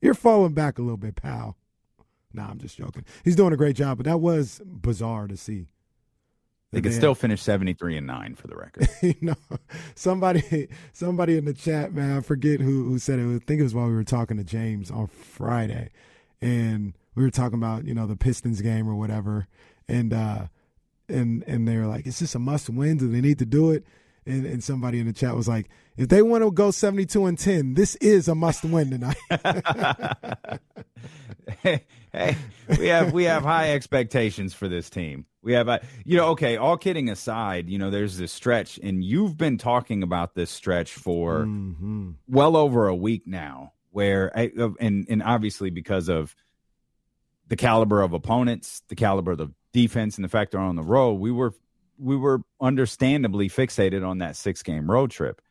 You're 0.00 0.14
falling 0.14 0.54
back 0.54 0.78
a 0.78 0.82
little 0.82 0.96
bit, 0.96 1.16
pal. 1.16 1.56
Nah, 2.32 2.48
I'm 2.50 2.58
just 2.58 2.76
joking. 2.76 3.04
He's 3.24 3.36
doing 3.36 3.52
a 3.52 3.56
great 3.56 3.76
job, 3.76 3.98
but 3.98 4.06
that 4.06 4.20
was 4.20 4.60
bizarre 4.64 5.28
to 5.28 5.36
see. 5.36 5.68
They 6.70 6.82
could 6.82 6.92
still 6.92 7.14
finish 7.14 7.40
seventy 7.40 7.72
three 7.72 7.96
and 7.96 8.06
nine 8.06 8.34
for 8.34 8.46
the 8.46 8.54
record. 8.54 8.88
you 9.02 9.14
know, 9.22 9.36
somebody, 9.94 10.68
somebody 10.92 11.38
in 11.38 11.46
the 11.46 11.54
chat, 11.54 11.94
man, 11.94 12.18
I 12.18 12.20
forget 12.20 12.60
who 12.60 12.84
who 12.84 12.98
said 12.98 13.18
it. 13.18 13.22
I 13.22 13.38
think 13.38 13.60
it 13.60 13.62
was 13.62 13.74
while 13.74 13.86
we 13.86 13.94
were 13.94 14.04
talking 14.04 14.36
to 14.36 14.44
James 14.44 14.90
on 14.90 15.06
Friday, 15.06 15.90
and 16.42 16.92
we 17.14 17.22
were 17.22 17.30
talking 17.30 17.58
about 17.58 17.84
you 17.84 17.94
know 17.94 18.06
the 18.06 18.16
Pistons 18.16 18.60
game 18.60 18.86
or 18.86 18.94
whatever, 18.94 19.48
and 19.88 20.12
uh, 20.12 20.48
and 21.08 21.42
and 21.46 21.66
they 21.66 21.78
were 21.78 21.86
like, 21.86 22.06
"Is 22.06 22.18
this 22.18 22.34
a 22.34 22.38
must 22.38 22.68
win? 22.68 22.98
Do 22.98 23.10
they 23.10 23.22
need 23.22 23.38
to 23.38 23.46
do 23.46 23.70
it?" 23.70 23.84
And, 24.28 24.46
and 24.46 24.62
somebody 24.62 25.00
in 25.00 25.06
the 25.06 25.12
chat 25.12 25.34
was 25.34 25.48
like, 25.48 25.68
if 25.96 26.08
they 26.08 26.22
want 26.22 26.44
to 26.44 26.50
go 26.50 26.70
72 26.70 27.26
and 27.26 27.38
10, 27.38 27.74
this 27.74 27.96
is 27.96 28.28
a 28.28 28.34
must 28.34 28.64
win 28.64 28.90
tonight. 28.90 29.16
hey, 31.62 31.84
hey, 32.12 32.36
we 32.78 32.86
have 32.86 33.12
we 33.12 33.24
have 33.24 33.42
high 33.42 33.72
expectations 33.72 34.54
for 34.54 34.68
this 34.68 34.88
team. 34.88 35.26
We 35.42 35.52
have, 35.52 35.68
uh, 35.68 35.78
you 36.04 36.16
know, 36.16 36.28
okay. 36.30 36.56
All 36.56 36.76
kidding 36.76 37.08
aside, 37.08 37.68
you 37.68 37.78
know, 37.78 37.90
there's 37.90 38.16
this 38.16 38.32
stretch, 38.32 38.78
and 38.82 39.04
you've 39.04 39.36
been 39.36 39.58
talking 39.58 40.02
about 40.02 40.34
this 40.34 40.50
stretch 40.50 40.92
for 40.92 41.40
mm-hmm. 41.40 42.10
well 42.26 42.56
over 42.56 42.88
a 42.88 42.94
week 42.94 43.26
now. 43.26 43.72
Where, 43.90 44.30
and 44.36 45.06
and 45.08 45.22
obviously 45.22 45.70
because 45.70 46.08
of 46.08 46.34
the 47.48 47.56
caliber 47.56 48.02
of 48.02 48.12
opponents, 48.12 48.82
the 48.88 48.94
caliber 48.94 49.32
of 49.32 49.38
the 49.38 49.52
defense, 49.72 50.16
and 50.16 50.24
the 50.24 50.28
fact 50.28 50.52
they're 50.52 50.60
on 50.60 50.76
the 50.76 50.82
road, 50.82 51.14
we 51.14 51.30
were 51.30 51.54
we 51.98 52.16
were 52.16 52.42
understandably 52.60 53.48
fixated 53.48 54.06
on 54.06 54.18
that 54.18 54.36
six 54.36 54.62
game 54.62 54.90
road 54.90 55.10
trip. 55.10 55.42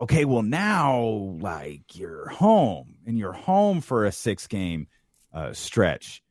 Okay, 0.00 0.24
well 0.24 0.42
now 0.42 1.00
like 1.40 1.96
you're 1.96 2.28
home 2.28 2.94
and 3.06 3.18
you're 3.18 3.32
home 3.32 3.80
for 3.80 4.04
a 4.04 4.12
six 4.12 4.46
game 4.46 4.86
uh, 5.32 5.52
stretch, 5.52 6.22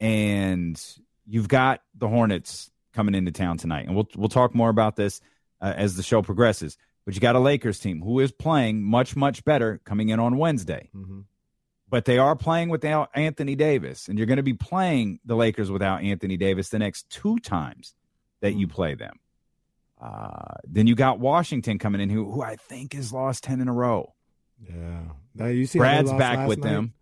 and 0.00 0.80
you've 1.26 1.48
got 1.48 1.82
the 1.94 2.08
Hornets 2.08 2.70
coming 2.92 3.14
into 3.14 3.30
town 3.30 3.58
tonight, 3.58 3.86
and 3.86 3.94
we'll 3.94 4.08
we'll 4.16 4.28
talk 4.28 4.54
more 4.54 4.70
about 4.70 4.96
this 4.96 5.20
uh, 5.60 5.72
as 5.76 5.96
the 5.96 6.02
show 6.02 6.22
progresses. 6.22 6.76
But 7.04 7.14
you 7.14 7.20
got 7.20 7.36
a 7.36 7.40
Lakers 7.40 7.78
team 7.78 8.00
who 8.00 8.20
is 8.20 8.32
playing 8.32 8.82
much 8.82 9.14
much 9.14 9.44
better 9.44 9.80
coming 9.84 10.08
in 10.08 10.18
on 10.18 10.36
Wednesday. 10.36 10.90
Mm-hmm. 10.94 11.20
But 11.88 12.06
they 12.06 12.16
are 12.16 12.34
playing 12.34 12.70
without 12.70 13.10
Anthony 13.14 13.54
Davis, 13.54 14.08
and 14.08 14.18
you're 14.18 14.26
going 14.26 14.38
to 14.38 14.42
be 14.42 14.54
playing 14.54 15.20
the 15.26 15.36
Lakers 15.36 15.70
without 15.70 16.02
Anthony 16.02 16.38
Davis 16.38 16.70
the 16.70 16.78
next 16.78 17.10
two 17.10 17.38
times 17.38 17.94
that 18.42 18.54
you 18.54 18.68
play 18.68 18.94
them. 18.94 19.18
Uh, 20.00 20.56
then 20.64 20.86
you 20.86 20.94
got 20.94 21.20
Washington 21.20 21.78
coming 21.78 22.00
in, 22.00 22.10
who 22.10 22.30
who 22.30 22.42
I 22.42 22.56
think 22.56 22.92
has 22.92 23.12
lost 23.12 23.44
ten 23.44 23.60
in 23.60 23.68
a 23.68 23.72
row. 23.72 24.12
Yeah, 24.58 25.04
now 25.34 25.46
you 25.46 25.64
see 25.64 25.78
Brad's 25.78 26.12
back 26.12 26.46
with 26.46 26.58
night? 26.58 26.70
them. 26.70 26.94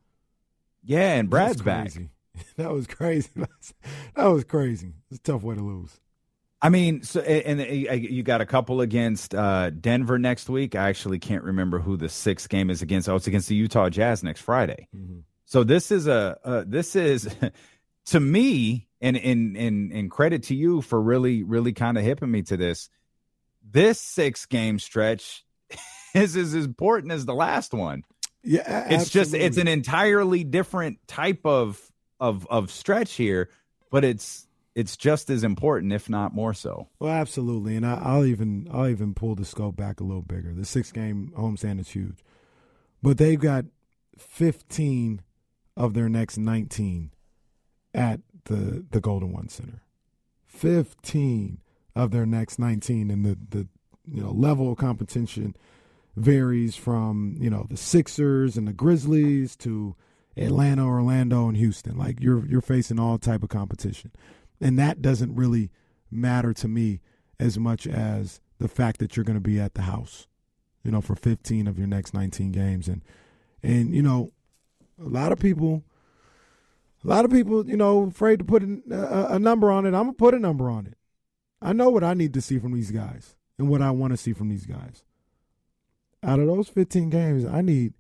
Yeah, 0.85 1.15
and 1.15 1.29
Brad's 1.29 1.63
back. 1.63 1.91
that 2.57 2.71
was 2.71 2.87
crazy. 2.87 3.31
that 4.15 4.27
was 4.27 4.45
crazy. 4.45 4.93
It's 5.11 5.19
a 5.19 5.23
tough 5.23 5.43
way 5.43 5.57
to 5.57 5.63
lose. 5.63 5.99
I 6.63 6.69
mean, 6.69 7.03
so 7.03 7.21
and, 7.21 7.61
and 7.61 8.03
you 8.03 8.23
got 8.23 8.43
a 8.43 8.47
couple 8.47 8.83
against 8.83 9.35
uh, 9.35 9.71
Denver 9.71 10.19
next 10.19 10.51
week. 10.51 10.75
I 10.75 10.91
actually 10.91 11.19
can't 11.19 11.43
remember 11.43 11.79
who 11.79 11.97
the 11.97 12.11
sixth 12.11 12.51
game 12.51 12.69
is 12.69 12.83
against. 12.83 13.09
Oh, 13.09 13.17
it's 13.17 13.27
against 13.27 13.49
the 13.49 13.55
Utah 13.55 13.89
Jazz 13.89 14.23
next 14.23 14.43
Friday. 14.43 14.89
Mm-hmm. 14.95 15.21
So 15.47 15.65
this 15.65 15.91
is 15.91 16.07
a 16.07 16.39
uh, 16.45 16.65
this 16.67 16.95
is 16.97 17.35
to 18.07 18.21
me 18.21 18.89
and 19.01 19.17
and 19.17 19.57
and 19.57 19.93
and 19.93 20.11
credit 20.11 20.45
to 20.45 20.55
you 20.55 20.83
for 20.83 21.01
really 21.01 21.43
really 21.43 21.73
kind 21.73 21.97
of 21.99 22.05
hipping 22.05 22.31
me 22.31 22.43
to 22.43 22.57
this. 22.57 22.89
This 23.69 24.01
six 24.01 24.47
game 24.47 24.79
stretch 24.79 25.45
is 26.15 26.37
as 26.37 26.55
important 26.55 27.13
as 27.13 27.27
the 27.27 27.35
last 27.35 27.73
one. 27.73 28.05
Yeah, 28.43 28.63
absolutely. 28.67 28.97
it's 28.97 29.11
just 29.11 29.35
it's 29.35 29.57
an 29.59 29.69
entirely 29.69 30.45
different 30.45 30.99
type 31.07 31.45
of 31.45 31.81
of 32.19 32.47
of 32.49 32.71
stretch 32.71 33.15
here, 33.15 33.51
but 33.91 34.05
it's 34.05 34.47
it's 34.75 34.97
just 34.97 35.31
as 35.31 35.45
important, 35.45 35.93
if 35.93 36.09
not 36.09 36.35
more 36.35 36.55
so. 36.55 36.89
Well, 36.99 37.13
absolutely, 37.13 37.77
and 37.77 37.85
I, 37.85 38.17
will 38.17 38.27
even 38.27 38.69
I'll 38.73 38.89
even 38.89 39.15
pull 39.15 39.35
the 39.35 39.45
scope 39.45 39.77
back 39.77 40.01
a 40.01 40.05
little 40.05 40.23
bigger. 40.23 40.55
The 40.55 40.65
six 40.65 40.93
game 40.93 41.33
homestand 41.37 41.81
is 41.81 41.91
huge, 41.91 42.25
but 43.03 43.19
they've 43.19 43.41
got 43.41 43.65
fifteen 44.17 45.23
of 45.77 45.95
their 45.95 46.09
next 46.09 46.39
nineteen 46.39 47.11
at 47.93 48.21
the 48.45 48.85
the 48.91 49.01
Golden 49.01 49.33
One 49.33 49.49
Center. 49.49 49.83
Fifteen 50.47 51.61
of 51.95 52.11
their 52.11 52.27
next 52.27 52.59
nineteen, 52.59 53.11
and 53.11 53.25
the 53.25 53.39
the 53.51 53.69
you 54.05 54.23
know 54.23 54.31
level 54.31 54.73
of 54.73 54.79
competition 54.79 55.57
varies 56.17 56.77
from 56.77 57.37
you 57.39 57.51
know 57.51 57.67
the 57.69 57.77
Sixers 57.77 58.57
and 58.57 58.67
the 58.67 58.73
Grizzlies 58.73 59.57
to 59.57 59.95
Atlanta, 60.37 60.87
Orlando, 60.87 61.49
and 61.49 61.57
Houston. 61.57 61.97
Like 61.97 62.21
you're 62.21 62.47
you're 62.47 62.61
facing 62.61 62.99
all 62.99 63.19
type 63.19 63.43
of 63.43 63.49
competition 63.49 64.13
and 64.61 64.79
that 64.79 65.01
doesn't 65.01 65.35
really 65.35 65.71
matter 66.11 66.53
to 66.53 66.69
me 66.69 67.01
as 67.39 67.59
much 67.59 67.87
as 67.87 68.41
the 68.59 68.69
fact 68.69 68.99
that 69.01 69.17
you're 69.17 69.25
going 69.25 69.39
to 69.39 69.41
be 69.41 69.59
at 69.59 69.75
the 69.75 69.83
house, 69.83 70.27
you 70.85 70.91
know, 70.91 71.01
for 71.01 71.15
15 71.15 71.67
of 71.67 71.79
your 71.79 71.87
next 71.87 72.13
19 72.13 72.53
games. 72.53 72.89
And, 72.89 73.03
and, 73.63 73.95
you 73.95 74.03
know, 74.03 74.33
a 75.03 75.09
lot 75.09 75.33
of 75.33 75.39
people, 75.39 75.83
a 77.05 77.09
lot 77.09 77.25
of 77.25 77.31
people, 77.31 77.69
you 77.69 77.77
know, 77.77 78.05
afraid 78.05 78.39
to 78.41 78.45
put 78.45 78.63
a, 78.63 79.35
a 79.35 79.39
number 79.39 79.71
on 79.71 79.87
it. 79.87 79.89
I'm 79.89 80.05
going 80.05 80.09
to 80.09 80.19
put 80.19 80.35
a 80.35 80.39
number 80.39 80.71
on 80.71 80.87
it. 80.87 80.97
I 81.63 81.73
know 81.73 81.91
what 81.91 82.05
I 82.05 82.15
need 82.15 82.35
to 82.35 82.41
see 82.41 82.59
from 82.59 82.73
these 82.73 82.91
guys 82.91 83.35
and 83.59 83.69
what 83.69 83.83
I 83.83 83.91
want 83.91 84.13
to 84.13 84.17
see 84.17 84.33
from 84.33 84.49
these 84.49 84.67
guys. 84.67 85.05
Out 86.23 86.41
of 86.41 86.47
those 86.47 86.69
15 86.69 87.11
games, 87.11 87.45
I 87.45 87.63
need, 87.63 87.95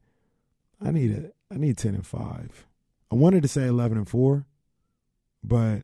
I 0.80 0.90
need 0.90 1.11
it. 1.11 1.34
I 1.51 1.57
need 1.57 1.78
10 1.78 1.94
and 1.94 2.07
5. 2.07 2.66
I 3.11 3.14
wanted 3.14 3.42
to 3.42 3.48
say 3.48 3.66
11 3.66 3.98
and 3.98 4.09
4, 4.09 4.46
but 5.42 5.82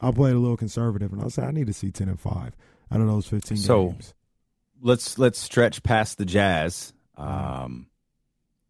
I 0.00 0.10
played 0.10 0.34
a 0.34 0.38
little 0.38 0.56
conservative, 0.56 1.12
and 1.12 1.22
I 1.22 1.28
said 1.28 1.44
I 1.44 1.50
need 1.50 1.66
to 1.66 1.72
see 1.72 1.90
ten 1.90 2.08
and 2.08 2.18
five 2.18 2.56
out 2.90 3.00
of 3.00 3.06
those 3.06 3.26
fifteen 3.26 3.58
so, 3.58 3.88
games. 3.88 4.14
let's 4.80 5.18
let's 5.18 5.38
stretch 5.38 5.82
past 5.82 6.18
the 6.18 6.24
Jazz, 6.24 6.92
um, 7.16 7.88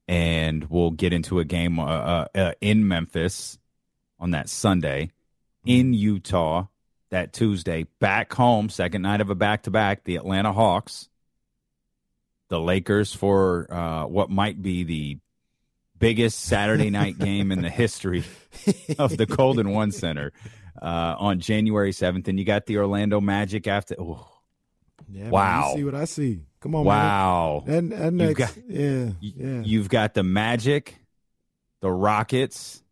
and 0.09 0.65
we'll 0.69 0.91
get 0.91 1.13
into 1.13 1.39
a 1.39 1.45
game 1.45 1.79
uh, 1.79 1.85
uh, 1.85 2.27
uh, 2.35 2.53
in 2.61 2.89
Memphis 2.89 3.59
on 4.21 4.33
that 4.33 4.49
Sunday, 4.49 5.11
in 5.65 5.93
Utah 5.93 6.67
that 7.11 7.33
Tuesday, 7.33 7.87
back 7.99 8.33
home, 8.33 8.69
second 8.69 9.03
night 9.03 9.21
of 9.21 9.31
a 9.31 9.35
back 9.35 9.65
to 9.65 9.71
back, 9.71 10.05
the 10.05 10.17
Atlanta 10.17 10.53
Hawks, 10.53 11.09
the 12.49 12.61
Lakers 12.61 13.13
for 13.13 13.73
uh, 13.73 14.07
what 14.07 14.31
might 14.31 14.61
be 14.61 14.85
the 14.85 15.19
biggest 15.99 16.41
Saturday 16.41 16.91
night 16.91 17.19
game 17.19 17.53
in 17.53 17.63
the 17.63 17.71
history 17.71 18.25
of 18.99 19.17
the 19.17 19.27
Golden 19.27 19.71
One 19.71 19.93
Center 19.93 20.33
uh, 20.81 21.17
on 21.19 21.41
January 21.41 21.93
7th. 21.93 22.29
And 22.29 22.39
you 22.39 22.45
got 22.45 22.67
the 22.67 22.79
Orlando 22.79 23.21
Magic 23.21 23.67
after. 23.67 23.97
Oh, 23.99 24.27
yeah, 25.09 25.29
wow. 25.29 25.69
Man, 25.69 25.77
see 25.77 25.85
what 25.85 25.95
I 25.95 26.05
see. 26.05 26.41
Come 26.61 26.75
on, 26.75 26.85
wow. 26.85 27.65
Man. 27.67 27.77
And, 27.77 27.93
and 27.93 28.17
next, 28.17 28.39
got, 28.39 28.57
yeah, 28.69 29.11
yeah. 29.21 29.63
You've 29.63 29.89
got 29.89 30.15
the 30.15 30.23
Magic, 30.23 30.97
the 31.81 31.91
Rockets, 31.91 32.83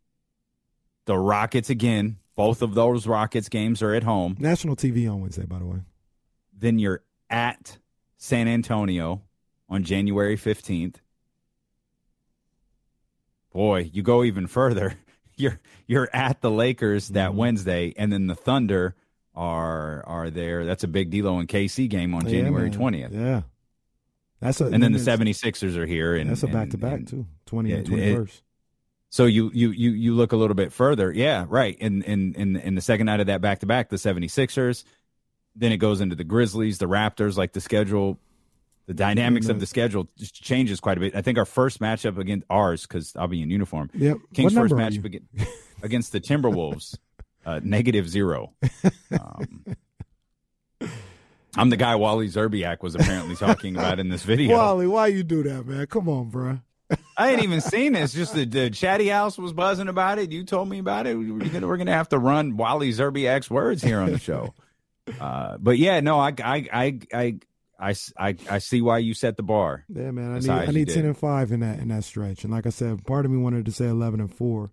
the 1.09 1.18
Rockets 1.18 1.70
again. 1.70 2.18
Both 2.36 2.62
of 2.62 2.74
those 2.74 3.09
Rockets 3.09 3.48
games 3.48 3.82
are 3.82 3.94
at 3.94 4.04
home. 4.04 4.36
National 4.38 4.76
TV 4.76 5.11
on 5.11 5.22
Wednesday, 5.22 5.44
by 5.44 5.59
the 5.59 5.64
way. 5.64 5.78
Then 6.56 6.78
you're 6.78 7.02
at 7.28 7.78
San 8.18 8.46
Antonio 8.46 9.22
on 9.68 9.82
January 9.82 10.36
15th. 10.36 10.96
Boy, 13.52 13.90
you 13.92 14.02
go 14.02 14.22
even 14.22 14.46
further. 14.46 14.94
you're 15.36 15.59
you're 15.86 16.09
at 16.12 16.42
the 16.42 16.50
Lakers 16.50 17.09
that 17.09 17.30
mm-hmm. 17.30 17.38
Wednesday, 17.38 17.94
and 17.96 18.12
then 18.12 18.26
the 18.26 18.34
Thunder 18.34 18.94
are 19.34 20.04
are 20.06 20.30
there. 20.30 20.66
That's 20.66 20.84
a 20.84 20.88
big 20.88 21.11
D'Lo 21.11 21.38
and 21.38 21.48
KC 21.48 21.88
game 21.88 22.14
on 22.14 22.26
yeah, 22.26 22.32
January 22.32 22.70
twentieth. 22.70 23.12
Yeah, 23.12 23.42
that's 24.40 24.61
a, 24.61 24.66
and 24.66 24.82
then 24.82 24.92
the 24.92 24.98
76ers 24.98 25.76
are 25.76 25.86
here, 25.86 26.14
and 26.14 26.28
that's 26.28 26.42
a 26.42 26.48
back 26.48 26.70
to 26.70 26.78
back 26.78 27.06
too, 27.06 27.26
twenty 27.46 27.72
and 27.72 27.86
twenty 27.86 28.14
first. 28.14 28.42
So 29.11 29.24
you, 29.24 29.50
you 29.54 29.70
you 29.70 29.90
you 29.90 30.14
look 30.14 30.32
a 30.32 30.36
little 30.36 30.54
bit 30.54 30.72
further, 30.72 31.11
yeah, 31.11 31.46
right. 31.48 31.76
In 31.78 32.02
in 32.02 32.34
in 32.34 32.56
in 32.56 32.74
the 32.74 32.80
second 32.80 33.06
night 33.06 33.20
of 33.20 33.26
that 33.28 33.40
back 33.40 33.61
to 33.61 33.66
back, 33.66 33.88
the 33.88 33.96
76ers, 33.96 34.84
then 35.56 35.72
it 35.72 35.78
goes 35.78 36.00
into 36.00 36.14
the 36.14 36.24
Grizzlies, 36.24 36.78
the 36.78 36.86
Raptors. 36.86 37.36
Like 37.36 37.52
the 37.52 37.61
schedule 37.61 38.18
the 38.88 38.94
dynamics 38.94 39.48
of 39.48 39.61
the 39.61 39.66
schedule 39.66 40.09
just 40.16 40.34
changes 40.42 40.80
quite 40.80 40.96
a 40.96 41.00
bit. 41.00 41.14
I 41.14 41.20
think 41.20 41.36
our 41.36 41.44
first 41.44 41.78
matchup 41.78 42.16
against 42.16 42.46
ours, 42.48 42.86
because 42.86 43.14
I'll 43.16 43.28
be 43.28 43.42
in 43.42 43.50
uniform. 43.50 43.90
Yep. 43.92 44.16
King's 44.32 44.54
first 44.54 44.72
matchup 44.72 45.04
against, 45.04 45.28
against 45.82 46.12
the 46.12 46.20
Timberwolves, 46.22 46.96
uh, 47.46 47.61
negative 47.62 48.09
zero. 48.09 48.54
Um, 49.12 49.76
I'm 51.54 51.68
the 51.68 51.76
guy 51.76 51.96
Wally 51.96 52.28
Szczerbiak 52.28 52.82
was 52.82 52.94
apparently 52.94 53.36
talking 53.36 53.76
about 53.76 53.98
in 53.98 54.09
this 54.09 54.22
video. 54.22 54.56
Wally, 54.56 54.86
why 54.86 55.09
you 55.09 55.22
do 55.22 55.42
that, 55.42 55.66
man? 55.66 55.86
Come 55.86 56.09
on, 56.09 56.30
bro. 56.30 56.61
I 57.16 57.30
ain't 57.30 57.43
even 57.43 57.61
seen 57.61 57.93
this. 57.93 58.12
Just 58.12 58.34
the, 58.34 58.45
the 58.45 58.70
chatty 58.70 59.09
house 59.09 59.36
was 59.36 59.53
buzzing 59.53 59.89
about 59.89 60.18
it. 60.18 60.32
You 60.32 60.45
told 60.45 60.68
me 60.68 60.78
about 60.78 61.07
it. 61.07 61.16
We're 61.16 61.39
gonna, 61.39 61.66
we're 61.66 61.76
gonna 61.76 61.93
have 61.93 62.09
to 62.11 62.18
run 62.18 62.57
Wally 62.57 62.91
Szczerbiak's 62.91 63.51
words 63.51 63.82
here 63.82 64.01
on 64.01 64.12
the 64.12 64.18
show. 64.18 64.55
Uh, 65.20 65.57
but 65.59 65.78
yeah, 65.78 66.01
no, 66.01 66.18
I, 66.18 66.34
I, 66.45 66.68
I, 66.70 66.99
I, 67.14 67.39
I, 67.80 67.95
I, 68.18 68.36
I 68.51 68.59
see 68.59 68.82
why 68.82 68.99
you 68.99 69.14
set 69.14 69.39
the 69.39 69.43
bar. 69.43 69.84
Yeah, 69.89 70.11
man. 70.11 70.34
I 70.34 70.39
need 70.39 70.51
I 70.51 70.66
need 70.66 70.89
ten 70.91 71.07
and 71.07 71.16
five 71.16 71.51
in 71.51 71.61
that 71.61 71.78
in 71.78 71.89
that 71.89 72.05
stretch. 72.05 72.45
And 72.45 72.53
like 72.53 72.66
I 72.66 72.68
said, 72.68 73.07
part 73.07 73.24
of 73.24 73.30
me 73.30 73.39
wanted 73.39 73.64
to 73.64 73.72
say 73.72 73.86
eleven 73.86 74.20
and 74.20 74.30
four, 74.32 74.70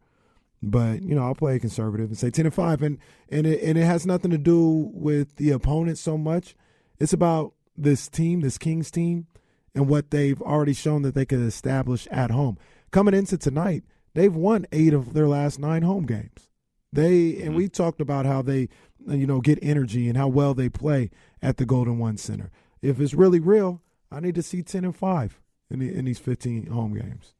but 0.61 1.01
you 1.03 1.15
know 1.15 1.23
I'll 1.23 1.35
play 1.35 1.57
conservative 1.57 2.09
and 2.09 2.17
say 2.17 2.31
ten 2.31 2.45
and 2.45 2.53
five. 2.53 2.81
And 2.81 2.97
and 3.29 3.47
it 3.47 3.63
and 3.63 3.77
it 3.77 3.85
has 3.85 4.05
nothing 4.05 4.31
to 4.31 4.37
do 4.37 4.91
with 4.93 5.37
the 5.37 5.51
opponent 5.51 5.97
so 5.97 6.17
much. 6.17 6.55
It's 6.99 7.13
about 7.13 7.53
this 7.77 8.07
team, 8.07 8.41
this 8.41 8.57
Kings 8.57 8.91
team, 8.91 9.27
and 9.75 9.87
what 9.87 10.09
they've 10.09 10.41
already 10.41 10.73
shown 10.73 11.03
that 11.03 11.13
they 11.13 11.25
could 11.25 11.41
establish 11.41 12.07
at 12.09 12.31
home. 12.31 12.57
Coming 12.91 13.13
into 13.13 13.37
tonight, 13.37 13.83
they've 14.13 14.33
won 14.33 14.65
eight 14.71 14.93
of 14.93 15.13
their 15.13 15.27
last 15.27 15.59
nine 15.59 15.83
home 15.83 16.05
games. 16.05 16.49
They 16.91 17.35
and 17.35 17.49
mm-hmm. 17.49 17.55
we 17.55 17.69
talked 17.69 18.01
about 18.01 18.25
how 18.25 18.41
they, 18.41 18.69
you 19.05 19.27
know, 19.27 19.41
get 19.41 19.59
energy 19.61 20.07
and 20.07 20.17
how 20.17 20.29
well 20.29 20.53
they 20.53 20.69
play 20.69 21.11
at 21.41 21.57
the 21.57 21.65
Golden 21.65 21.99
One 21.99 22.17
Center 22.17 22.51
if 22.85 22.99
it's 22.99 23.13
really 23.13 23.39
real, 23.39 23.81
I 24.11 24.19
need 24.19 24.35
to 24.35 24.43
see 24.43 24.61
ten 24.61 24.85
and 24.85 24.95
five 24.95 25.41
in 25.69 25.79
the, 25.79 25.93
in 25.93 26.05
these 26.05 26.19
fifteen 26.19 26.67
home 26.67 26.93
games. 26.93 27.33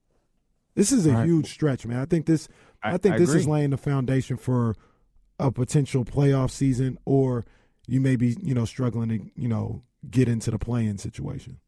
This 0.73 0.91
is 0.91 1.05
a 1.05 1.13
right. 1.13 1.25
huge 1.25 1.51
stretch, 1.51 1.86
man. 1.86 1.99
I 1.99 2.05
think 2.05 2.25
this. 2.25 2.47
I, 2.83 2.93
I- 2.93 2.97
think 2.97 3.15
I 3.15 3.17
this 3.19 3.33
is 3.33 3.47
laying 3.47 3.69
the 3.69 3.77
foundation 3.77 4.38
for 4.38 4.75
a 5.39 5.51
potential 5.51 6.05
playoff 6.05 6.51
season, 6.51 6.97
or 7.05 7.45
you 7.88 8.01
may 8.01 8.15
be, 8.15 8.36
you 8.41 8.53
know, 8.53 8.65
struggling 8.65 9.09
to, 9.09 9.41
you 9.41 9.47
know, 9.47 9.83
get 10.09 10.27
into 10.27 10.49
the 10.49 10.59
playing 10.59 10.97
situation. 10.97 11.59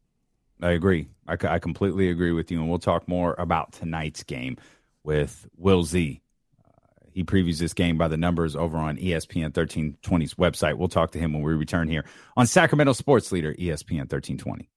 I 0.60 0.72
agree. 0.72 1.08
I 1.26 1.58
completely 1.58 2.08
agree 2.10 2.32
with 2.32 2.50
you. 2.50 2.60
And 2.60 2.68
we'll 2.68 2.78
talk 2.78 3.06
more 3.06 3.34
about 3.38 3.72
tonight's 3.72 4.22
game 4.22 4.56
with 5.04 5.46
Will 5.56 5.84
Z. 5.84 6.20
Uh, 6.64 6.70
he 7.12 7.22
previews 7.22 7.58
this 7.58 7.74
game 7.74 7.98
by 7.98 8.08
the 8.08 8.16
numbers 8.16 8.56
over 8.56 8.76
on 8.76 8.96
ESPN 8.96 9.52
1320's 9.52 10.34
website. 10.34 10.78
We'll 10.78 10.88
talk 10.88 11.12
to 11.12 11.18
him 11.18 11.32
when 11.32 11.42
we 11.42 11.52
return 11.54 11.88
here 11.88 12.04
on 12.36 12.46
Sacramento 12.46 12.94
Sports 12.94 13.30
Leader, 13.30 13.54
ESPN 13.54 14.10
1320. 14.10 14.68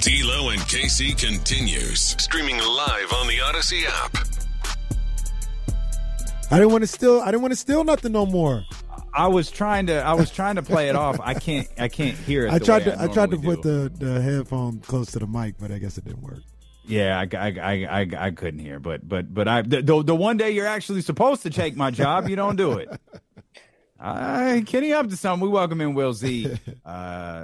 D'Lo 0.00 0.50
and 0.50 0.60
Casey 0.68 1.12
continues 1.12 2.00
streaming 2.22 2.58
live 2.58 3.12
on 3.14 3.26
the 3.26 3.38
Audacy 3.38 3.82
app. 3.84 4.37
I 6.50 6.58
didn't 6.58 6.72
want 6.72 6.82
to 6.82 6.88
steal. 6.88 7.20
I 7.20 7.26
didn't 7.26 7.42
want 7.42 7.52
to 7.52 7.56
steal 7.56 7.84
nothing 7.84 8.12
no 8.12 8.24
more. 8.24 8.64
I 9.12 9.26
was 9.26 9.50
trying 9.50 9.86
to 9.86 9.98
I 9.98 10.14
was 10.14 10.30
trying 10.30 10.56
to 10.56 10.62
play 10.62 10.88
it 10.88 10.96
off. 10.96 11.20
I 11.22 11.34
can't 11.34 11.68
I 11.78 11.88
can't 11.88 12.16
hear 12.16 12.46
it. 12.46 12.52
I 12.52 12.58
tried 12.58 12.84
to. 12.84 12.92
I, 12.92 13.06
tried 13.08 13.30
to 13.30 13.36
normally 13.36 13.56
put 13.56 13.62
the 13.62 13.92
the 13.94 14.20
headphone 14.20 14.80
close 14.80 15.10
to 15.12 15.18
the 15.18 15.26
mic, 15.26 15.56
but 15.58 15.70
I 15.70 15.78
guess 15.78 15.98
it 15.98 16.04
didn't 16.04 16.22
work. 16.22 16.42
Yeah, 16.84 17.18
I, 17.18 17.36
I, 17.36 17.48
I, 17.48 18.00
I, 18.00 18.08
I 18.18 18.30
couldn't 18.30 18.60
hear, 18.60 18.78
but 18.78 19.06
but 19.06 19.32
but 19.32 19.46
I 19.46 19.62
the, 19.62 19.82
the 19.82 20.02
the 20.02 20.16
one 20.16 20.38
day 20.38 20.50
you're 20.52 20.66
actually 20.66 21.02
supposed 21.02 21.42
to 21.42 21.50
take 21.50 21.76
my 21.76 21.90
job, 21.90 22.28
you 22.28 22.36
don't 22.36 22.56
do 22.56 22.72
it. 22.72 22.88
Uh, 24.00 24.60
Kenny 24.64 24.92
up 24.92 25.08
to 25.08 25.16
something. 25.16 25.44
We 25.44 25.52
welcome 25.52 25.80
in 25.80 25.92
Will 25.92 26.12
Z, 26.12 26.56
uh, 26.86 26.88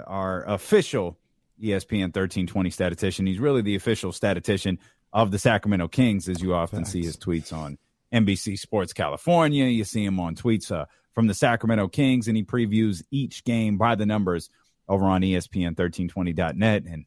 our 0.07 0.45
official 0.45 1.19
ESPN 1.61 2.15
1320 2.15 2.71
statistician. 2.71 3.27
He's 3.27 3.41
really 3.41 3.61
the 3.61 3.75
official 3.75 4.13
statistician 4.13 4.79
of 5.13 5.33
the 5.33 5.39
Sacramento 5.41 5.89
Kings, 5.89 6.29
as 6.29 6.41
you 6.41 6.55
often 6.55 6.85
see 6.85 7.03
his 7.03 7.17
tweets 7.17 7.53
on 7.53 7.77
NBC 8.15 8.59
Sports 8.59 8.93
California. 8.93 9.65
You 9.67 9.85
see 9.85 10.05
him 10.05 10.21
on 10.21 10.37
tweets 10.37 10.71
uh, 10.71 10.87
from 11.13 11.27
the 11.27 11.35
Sacramento 11.35 11.89
Kings, 11.89 12.29
and 12.29 12.37
he 12.37 12.45
previews 12.45 13.03
each 13.11 13.45
game 13.45 13.77
by 13.77 13.95
the 13.95 14.07
numbers 14.07 14.51
over 14.89 15.05
on 15.07 15.25
E 15.25 15.35
ESPN 15.35 15.75
1320.net. 15.75 16.85
And 16.85 17.07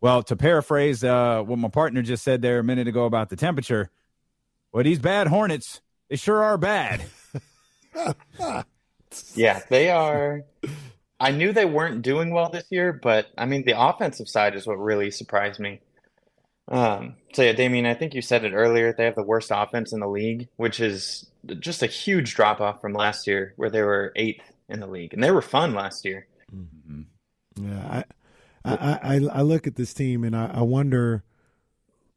well, 0.00 0.22
to 0.24 0.36
paraphrase 0.36 1.02
uh, 1.02 1.42
what 1.42 1.58
my 1.58 1.68
partner 1.68 2.02
just 2.02 2.22
said 2.22 2.42
there 2.42 2.58
a 2.58 2.64
minute 2.64 2.88
ago 2.88 3.04
about 3.04 3.30
the 3.30 3.36
temperature, 3.36 3.90
well, 4.72 4.84
these 4.84 4.98
bad 4.98 5.26
Hornets, 5.26 5.80
they 6.08 6.16
sure 6.16 6.42
are 6.42 6.58
bad. 6.58 7.02
Yeah, 9.34 9.62
they 9.68 9.90
are. 9.90 10.42
I 11.20 11.30
knew 11.30 11.52
they 11.52 11.64
weren't 11.64 12.02
doing 12.02 12.30
well 12.30 12.50
this 12.50 12.66
year, 12.70 12.92
but 12.92 13.28
I 13.38 13.46
mean, 13.46 13.64
the 13.64 13.80
offensive 13.80 14.28
side 14.28 14.54
is 14.54 14.66
what 14.66 14.78
really 14.78 15.10
surprised 15.10 15.60
me. 15.60 15.80
Um, 16.68 17.16
so 17.34 17.42
yeah, 17.42 17.52
Damien, 17.52 17.86
I 17.86 17.94
think 17.94 18.14
you 18.14 18.22
said 18.22 18.44
it 18.44 18.52
earlier. 18.54 18.92
They 18.92 19.04
have 19.04 19.16
the 19.16 19.22
worst 19.22 19.50
offense 19.52 19.92
in 19.92 20.00
the 20.00 20.08
league, 20.08 20.48
which 20.56 20.80
is 20.80 21.26
just 21.58 21.82
a 21.82 21.86
huge 21.86 22.34
drop 22.34 22.60
off 22.60 22.80
from 22.80 22.94
last 22.94 23.26
year, 23.26 23.52
where 23.56 23.70
they 23.70 23.82
were 23.82 24.12
eighth 24.16 24.52
in 24.68 24.80
the 24.80 24.86
league, 24.86 25.12
and 25.12 25.22
they 25.22 25.30
were 25.30 25.42
fun 25.42 25.74
last 25.74 26.04
year. 26.04 26.26
Yeah, 27.60 28.04
I, 28.64 28.72
I, 28.72 28.98
I, 29.02 29.20
I 29.32 29.42
look 29.42 29.66
at 29.66 29.76
this 29.76 29.92
team 29.94 30.24
and 30.24 30.34
I, 30.34 30.50
I 30.54 30.62
wonder, 30.62 31.22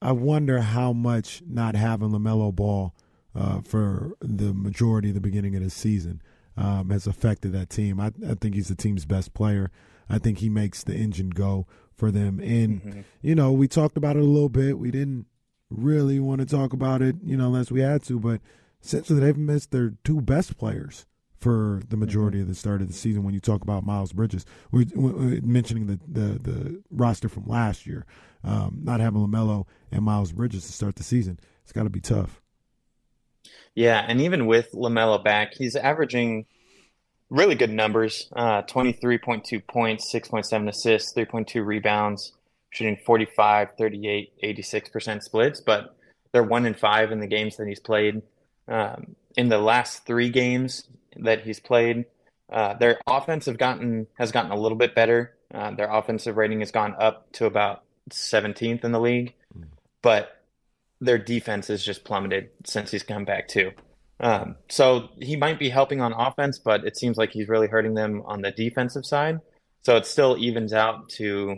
I 0.02 0.14
wonder 0.14 0.62
how 0.62 0.93
much 0.93 1.41
not 1.48 1.76
having 1.76 2.10
LaMelo 2.10 2.56
Ball 2.56 2.95
uh, 3.36 3.62
for 3.62 4.14
the 4.22 4.54
majority 4.54 5.10
of 5.10 5.16
the 5.16 5.22
beginning 5.22 5.56
of 5.56 5.64
the 5.64 5.70
season 5.70 6.22
um, 6.56 6.89
has 6.89 7.06
affected 7.06 7.52
that 7.54 7.70
team. 7.70 8.00
I, 8.00 8.14
I 8.28 8.34
think 8.34 8.56
he's 8.56 8.70
the 8.70 8.76
team's 8.76 9.06
best 9.06 9.34
player. 9.34 9.72
I 10.10 10.18
think 10.20 10.39
he 10.39 10.49
makes 10.49 10.84
the 10.84 10.95
engine 10.95 11.30
go 11.30 11.68
for 11.95 12.12
them. 12.12 12.39
And 12.39 13.05
you 13.22 13.36
know, 13.36 13.51
we 13.51 13.68
talked 13.68 13.97
about 13.97 14.16
it 14.16 14.22
a 14.22 14.26
little 14.26 14.49
bit. 14.49 14.80
We 14.80 14.91
didn't 14.91 15.26
really 15.70 16.20
want 16.20 16.39
to 16.39 16.45
talk 16.45 16.74
about 16.74 17.01
it, 17.01 17.16
you 17.24 17.36
know, 17.36 17.47
unless 17.47 17.72
we 17.72 17.82
had 17.82 18.03
to. 18.03 18.20
But 18.20 18.41
essentially, 18.84 19.20
they've 19.20 19.38
missed 19.38 19.72
their 19.72 19.93
two 20.03 20.22
best 20.22 20.58
players 20.58 21.05
for 21.39 21.82
the 21.89 21.97
majority 21.97 22.41
of 22.41 22.47
the 22.47 22.55
start 22.55 22.82
of 22.82 22.88
the 22.88 22.93
season. 22.93 23.24
When 23.24 23.34
you 23.34 23.39
talk 23.39 23.62
about 23.62 23.86
Miles 23.86 24.14
Bridges, 24.14 24.45
we're, 24.72 24.86
we're 24.95 25.41
mentioning 25.41 25.88
the, 25.88 25.99
the 26.08 26.39
the 26.39 26.84
roster 26.89 27.30
from 27.30 27.45
last 27.45 27.86
year, 27.86 28.05
um, 28.43 28.80
not 28.84 28.99
having 28.99 29.22
LaMelo 29.22 29.66
and 29.91 30.03
Miles 30.03 30.32
Bridges 30.32 30.66
to 30.66 30.74
start 30.74 30.95
the 30.95 31.03
season, 31.03 31.39
it's 31.64 31.74
got 31.74 31.84
to 31.84 31.89
be 31.89 32.01
tough. 32.01 32.41
Yeah, 33.76 34.03
and 34.08 34.22
even 34.22 34.47
with 34.47 34.72
LaMelo 34.72 35.24
back, 35.24 35.53
he's 35.53 35.76
averaging 35.76 36.45
really 37.30 37.56
good 37.56 37.72
numbers 37.72 38.30
uh, 38.36 38.62
23.2 38.64 39.66
points, 39.68 40.14
6.7 40.14 40.70
assists, 40.70 41.14
3.2 41.14 41.66
rebounds, 41.66 42.34
shooting 42.70 42.98
45, 43.06 43.70
38, 43.78 44.34
86% 44.44 45.24
splits, 45.24 45.62
but 45.62 45.96
they're 46.32 46.44
one 46.44 46.66
in 46.66 46.74
five 46.74 47.12
in 47.12 47.20
the 47.20 47.28
games 47.28 47.58
that 47.58 47.68
he's 47.68 47.80
played. 47.80 48.22
Um, 48.68 49.16
in 49.36 49.50
the 49.50 49.60
last 49.60 50.06
three 50.06 50.30
games 50.30 50.84
that 51.16 51.42
he's 51.42 51.60
played, 51.60 52.06
uh, 52.52 52.74
their 52.76 53.00
offense 53.08 53.46
have 53.46 53.58
gotten 53.58 54.08
has 54.18 54.32
gotten 54.32 54.52
a 54.52 54.58
little 54.58 54.78
bit 54.78 54.96
better. 54.96 55.36
Uh, 55.54 55.72
their 55.72 55.92
offensive 55.92 56.38
rating 56.38 56.60
has 56.60 56.72
gone 56.72 56.96
up 57.00 57.32
to 57.34 57.46
about 57.46 57.84
17th 58.10 58.84
in 58.84 58.92
the 58.92 59.00
league, 59.00 59.34
but 60.02 60.42
their 61.00 61.18
defense 61.18 61.68
has 61.68 61.84
just 61.84 62.04
plummeted 62.04 62.50
since 62.66 62.92
he's 62.92 63.04
come 63.04 63.26
back 63.26 63.48
too. 63.48 63.72
Um, 64.20 64.55
so 64.70 65.09
he 65.22 65.36
might 65.36 65.59
be 65.59 65.70
helping 65.70 66.01
on 66.01 66.13
offense, 66.13 66.59
but 66.59 66.86
it 66.86 66.97
seems 66.97 67.18
like 67.18 67.32
he's 67.32 67.47
really 67.47 67.68
hurting 67.68 67.93
them 67.93 68.24
on 68.26 68.41
the 68.41 68.51
defensive 68.51 69.05
side. 69.05 69.39
So 69.84 69.95
it 69.95 70.05
still 70.05 70.38
evens 70.38 70.74
out 70.74 71.09
to 71.09 71.57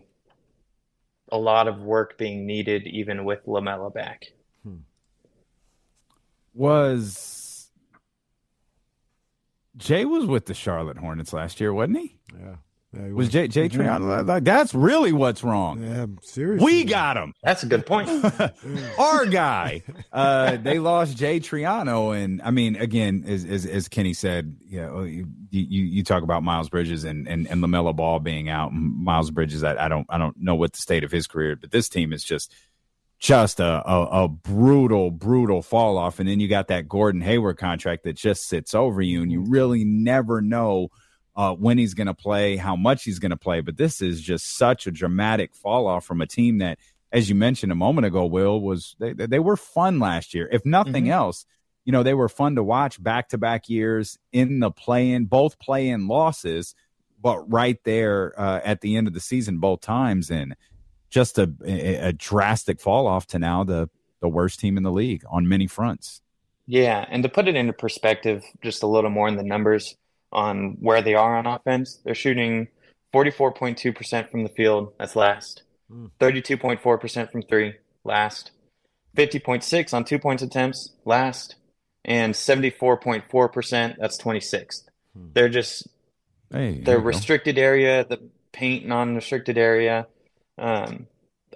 a 1.32 1.38
lot 1.38 1.68
of 1.68 1.80
work 1.80 2.18
being 2.18 2.46
needed, 2.46 2.86
even 2.88 3.24
with 3.24 3.46
LaMelo 3.46 3.94
back. 3.94 4.26
Was 6.54 7.70
Jay 9.78 10.04
was 10.04 10.26
with 10.26 10.46
the 10.46 10.54
Charlotte 10.54 10.98
Hornets 10.98 11.32
last 11.32 11.62
year, 11.62 11.74
wasn't 11.74 12.00
he? 12.00 12.18
Yeah. 12.38 12.56
Yeah, 12.92 13.10
Was 13.10 13.30
Jay 13.30 13.48
Jay 13.48 13.70
Triano 13.70 14.26
like 14.26 14.44
that's 14.44 14.74
really 14.74 15.12
what's 15.12 15.44
wrong? 15.44 15.84
Yeah, 15.84 16.08
seriously. 16.24 16.66
We 16.66 16.84
got 16.86 17.18
him. 17.18 17.36
That's 17.44 17.62
a 17.62 17.68
good 17.68 17.86
point. 17.86 18.10
Our 19.00 19.28
guy. 19.28 19.84
Uh, 20.12 20.58
they 20.58 20.80
lost 20.80 21.16
Jay 21.16 21.40
Triano, 21.40 22.18
and 22.18 22.42
I 22.42 22.50
mean, 22.50 22.76
again, 22.76 23.26
as 23.28 23.46
as, 23.46 23.68
as 23.68 23.88
Kenny 23.90 24.14
said, 24.14 24.58
you, 24.66 24.82
know, 24.82 25.04
you 25.04 25.28
you 25.52 25.84
you 25.84 26.04
talk 26.04 26.24
about 26.24 26.42
Miles 26.42 26.70
Bridges 26.70 27.04
and 27.04 27.28
and, 27.28 27.48
and 27.48 27.64
LaMelo 27.64 27.96
Ball 27.96 28.20
being 28.20 28.50
out. 28.50 28.74
Miles 28.74 29.30
Bridges, 29.30 29.64
I, 29.64 29.86
I 29.86 29.88
don't 29.88 30.08
I 30.10 30.18
don't 30.18 30.36
know 30.42 30.56
what 30.56 30.74
the 30.74 30.80
state 30.80 31.04
of 31.04 31.12
his 31.12 31.28
career, 31.28 31.56
but 31.56 31.70
this 31.70 31.90
team 31.90 32.12
is 32.12 32.24
just 32.24 32.52
just 33.20 33.60
a, 33.60 33.88
a, 33.88 34.24
a 34.24 34.28
brutal, 34.28 35.12
brutal 35.12 35.62
fall 35.62 35.98
off. 35.98 36.20
And 36.20 36.28
then 36.28 36.40
you 36.40 36.48
got 36.48 36.70
that 36.70 36.88
Gordon 36.88 37.22
Hayward 37.22 37.58
contract 37.58 38.06
that 38.06 38.14
just 38.14 38.48
sits 38.48 38.74
over 38.74 39.00
you, 39.02 39.22
and 39.22 39.32
you 39.32 39.42
really 39.42 39.84
never 39.84 40.42
know 40.42 40.90
uh, 41.40 41.54
when 41.54 41.78
he's 41.78 41.94
going 41.94 42.08
to 42.08 42.14
play, 42.14 42.58
how 42.58 42.76
much 42.76 43.06
he's 43.06 43.18
going 43.18 43.30
to 43.30 43.38
play. 43.38 43.62
But 43.62 43.78
this 43.78 44.02
is 44.02 44.22
just 44.22 44.58
such 44.58 44.88
a 44.88 44.92
dramatic 44.92 45.56
fall 45.56 45.88
off 45.88 46.04
from 46.04 46.20
a 46.20 46.28
team 46.28 46.58
that, 46.58 46.80
as 47.14 47.30
you 47.30 47.36
mentioned 47.36 47.72
a 47.72 47.76
moment 47.76 48.06
ago, 48.06 48.26
Will 48.26 48.60
was 48.60 48.98
they 49.00 49.14
they 49.14 49.40
were 49.40 49.56
fun 49.56 50.00
last 50.00 50.34
year. 50.34 50.50
If 50.52 50.66
nothing 50.66 51.10
else, 51.10 51.46
you 51.86 51.94
know 51.94 52.04
they 52.04 52.14
were 52.14 52.28
fun 52.28 52.56
to 52.56 52.64
watch 52.64 53.02
back 53.02 53.30
to 53.30 53.38
back 53.38 53.70
years 53.70 54.20
in 54.34 54.60
the 54.60 54.70
play 54.70 55.12
in, 55.12 55.28
both 55.28 55.58
play 55.60 55.88
in 55.88 56.10
losses, 56.10 56.76
but 57.22 57.40
right 57.50 57.82
there 57.86 58.34
uh, 58.38 58.60
at 58.66 58.82
the 58.82 58.98
end 58.98 59.08
of 59.08 59.14
the 59.14 59.22
season 59.22 59.60
both 59.60 59.80
times 59.80 60.30
and 60.30 60.58
just 61.10 61.40
a, 61.40 61.50
a, 61.66 61.96
a 62.10 62.12
drastic 62.12 62.82
fall 62.82 63.08
off 63.08 63.28
to 63.28 63.40
now 63.40 63.64
the 63.64 63.90
the 64.20 64.28
worst 64.28 64.60
team 64.60 64.76
in 64.76 64.84
the 64.84 64.92
league 64.92 65.24
on 65.30 65.48
many 65.48 65.68
fronts. 65.68 66.22
Yeah, 66.68 67.06
and 67.10 67.24
to 67.24 67.30
put 67.30 67.48
it 67.48 67.56
into 67.56 67.72
perspective, 67.72 68.44
just 68.62 68.84
a 68.84 68.88
little 68.88 69.10
more 69.10 69.30
in 69.30 69.38
the 69.38 69.44
numbers 69.44 69.96
on 70.32 70.78
where 70.80 71.02
they 71.02 71.16
are 71.16 71.38
on 71.38 71.46
offense, 71.48 72.00
they're 72.04 72.16
shooting 72.16 72.68
44.2% 73.14 74.30
from 74.30 74.44
the 74.44 74.50
field. 74.50 74.94
That's 75.00 75.16
last. 75.16 75.64
32.4% 76.20 77.32
from 77.32 77.42
three. 77.44 77.76
Last. 78.04 78.52
50.6 79.18 79.94
on 79.94 80.06
two 80.06 80.20
points 80.20 80.44
attempts. 80.44 80.92
Last. 81.06 81.56
And 82.06 82.34
74.4%. 82.34 83.96
That's 84.00 84.22
26th. 84.22 84.84
They're 85.34 85.50
just 85.50 85.88
Hey, 86.52 86.82
the 86.84 86.98
you 86.98 87.04
go. 87.04 87.04
restricted 87.04 87.58
area, 87.58 88.06
the 88.06 88.20
paint 88.52 88.86
non-restricted 88.88 89.58
area, 89.58 90.08
um, 90.58 91.08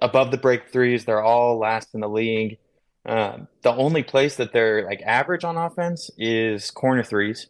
above 0.01 0.32
the 0.32 0.38
break 0.38 0.69
threes, 0.69 1.05
they're 1.05 1.24
all 1.24 1.57
last 1.57 1.93
in 1.95 2.01
the 2.01 2.09
league. 2.09 2.59
Um, 3.05 3.47
the 3.63 3.71
only 3.74 4.03
place 4.03 4.36
that 4.38 4.53
they're 4.53 4.86
like 4.86 5.01
average 5.01 5.43
on 5.43 5.57
offense 5.57 6.09
is 6.17 6.71
corner 6.71 7.03
threes, 7.03 7.47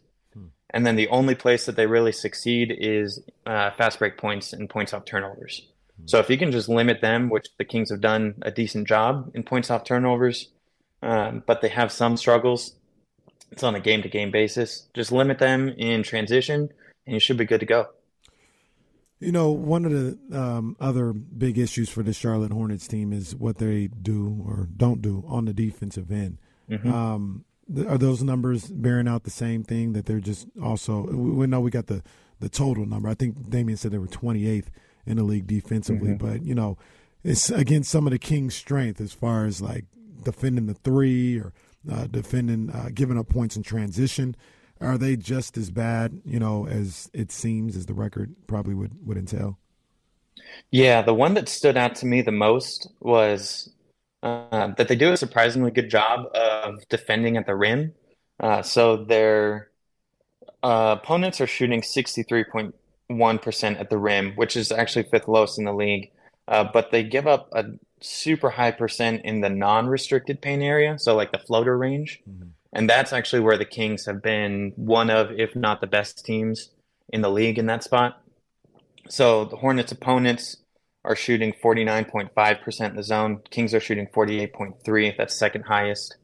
and 0.74 0.84
then 0.84 0.96
the 0.96 1.08
only 1.08 1.36
place 1.36 1.66
that 1.66 1.76
they 1.76 1.86
really 1.86 2.10
succeed 2.10 2.74
is 2.76 3.20
uh, 3.46 3.70
fast 3.70 4.00
break 4.00 4.18
points 4.18 4.52
and 4.52 4.68
points 4.68 4.92
off 4.92 5.04
turnovers. 5.04 5.62
So 6.06 6.18
if 6.18 6.28
you 6.28 6.36
can 6.36 6.50
just 6.50 6.68
limit 6.68 7.00
them, 7.00 7.30
which 7.30 7.46
the 7.56 7.64
Kings 7.64 7.90
have 7.90 8.00
done 8.00 8.34
a 8.42 8.50
decent 8.50 8.88
job 8.88 9.30
in 9.34 9.44
points 9.44 9.70
off 9.70 9.84
turnovers, 9.84 10.48
um, 11.00 11.44
but 11.46 11.60
they 11.60 11.68
have 11.68 11.92
some 11.92 12.16
struggles 12.16 12.74
It's 13.52 13.62
on 13.62 13.76
a 13.76 13.80
game 13.80 14.02
to 14.02 14.08
game 14.08 14.32
basis. 14.32 14.88
Just 14.94 15.12
limit 15.12 15.38
them 15.38 15.68
in 15.68 16.02
transition, 16.02 16.70
and 17.06 17.14
you 17.14 17.20
should 17.20 17.36
be 17.36 17.44
good 17.44 17.60
to 17.60 17.66
go. 17.66 17.86
You 19.20 19.30
know, 19.30 19.52
one 19.52 19.84
of 19.84 19.92
the 19.92 20.18
um, 20.36 20.76
other 20.80 21.12
big 21.12 21.56
issues 21.56 21.88
for 21.88 22.02
the 22.02 22.12
Charlotte 22.12 22.50
Hornets 22.50 22.88
team 22.88 23.12
is 23.12 23.36
what 23.36 23.58
they 23.58 23.86
do 23.86 24.44
or 24.44 24.68
don't 24.76 25.00
do 25.00 25.22
on 25.28 25.44
the 25.44 25.54
defensive 25.54 26.10
end. 26.10 26.38
Mm-hmm. 26.68 26.92
Um, 26.92 27.44
are 27.88 27.98
those 27.98 28.22
numbers 28.22 28.66
bearing 28.66 29.08
out 29.08 29.24
the 29.24 29.30
same 29.30 29.62
thing 29.64 29.92
that 29.94 30.06
they're 30.06 30.20
just 30.20 30.46
also? 30.62 31.02
We, 31.02 31.30
we, 31.30 31.46
know 31.46 31.60
we 31.60 31.70
got 31.70 31.86
the 31.86 32.02
the 32.40 32.48
total 32.48 32.86
number. 32.86 33.08
I 33.08 33.14
think 33.14 33.50
Damien 33.50 33.76
said 33.76 33.92
they 33.92 33.98
were 33.98 34.06
28th 34.06 34.66
in 35.06 35.16
the 35.16 35.22
league 35.22 35.46
defensively, 35.46 36.10
mm-hmm. 36.10 36.26
but 36.26 36.44
you 36.44 36.54
know, 36.54 36.76
it's 37.22 37.50
against 37.50 37.90
some 37.90 38.06
of 38.06 38.12
the 38.12 38.18
Kings' 38.18 38.54
strength 38.54 39.00
as 39.00 39.12
far 39.12 39.46
as 39.46 39.60
like 39.60 39.86
defending 40.22 40.66
the 40.66 40.74
three 40.74 41.38
or 41.38 41.52
uh, 41.90 42.06
defending, 42.06 42.70
uh, 42.70 42.90
giving 42.92 43.18
up 43.18 43.28
points 43.28 43.56
in 43.56 43.62
transition. 43.62 44.36
Are 44.80 44.98
they 44.98 45.16
just 45.16 45.56
as 45.56 45.70
bad, 45.70 46.20
you 46.24 46.38
know, 46.38 46.66
as 46.66 47.10
it 47.12 47.30
seems, 47.30 47.76
as 47.76 47.86
the 47.86 47.94
record 47.94 48.34
probably 48.46 48.74
would, 48.74 49.06
would 49.06 49.16
entail? 49.16 49.58
Yeah, 50.70 51.02
the 51.02 51.14
one 51.14 51.34
that 51.34 51.48
stood 51.48 51.76
out 51.76 51.94
to 51.96 52.06
me 52.06 52.20
the 52.20 52.32
most 52.32 52.88
was 53.00 53.70
uh, 54.24 54.68
that 54.78 54.88
they 54.88 54.96
do 54.96 55.12
a 55.12 55.16
surprisingly 55.16 55.70
good 55.70 55.90
job 55.90 56.26
of 56.34 56.88
defending 56.88 57.36
at 57.36 57.44
the 57.46 57.54
rim. 57.54 57.92
Uh, 58.40 58.62
so 58.62 59.04
their 59.04 59.68
uh, 60.62 60.96
opponents 60.98 61.42
are 61.42 61.46
shooting 61.46 61.82
63.1% 61.82 63.80
at 63.80 63.90
the 63.90 63.98
rim, 63.98 64.32
which 64.34 64.56
is 64.56 64.72
actually 64.72 65.02
fifth 65.04 65.28
lowest 65.28 65.58
in 65.58 65.66
the 65.66 65.74
league. 65.74 66.10
Uh, 66.48 66.64
but 66.64 66.90
they 66.90 67.02
give 67.02 67.26
up 67.26 67.50
a 67.52 67.64
super 68.00 68.48
high 68.48 68.70
percent 68.70 69.22
in 69.24 69.42
the 69.42 69.50
non-restricted 69.50 70.40
paint 70.40 70.62
area, 70.62 70.98
so 70.98 71.14
like 71.14 71.30
the 71.30 71.38
floater 71.38 71.76
range. 71.76 72.22
Mm-hmm. 72.28 72.48
And 72.72 72.88
that's 72.90 73.12
actually 73.12 73.40
where 73.40 73.58
the 73.58 73.64
Kings 73.66 74.06
have 74.06 74.22
been 74.22 74.72
one 74.76 75.10
of, 75.10 75.30
if 75.32 75.54
not 75.54 75.80
the 75.80 75.86
best 75.86 76.24
teams 76.24 76.70
in 77.10 77.20
the 77.20 77.30
league 77.30 77.58
in 77.58 77.66
that 77.66 77.84
spot. 77.84 78.22
So 79.08 79.44
the 79.44 79.56
Hornets' 79.56 79.92
opponents 79.92 80.56
are 81.04 81.16
shooting 81.16 81.52
49.5% 81.52 82.88
in 82.90 82.96
the 82.96 83.02
zone. 83.02 83.40
Kings 83.50 83.74
are 83.74 83.80
shooting 83.80 84.06
48.3. 84.06 85.16
That's 85.16 85.36
second 85.36 85.62
highest. 85.62 86.16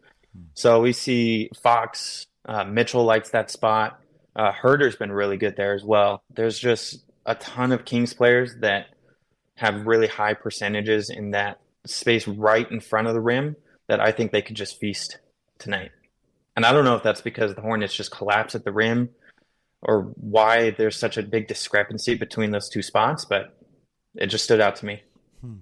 So 0.54 0.80
we 0.80 0.92
see 0.92 1.50
Fox, 1.62 2.26
uh, 2.46 2.64
Mitchell 2.64 3.04
likes 3.04 3.30
that 3.30 3.50
spot. 3.50 4.00
Uh, 4.34 4.52
Huerter's 4.52 4.96
been 4.96 5.12
really 5.12 5.36
good 5.36 5.56
there 5.56 5.74
as 5.74 5.84
well. 5.84 6.22
There's 6.34 6.58
just 6.58 7.04
a 7.26 7.34
ton 7.34 7.72
of 7.72 7.84
Kings 7.84 8.14
players 8.14 8.54
that 8.60 8.86
have 9.56 9.86
really 9.86 10.06
high 10.06 10.34
percentages 10.34 11.10
in 11.10 11.32
that 11.32 11.60
space 11.84 12.26
right 12.26 12.70
in 12.70 12.80
front 12.80 13.08
of 13.08 13.14
the 13.14 13.20
rim 13.20 13.56
that 13.88 14.00
I 14.00 14.12
think 14.12 14.32
they 14.32 14.42
could 14.42 14.56
just 14.56 14.78
feast 14.78 15.18
tonight. 15.58 15.90
And 16.56 16.64
I 16.64 16.72
don't 16.72 16.84
know 16.84 16.96
if 16.96 17.02
that's 17.02 17.20
because 17.20 17.54
the 17.54 17.60
Hornets 17.60 17.94
just 17.94 18.10
collapse 18.10 18.54
at 18.54 18.64
the 18.64 18.72
rim 18.72 19.10
or 19.82 20.12
why 20.16 20.70
there's 20.70 20.96
such 20.96 21.16
a 21.16 21.22
big 21.22 21.48
discrepancy 21.48 22.14
between 22.14 22.50
those 22.50 22.68
two 22.68 22.82
spots, 22.82 23.24
but 23.24 23.59
it 24.14 24.26
just 24.26 24.44
stood 24.44 24.60
out 24.60 24.76
to 24.76 24.86
me. 24.86 25.02
Hmm. 25.40 25.56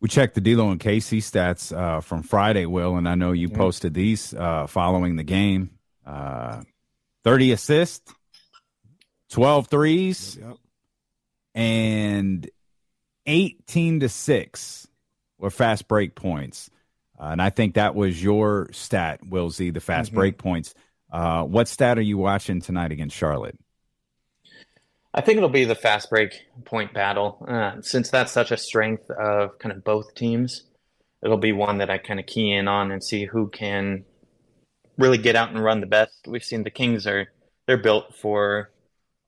We 0.00 0.08
checked 0.08 0.34
the 0.34 0.40
D'Lo 0.40 0.70
and 0.70 0.80
KC 0.80 1.18
stats 1.18 1.76
uh, 1.76 2.00
from 2.00 2.22
Friday, 2.22 2.66
Will, 2.66 2.96
and 2.96 3.08
I 3.08 3.14
know 3.14 3.32
you 3.32 3.48
posted 3.48 3.94
these 3.94 4.34
uh, 4.34 4.66
following 4.66 5.16
the 5.16 5.24
game. 5.24 5.70
Uh, 6.06 6.62
30 7.24 7.52
assists, 7.52 8.12
12 9.30 9.68
threes, 9.68 10.38
yep. 10.40 10.56
and 11.54 12.48
18 13.26 14.00
to 14.00 14.08
6 14.08 14.88
were 15.38 15.50
fast 15.50 15.88
break 15.88 16.14
points. 16.14 16.70
Uh, 17.18 17.28
and 17.28 17.40
I 17.40 17.50
think 17.50 17.74
that 17.74 17.94
was 17.94 18.22
your 18.22 18.68
stat, 18.72 19.20
Will 19.26 19.50
Z, 19.50 19.70
the 19.70 19.80
fast 19.80 20.10
mm-hmm. 20.10 20.18
break 20.18 20.38
points. 20.38 20.74
Uh, 21.10 21.44
what 21.44 21.68
stat 21.68 21.96
are 21.96 22.02
you 22.02 22.18
watching 22.18 22.60
tonight 22.60 22.92
against 22.92 23.16
Charlotte? 23.16 23.58
I 25.14 25.20
think 25.20 25.36
it'll 25.36 25.48
be 25.48 25.64
the 25.64 25.76
fast 25.76 26.10
break 26.10 26.46
point 26.64 26.92
battle. 26.92 27.44
Uh, 27.48 27.80
since 27.80 28.10
that's 28.10 28.32
such 28.32 28.50
a 28.50 28.56
strength 28.56 29.08
of 29.10 29.58
kind 29.60 29.72
of 29.72 29.84
both 29.84 30.14
teams, 30.14 30.64
it'll 31.22 31.38
be 31.38 31.52
one 31.52 31.78
that 31.78 31.88
I 31.88 31.98
kind 31.98 32.18
of 32.18 32.26
key 32.26 32.52
in 32.52 32.66
on 32.66 32.90
and 32.90 33.02
see 33.02 33.26
who 33.26 33.48
can 33.48 34.04
really 34.98 35.18
get 35.18 35.36
out 35.36 35.50
and 35.50 35.62
run 35.62 35.80
the 35.80 35.86
best. 35.86 36.26
We've 36.26 36.42
seen 36.42 36.64
the 36.64 36.70
Kings 36.70 37.06
are 37.06 37.28
they're 37.66 37.78
built 37.78 38.16
for 38.16 38.70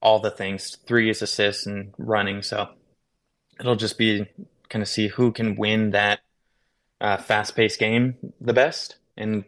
all 0.02 0.18
the 0.18 0.30
things, 0.30 0.76
threes, 0.86 1.22
assists, 1.22 1.66
and 1.66 1.94
running. 1.98 2.42
So 2.42 2.68
it'll 3.60 3.76
just 3.76 3.96
be 3.96 4.26
kind 4.68 4.82
of 4.82 4.88
see 4.88 5.08
who 5.08 5.32
can 5.32 5.56
win 5.56 5.92
that 5.92 6.20
uh, 7.00 7.16
fast-paced 7.16 7.78
game 7.78 8.16
the 8.40 8.52
best, 8.52 8.96
and 9.16 9.44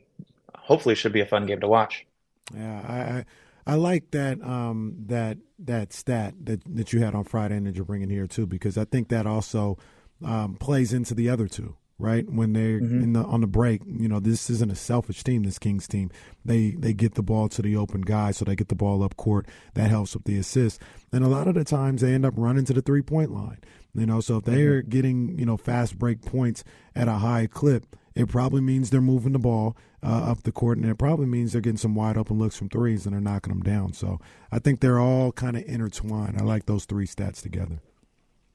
hopefully, 0.55 0.95
should 0.95 1.13
be 1.13 1.21
a 1.21 1.27
fun 1.27 1.47
game 1.47 1.61
to 1.61 1.69
watch. 1.69 2.07
Yeah, 2.55 2.85
I, 2.87 2.97
I 2.97 3.25
I 3.69 3.75
like 3.75 4.11
that 4.13 4.43
um, 4.43 4.97
that 5.07 5.39
that 5.61 5.93
stat 5.93 6.35
that 6.45 6.63
that 6.75 6.93
you 6.93 7.01
had 7.01 7.15
on 7.15 7.25
Friday 7.25 7.57
and 7.57 7.67
that 7.67 7.77
you're 7.77 7.85
bringing 7.85 8.11
here 8.11 8.27
too, 8.27 8.47
because 8.47 8.77
I 8.77 8.85
think 8.85 9.09
that 9.09 9.27
also 9.27 9.79
um, 10.25 10.57
plays 10.57 10.93
into 10.93 11.15
the 11.15 11.29
other 11.29 11.47
two 11.47 11.77
right? 11.99 12.31
When 12.31 12.53
they're 12.53 12.81
mm-hmm. 12.81 13.03
in 13.03 13.13
the 13.13 13.25
on 13.25 13.41
the 13.41 13.47
break, 13.47 13.83
you 13.87 14.09
know, 14.09 14.21
this 14.21 14.49
isn't 14.51 14.71
a 14.71 14.77
selfish 14.77 15.25
team. 15.25 15.43
This 15.43 15.59
Kings 15.59 15.89
team, 15.89 16.11
they 16.45 16.71
they 16.71 16.93
get 16.93 17.15
the 17.15 17.23
ball 17.23 17.49
to 17.51 17.63
the 17.63 17.77
open 17.77 18.03
guy, 18.03 18.31
so 18.31 18.45
they 18.45 18.57
get 18.57 18.69
the 18.69 18.75
ball 18.75 19.03
up 19.03 19.17
court. 19.17 19.47
That 19.75 19.91
helps 19.91 20.15
with 20.15 20.25
the 20.25 20.39
assist, 20.39 20.81
and 21.13 21.25
a 21.25 21.29
lot 21.29 21.49
of 21.49 21.55
the 21.55 21.65
times 21.65 22.01
they 22.01 22.15
end 22.15 22.25
up 22.25 22.35
running 22.37 22.65
to 22.67 22.73
the 22.73 22.83
three 22.83 23.03
point 23.03 23.33
line. 23.33 23.59
You 23.95 24.07
know, 24.07 24.21
so 24.21 24.37
if 24.37 24.45
they're 24.45 24.83
mm-hmm. 24.83 24.91
getting 24.91 25.39
you 25.39 25.47
know 25.47 25.57
fast 25.57 25.99
break 25.99 26.23
points 26.23 26.65
at 26.95 27.09
a 27.09 27.15
high 27.15 27.47
clip. 27.47 27.97
It 28.19 28.29
probably 28.29 28.61
means 28.61 28.91
they're 28.91 29.01
moving 29.01 29.33
the 29.33 29.39
ball 29.39 29.77
uh, 30.03 30.31
up 30.31 30.43
the 30.43 30.53
court, 30.53 30.77
and 30.79 30.87
it 30.87 30.97
probably 30.97 31.27
means 31.27 31.53
they're 31.53 31.61
getting 31.61 31.79
some 31.79 31.95
wide 31.95 32.17
open 32.17 32.39
looks 32.39 32.57
from 32.57 32.69
threes 32.69 33.07
and 33.07 33.15
they're 33.15 33.21
knocking 33.21 33.53
them 33.53 33.63
down. 33.63 33.93
So 33.93 34.19
I 34.51 34.59
think 34.59 34.81
they're 34.81 34.99
all 34.99 35.33
kind 35.33 35.57
of 35.57 35.65
intertwined. 35.65 36.37
I 36.39 36.43
like 36.43 36.67
those 36.67 36.85
three 36.85 37.07
stats 37.07 37.41
together. 37.41 37.81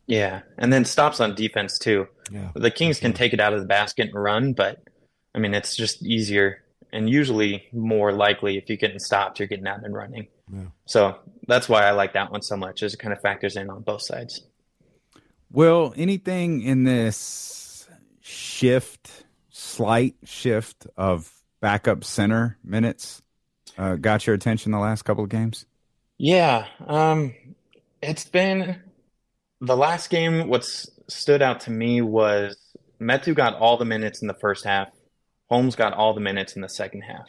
Yeah, 0.06 0.42
and 0.58 0.74
then 0.74 0.84
stops 0.84 1.22
on 1.22 1.34
defense 1.34 1.80
too. 1.80 2.08
Yeah, 2.30 2.50
the 2.56 2.72
Kings 2.72 3.00
can 3.00 3.14
take 3.14 3.34
it 3.34 3.40
out 3.40 3.54
of 3.54 3.62
the 3.62 3.66
basket 3.66 4.08
and 4.08 4.22
run, 4.22 4.52
but 4.54 4.84
I 5.34 5.40
mean 5.40 5.54
it's 5.54 5.78
just 5.78 6.06
easier 6.06 6.64
and 6.94 7.10
usually 7.10 7.68
more 7.74 8.12
likely 8.12 8.58
if 8.58 8.70
you're 8.70 8.78
getting 8.78 9.00
stopped, 9.00 9.40
you're 9.40 9.48
getting 9.48 9.68
out 9.68 9.84
and 9.84 9.94
running. 9.94 10.28
Yeah. 10.54 10.66
So 10.86 11.18
that's 11.48 11.68
why 11.68 11.84
I 11.86 11.92
like 11.92 12.14
that 12.14 12.32
one 12.32 12.44
so 12.44 12.56
much, 12.56 12.84
as 12.84 12.94
it 12.94 12.98
kind 12.98 13.12
of 13.12 13.22
factors 13.22 13.56
in 13.58 13.70
on 13.70 13.82
both 13.82 14.04
sides. 14.04 14.44
Will 15.52 15.94
anything 15.98 16.62
in 16.62 16.84
this 16.84 17.88
shift, 18.22 19.23
slight 19.74 20.16
shift 20.24 20.88
of 20.98 21.32
backup 21.62 22.04
center 22.04 22.58
minutes, 22.64 23.22
uh, 23.78 23.96
got 23.96 24.28
your 24.28 24.36
attention 24.36 24.72
the 24.72 24.80
last 24.80 25.04
couple 25.04 25.24
of 25.24 25.30
games? 25.30 25.66
Yeah, 26.18 26.68
um, 26.86 27.34
it's 28.02 28.26
been 28.26 28.80
the 29.62 29.78
last 29.78 30.10
game, 30.10 30.48
what's 30.48 30.90
stood 31.08 31.42
out 31.42 31.62
to 31.62 31.72
me 31.72 32.02
was 32.02 32.58
Metu 33.02 33.34
got 33.34 33.56
all 33.56 33.78
the 33.78 33.86
minutes 33.86 34.22
in 34.22 34.28
the 34.28 34.34
first 34.34 34.66
half. 34.66 34.90
Holmes 35.50 35.76
got 35.76 35.94
all 35.94 36.14
the 36.14 36.22
minutes 36.22 36.56
in 36.56 36.62
the 36.62 36.70
second 36.70 37.02
half. 37.02 37.28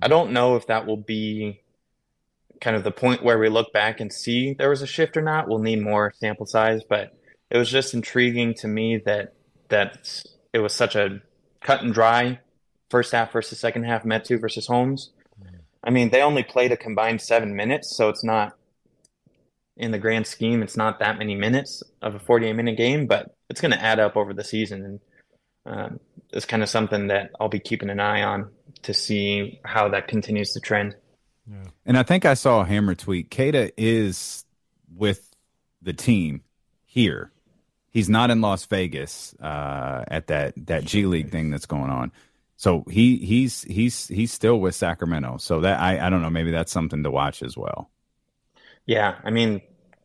I 0.00 0.08
don't 0.08 0.32
know 0.32 0.56
if 0.56 0.66
that 0.68 0.86
will 0.86 0.96
be 0.96 1.60
kind 2.60 2.76
of 2.76 2.84
the 2.84 2.90
point 2.90 3.22
where 3.22 3.38
we 3.38 3.48
look 3.48 3.72
back 3.72 4.00
and 4.00 4.12
see 4.12 4.54
there 4.54 4.70
was 4.70 4.82
a 4.82 4.86
shift 4.86 5.16
or 5.16 5.22
not. 5.22 5.48
We'll 5.48 5.58
need 5.58 5.82
more 5.82 6.12
sample 6.16 6.46
size, 6.46 6.82
but 6.88 7.16
it 7.50 7.58
was 7.58 7.70
just 7.70 7.94
intriguing 7.94 8.54
to 8.54 8.68
me 8.68 8.98
that 9.04 9.34
that 9.68 10.24
it 10.52 10.60
was 10.60 10.72
such 10.72 10.96
a 10.96 11.20
cut 11.60 11.82
and 11.82 11.92
dry 11.92 12.40
first 12.90 13.12
half 13.12 13.32
versus 13.32 13.58
second 13.58 13.84
half 13.84 14.04
Metu 14.04 14.40
versus 14.40 14.66
Holmes. 14.66 15.10
I 15.84 15.90
mean, 15.90 16.10
they 16.10 16.22
only 16.22 16.42
played 16.42 16.72
a 16.72 16.76
combined 16.76 17.20
seven 17.20 17.54
minutes, 17.54 17.96
so 17.96 18.08
it's 18.08 18.24
not 18.24 18.56
in 19.76 19.92
the 19.92 19.98
grand 19.98 20.26
scheme, 20.26 20.62
it's 20.62 20.76
not 20.76 20.98
that 20.98 21.18
many 21.18 21.34
minutes 21.34 21.82
of 22.02 22.14
a 22.16 22.18
48 22.18 22.52
minute 22.54 22.76
game, 22.76 23.06
but 23.06 23.34
it's 23.48 23.60
going 23.60 23.70
to 23.70 23.80
add 23.80 24.00
up 24.00 24.16
over 24.16 24.34
the 24.34 24.42
season. 24.42 24.84
And 24.84 25.00
um, 25.66 26.00
it's 26.32 26.44
kind 26.44 26.62
of 26.62 26.68
something 26.68 27.06
that 27.06 27.30
I'll 27.40 27.48
be 27.48 27.60
keeping 27.60 27.90
an 27.90 28.00
eye 28.00 28.22
on 28.22 28.50
to 28.82 28.92
see 28.92 29.60
how 29.64 29.88
that 29.90 30.08
continues 30.08 30.52
to 30.52 30.60
trend. 30.60 30.96
Yeah. 31.48 31.70
And 31.86 31.96
I 31.96 32.02
think 32.02 32.24
I 32.24 32.34
saw 32.34 32.60
a 32.60 32.64
hammer 32.64 32.94
tweet. 32.94 33.30
Queta 33.30 33.72
is 33.76 34.44
with 34.94 35.34
the 35.80 35.92
team 35.92 36.42
here. 36.84 37.30
He's 37.90 38.08
not 38.08 38.30
in 38.30 38.40
Las 38.40 38.66
Vegas 38.66 39.34
uh, 39.40 40.04
at 40.08 40.26
that 40.28 40.54
that 40.66 40.84
G 40.84 41.06
League 41.06 41.30
thing 41.30 41.50
that's 41.50 41.66
going 41.66 41.90
on. 41.90 42.12
So 42.56 42.84
he 42.90 43.16
he's 43.16 43.62
he's 43.62 44.08
he's 44.08 44.32
still 44.32 44.60
with 44.60 44.74
Sacramento. 44.74 45.38
So 45.38 45.60
that 45.60 45.80
I 45.80 46.06
I 46.06 46.10
don't 46.10 46.22
know. 46.22 46.30
Maybe 46.30 46.50
that's 46.50 46.72
something 46.72 47.02
to 47.02 47.10
watch 47.10 47.42
as 47.42 47.56
well. 47.56 47.90
Yeah, 48.86 49.16
I 49.22 49.30
mean, 49.30 49.60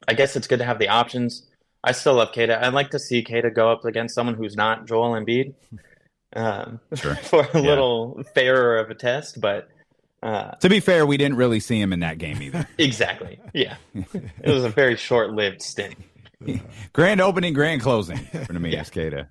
I 0.07 0.13
guess 0.13 0.35
it's 0.35 0.47
good 0.47 0.59
to 0.59 0.65
have 0.65 0.79
the 0.79 0.89
options. 0.89 1.47
I 1.83 1.91
still 1.91 2.15
love 2.15 2.31
Queta. 2.31 2.65
I'd 2.65 2.73
like 2.73 2.91
to 2.91 2.99
see 2.99 3.23
Queta 3.23 3.49
go 3.49 3.71
up 3.71 3.85
against 3.85 4.15
someone 4.15 4.35
who's 4.35 4.55
not 4.55 4.85
Joel 4.85 5.11
Embiid 5.11 5.53
um, 6.35 6.79
sure. 6.93 7.15
for 7.23 7.41
a 7.41 7.59
yeah. 7.59 7.61
little 7.61 8.23
fairer 8.33 8.77
of 8.77 8.89
a 8.89 8.95
test. 8.95 9.41
But 9.41 9.67
uh, 10.21 10.51
to 10.55 10.69
be 10.69 10.79
fair, 10.79 11.05
we 11.05 11.17
didn't 11.17 11.37
really 11.37 11.59
see 11.59 11.79
him 11.79 11.93
in 11.93 11.99
that 12.01 12.17
game 12.17 12.41
either. 12.41 12.67
exactly. 12.77 13.39
Yeah, 13.53 13.75
it 13.93 14.49
was 14.49 14.63
a 14.63 14.69
very 14.69 14.95
short-lived 14.95 15.61
stint. 15.61 15.95
grand 16.93 17.21
opening, 17.21 17.53
grand 17.53 17.81
closing 17.81 18.17
for 18.17 18.23
Neemias 18.53 18.73
yeah. 18.73 18.83
Queta. 18.83 19.27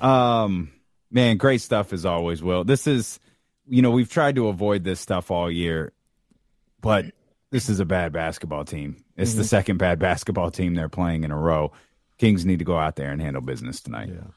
um, 0.00 0.70
man, 1.10 1.36
great 1.36 1.60
stuff 1.60 1.92
as 1.92 2.04
always. 2.06 2.42
Will 2.42 2.64
this 2.64 2.86
is 2.86 3.20
you 3.68 3.82
know, 3.82 3.90
we've 3.90 4.10
tried 4.10 4.36
to 4.36 4.48
avoid 4.48 4.84
this 4.84 5.00
stuff 5.00 5.30
all 5.30 5.50
year, 5.50 5.92
but 6.80 7.06
this 7.50 7.68
is 7.68 7.80
a 7.80 7.84
bad 7.84 8.12
basketball 8.12 8.64
team. 8.64 9.04
It's 9.16 9.32
mm-hmm. 9.32 9.38
the 9.38 9.44
second 9.44 9.78
bad 9.78 9.98
basketball 9.98 10.50
team 10.50 10.74
they're 10.74 10.88
playing 10.88 11.24
in 11.24 11.30
a 11.30 11.36
row. 11.36 11.72
Kings 12.18 12.44
need 12.44 12.60
to 12.60 12.64
go 12.64 12.78
out 12.78 12.96
there 12.96 13.10
and 13.10 13.20
handle 13.20 13.42
business 13.42 13.80
tonight. 13.80 14.08
Yeah. 14.08 14.30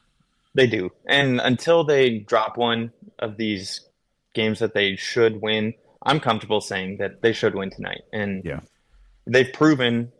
They 0.54 0.66
do. 0.66 0.90
And 1.06 1.40
until 1.40 1.84
they 1.84 2.18
drop 2.18 2.56
one 2.56 2.92
of 3.18 3.36
these 3.36 3.88
games 4.34 4.58
that 4.58 4.74
they 4.74 4.96
should 4.96 5.40
win, 5.40 5.74
I'm 6.02 6.18
comfortable 6.18 6.60
saying 6.60 6.96
that 6.98 7.22
they 7.22 7.32
should 7.32 7.54
win 7.54 7.70
tonight. 7.70 8.02
And 8.12 8.44
yeah. 8.44 8.60
they've 9.26 9.52
proven 9.52 10.12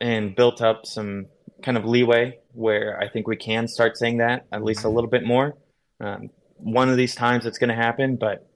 and 0.00 0.34
built 0.34 0.60
up 0.60 0.86
some 0.86 1.26
kind 1.62 1.76
of 1.76 1.84
leeway 1.84 2.38
where 2.52 2.98
I 3.00 3.08
think 3.08 3.26
we 3.26 3.36
can 3.36 3.68
start 3.68 3.96
saying 3.96 4.18
that 4.18 4.46
at 4.52 4.62
least 4.62 4.84
a 4.84 4.88
little 4.88 5.10
bit 5.10 5.24
more. 5.24 5.56
Um, 6.00 6.30
one 6.56 6.88
of 6.88 6.96
these 6.96 7.14
times 7.14 7.46
it's 7.46 7.58
going 7.58 7.70
to 7.70 7.76
happen, 7.76 8.16
but 8.16 8.48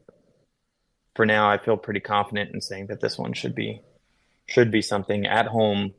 for 1.14 1.26
now, 1.26 1.48
I 1.48 1.58
feel 1.58 1.76
pretty 1.76 2.00
confident 2.00 2.54
in 2.54 2.60
saying 2.60 2.86
that 2.86 3.00
this 3.00 3.18
one 3.18 3.32
should 3.32 3.54
be 3.54 3.80
should 4.46 4.70
be 4.70 4.82
something 4.82 5.26
at 5.26 5.46
home 5.46 5.94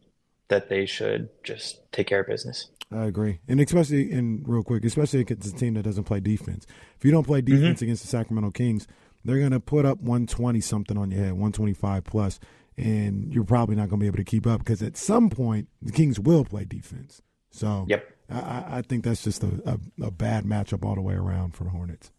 that 0.49 0.69
they 0.69 0.85
should 0.85 1.29
just 1.43 1.79
take 1.91 2.07
care 2.07 2.21
of 2.21 2.27
business. 2.27 2.69
I 2.91 3.05
agree, 3.05 3.39
and 3.47 3.59
especially 3.59 4.11
in 4.11 4.43
real 4.45 4.63
quick, 4.63 4.85
especially 4.85 5.21
against 5.21 5.53
a 5.53 5.55
team 5.55 5.75
that 5.75 5.83
doesn't 5.83 6.03
play 6.03 6.19
defense. 6.19 6.65
If 6.97 7.05
you 7.05 7.11
don't 7.11 7.25
play 7.25 7.41
mm-hmm. 7.41 7.55
defense 7.55 7.77
mm-hmm. 7.77 7.85
against 7.85 8.03
the 8.03 8.09
Sacramento 8.09 8.51
Kings, 8.51 8.87
they're 9.23 9.39
going 9.39 9.51
to 9.51 9.59
put 9.59 9.85
up 9.85 9.99
120 9.99 10.61
something 10.61 10.97
on 10.97 11.09
your 11.11 11.19
head, 11.19 11.31
125 11.31 12.03
plus, 12.03 12.39
and 12.77 13.33
you're 13.33 13.43
probably 13.43 13.75
not 13.75 13.89
going 13.89 13.99
to 13.99 14.03
be 14.03 14.07
able 14.07 14.17
to 14.17 14.23
keep 14.23 14.47
up 14.47 14.59
because 14.59 14.81
at 14.81 14.97
some 14.97 15.29
point 15.29 15.67
the 15.81 15.91
Kings 15.91 16.19
will 16.19 16.45
play 16.45 16.65
defense. 16.65 17.21
So, 17.51 17.85
yep. 17.87 18.09
I, 18.29 18.77
I 18.77 18.81
think 18.81 19.03
that's 19.03 19.23
just 19.23 19.43
a, 19.43 19.61
a, 19.65 20.05
a 20.07 20.11
bad 20.11 20.45
matchup 20.45 20.83
all 20.83 20.95
the 20.95 21.01
way 21.01 21.13
around 21.13 21.55
for 21.55 21.65
the 21.65 21.69
Hornets. 21.69 22.11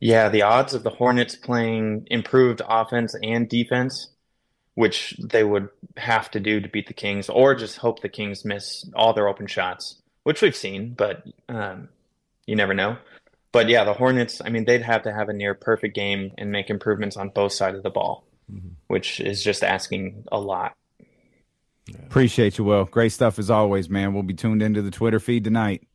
Yeah, 0.00 0.28
the 0.28 0.42
odds 0.42 0.74
of 0.74 0.82
the 0.82 0.90
Hornets 0.90 1.36
playing 1.36 2.06
improved 2.10 2.62
offense 2.66 3.14
and 3.22 3.48
defense, 3.48 4.08
which 4.74 5.16
they 5.22 5.44
would 5.44 5.68
have 5.96 6.30
to 6.32 6.40
do 6.40 6.60
to 6.60 6.68
beat 6.68 6.86
the 6.86 6.94
Kings, 6.94 7.28
or 7.28 7.54
just 7.54 7.78
hope 7.78 8.00
the 8.00 8.08
Kings 8.08 8.44
miss 8.44 8.88
all 8.94 9.12
their 9.12 9.28
open 9.28 9.46
shots, 9.46 10.02
which 10.24 10.42
we've 10.42 10.56
seen, 10.56 10.94
but 10.94 11.24
um, 11.48 11.88
you 12.46 12.56
never 12.56 12.74
know. 12.74 12.96
But 13.52 13.68
yeah, 13.68 13.84
the 13.84 13.94
Hornets, 13.94 14.42
I 14.44 14.50
mean, 14.50 14.64
they'd 14.64 14.82
have 14.82 15.02
to 15.04 15.12
have 15.12 15.28
a 15.28 15.32
near 15.32 15.54
perfect 15.54 15.94
game 15.94 16.32
and 16.36 16.50
make 16.50 16.70
improvements 16.70 17.16
on 17.16 17.28
both 17.28 17.52
sides 17.52 17.76
of 17.76 17.82
the 17.82 17.90
ball, 17.90 18.26
mm-hmm. 18.50 18.68
which 18.88 19.20
is 19.20 19.42
just 19.42 19.62
asking 19.62 20.24
a 20.30 20.38
lot. 20.38 20.74
Appreciate 22.06 22.58
you, 22.58 22.64
Will. 22.64 22.84
Great 22.84 23.12
stuff 23.12 23.38
as 23.38 23.50
always, 23.50 23.90
man. 23.90 24.14
We'll 24.14 24.22
be 24.22 24.34
tuned 24.34 24.62
into 24.62 24.82
the 24.82 24.90
Twitter 24.90 25.20
feed 25.20 25.44
tonight. 25.44 25.86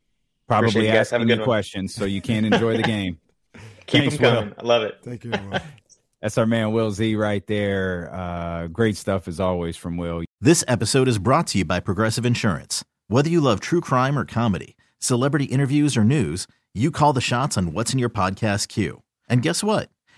Probably 0.46 0.88
asking 0.88 1.28
you 1.28 1.42
questions 1.42 1.94
so 1.94 2.04
you 2.04 2.20
can 2.20 2.44
enjoy 2.44 2.76
the 2.76 2.82
game. 2.82 3.18
Keep 3.86 4.02
Thanks, 4.02 4.16
them 4.18 4.34
coming. 4.34 4.48
Will. 4.50 4.56
I 4.58 4.66
love 4.66 4.82
it. 4.82 4.98
Thank 5.02 5.24
you. 5.24 5.32
That's 6.22 6.36
our 6.36 6.46
man 6.46 6.72
Will 6.72 6.90
Z 6.90 7.16
right 7.16 7.44
there. 7.46 8.10
Uh, 8.12 8.66
great 8.66 8.96
stuff 8.96 9.26
as 9.26 9.40
always 9.40 9.76
from 9.76 9.96
Will. 9.96 10.22
This 10.40 10.62
episode 10.68 11.08
is 11.08 11.18
brought 11.18 11.46
to 11.48 11.58
you 11.58 11.64
by 11.64 11.80
Progressive 11.80 12.26
Insurance. 12.26 12.84
Whether 13.08 13.30
you 13.30 13.40
love 13.40 13.60
true 13.60 13.80
crime 13.80 14.18
or 14.18 14.24
comedy, 14.24 14.76
celebrity 14.98 15.46
interviews 15.46 15.96
or 15.96 16.04
news, 16.04 16.46
you 16.74 16.90
call 16.90 17.12
the 17.12 17.20
shots 17.20 17.56
on 17.56 17.72
what's 17.72 17.92
in 17.92 17.98
your 17.98 18.10
podcast 18.10 18.68
queue. 18.68 19.02
And 19.28 19.42
guess 19.42 19.64
what? 19.64 19.88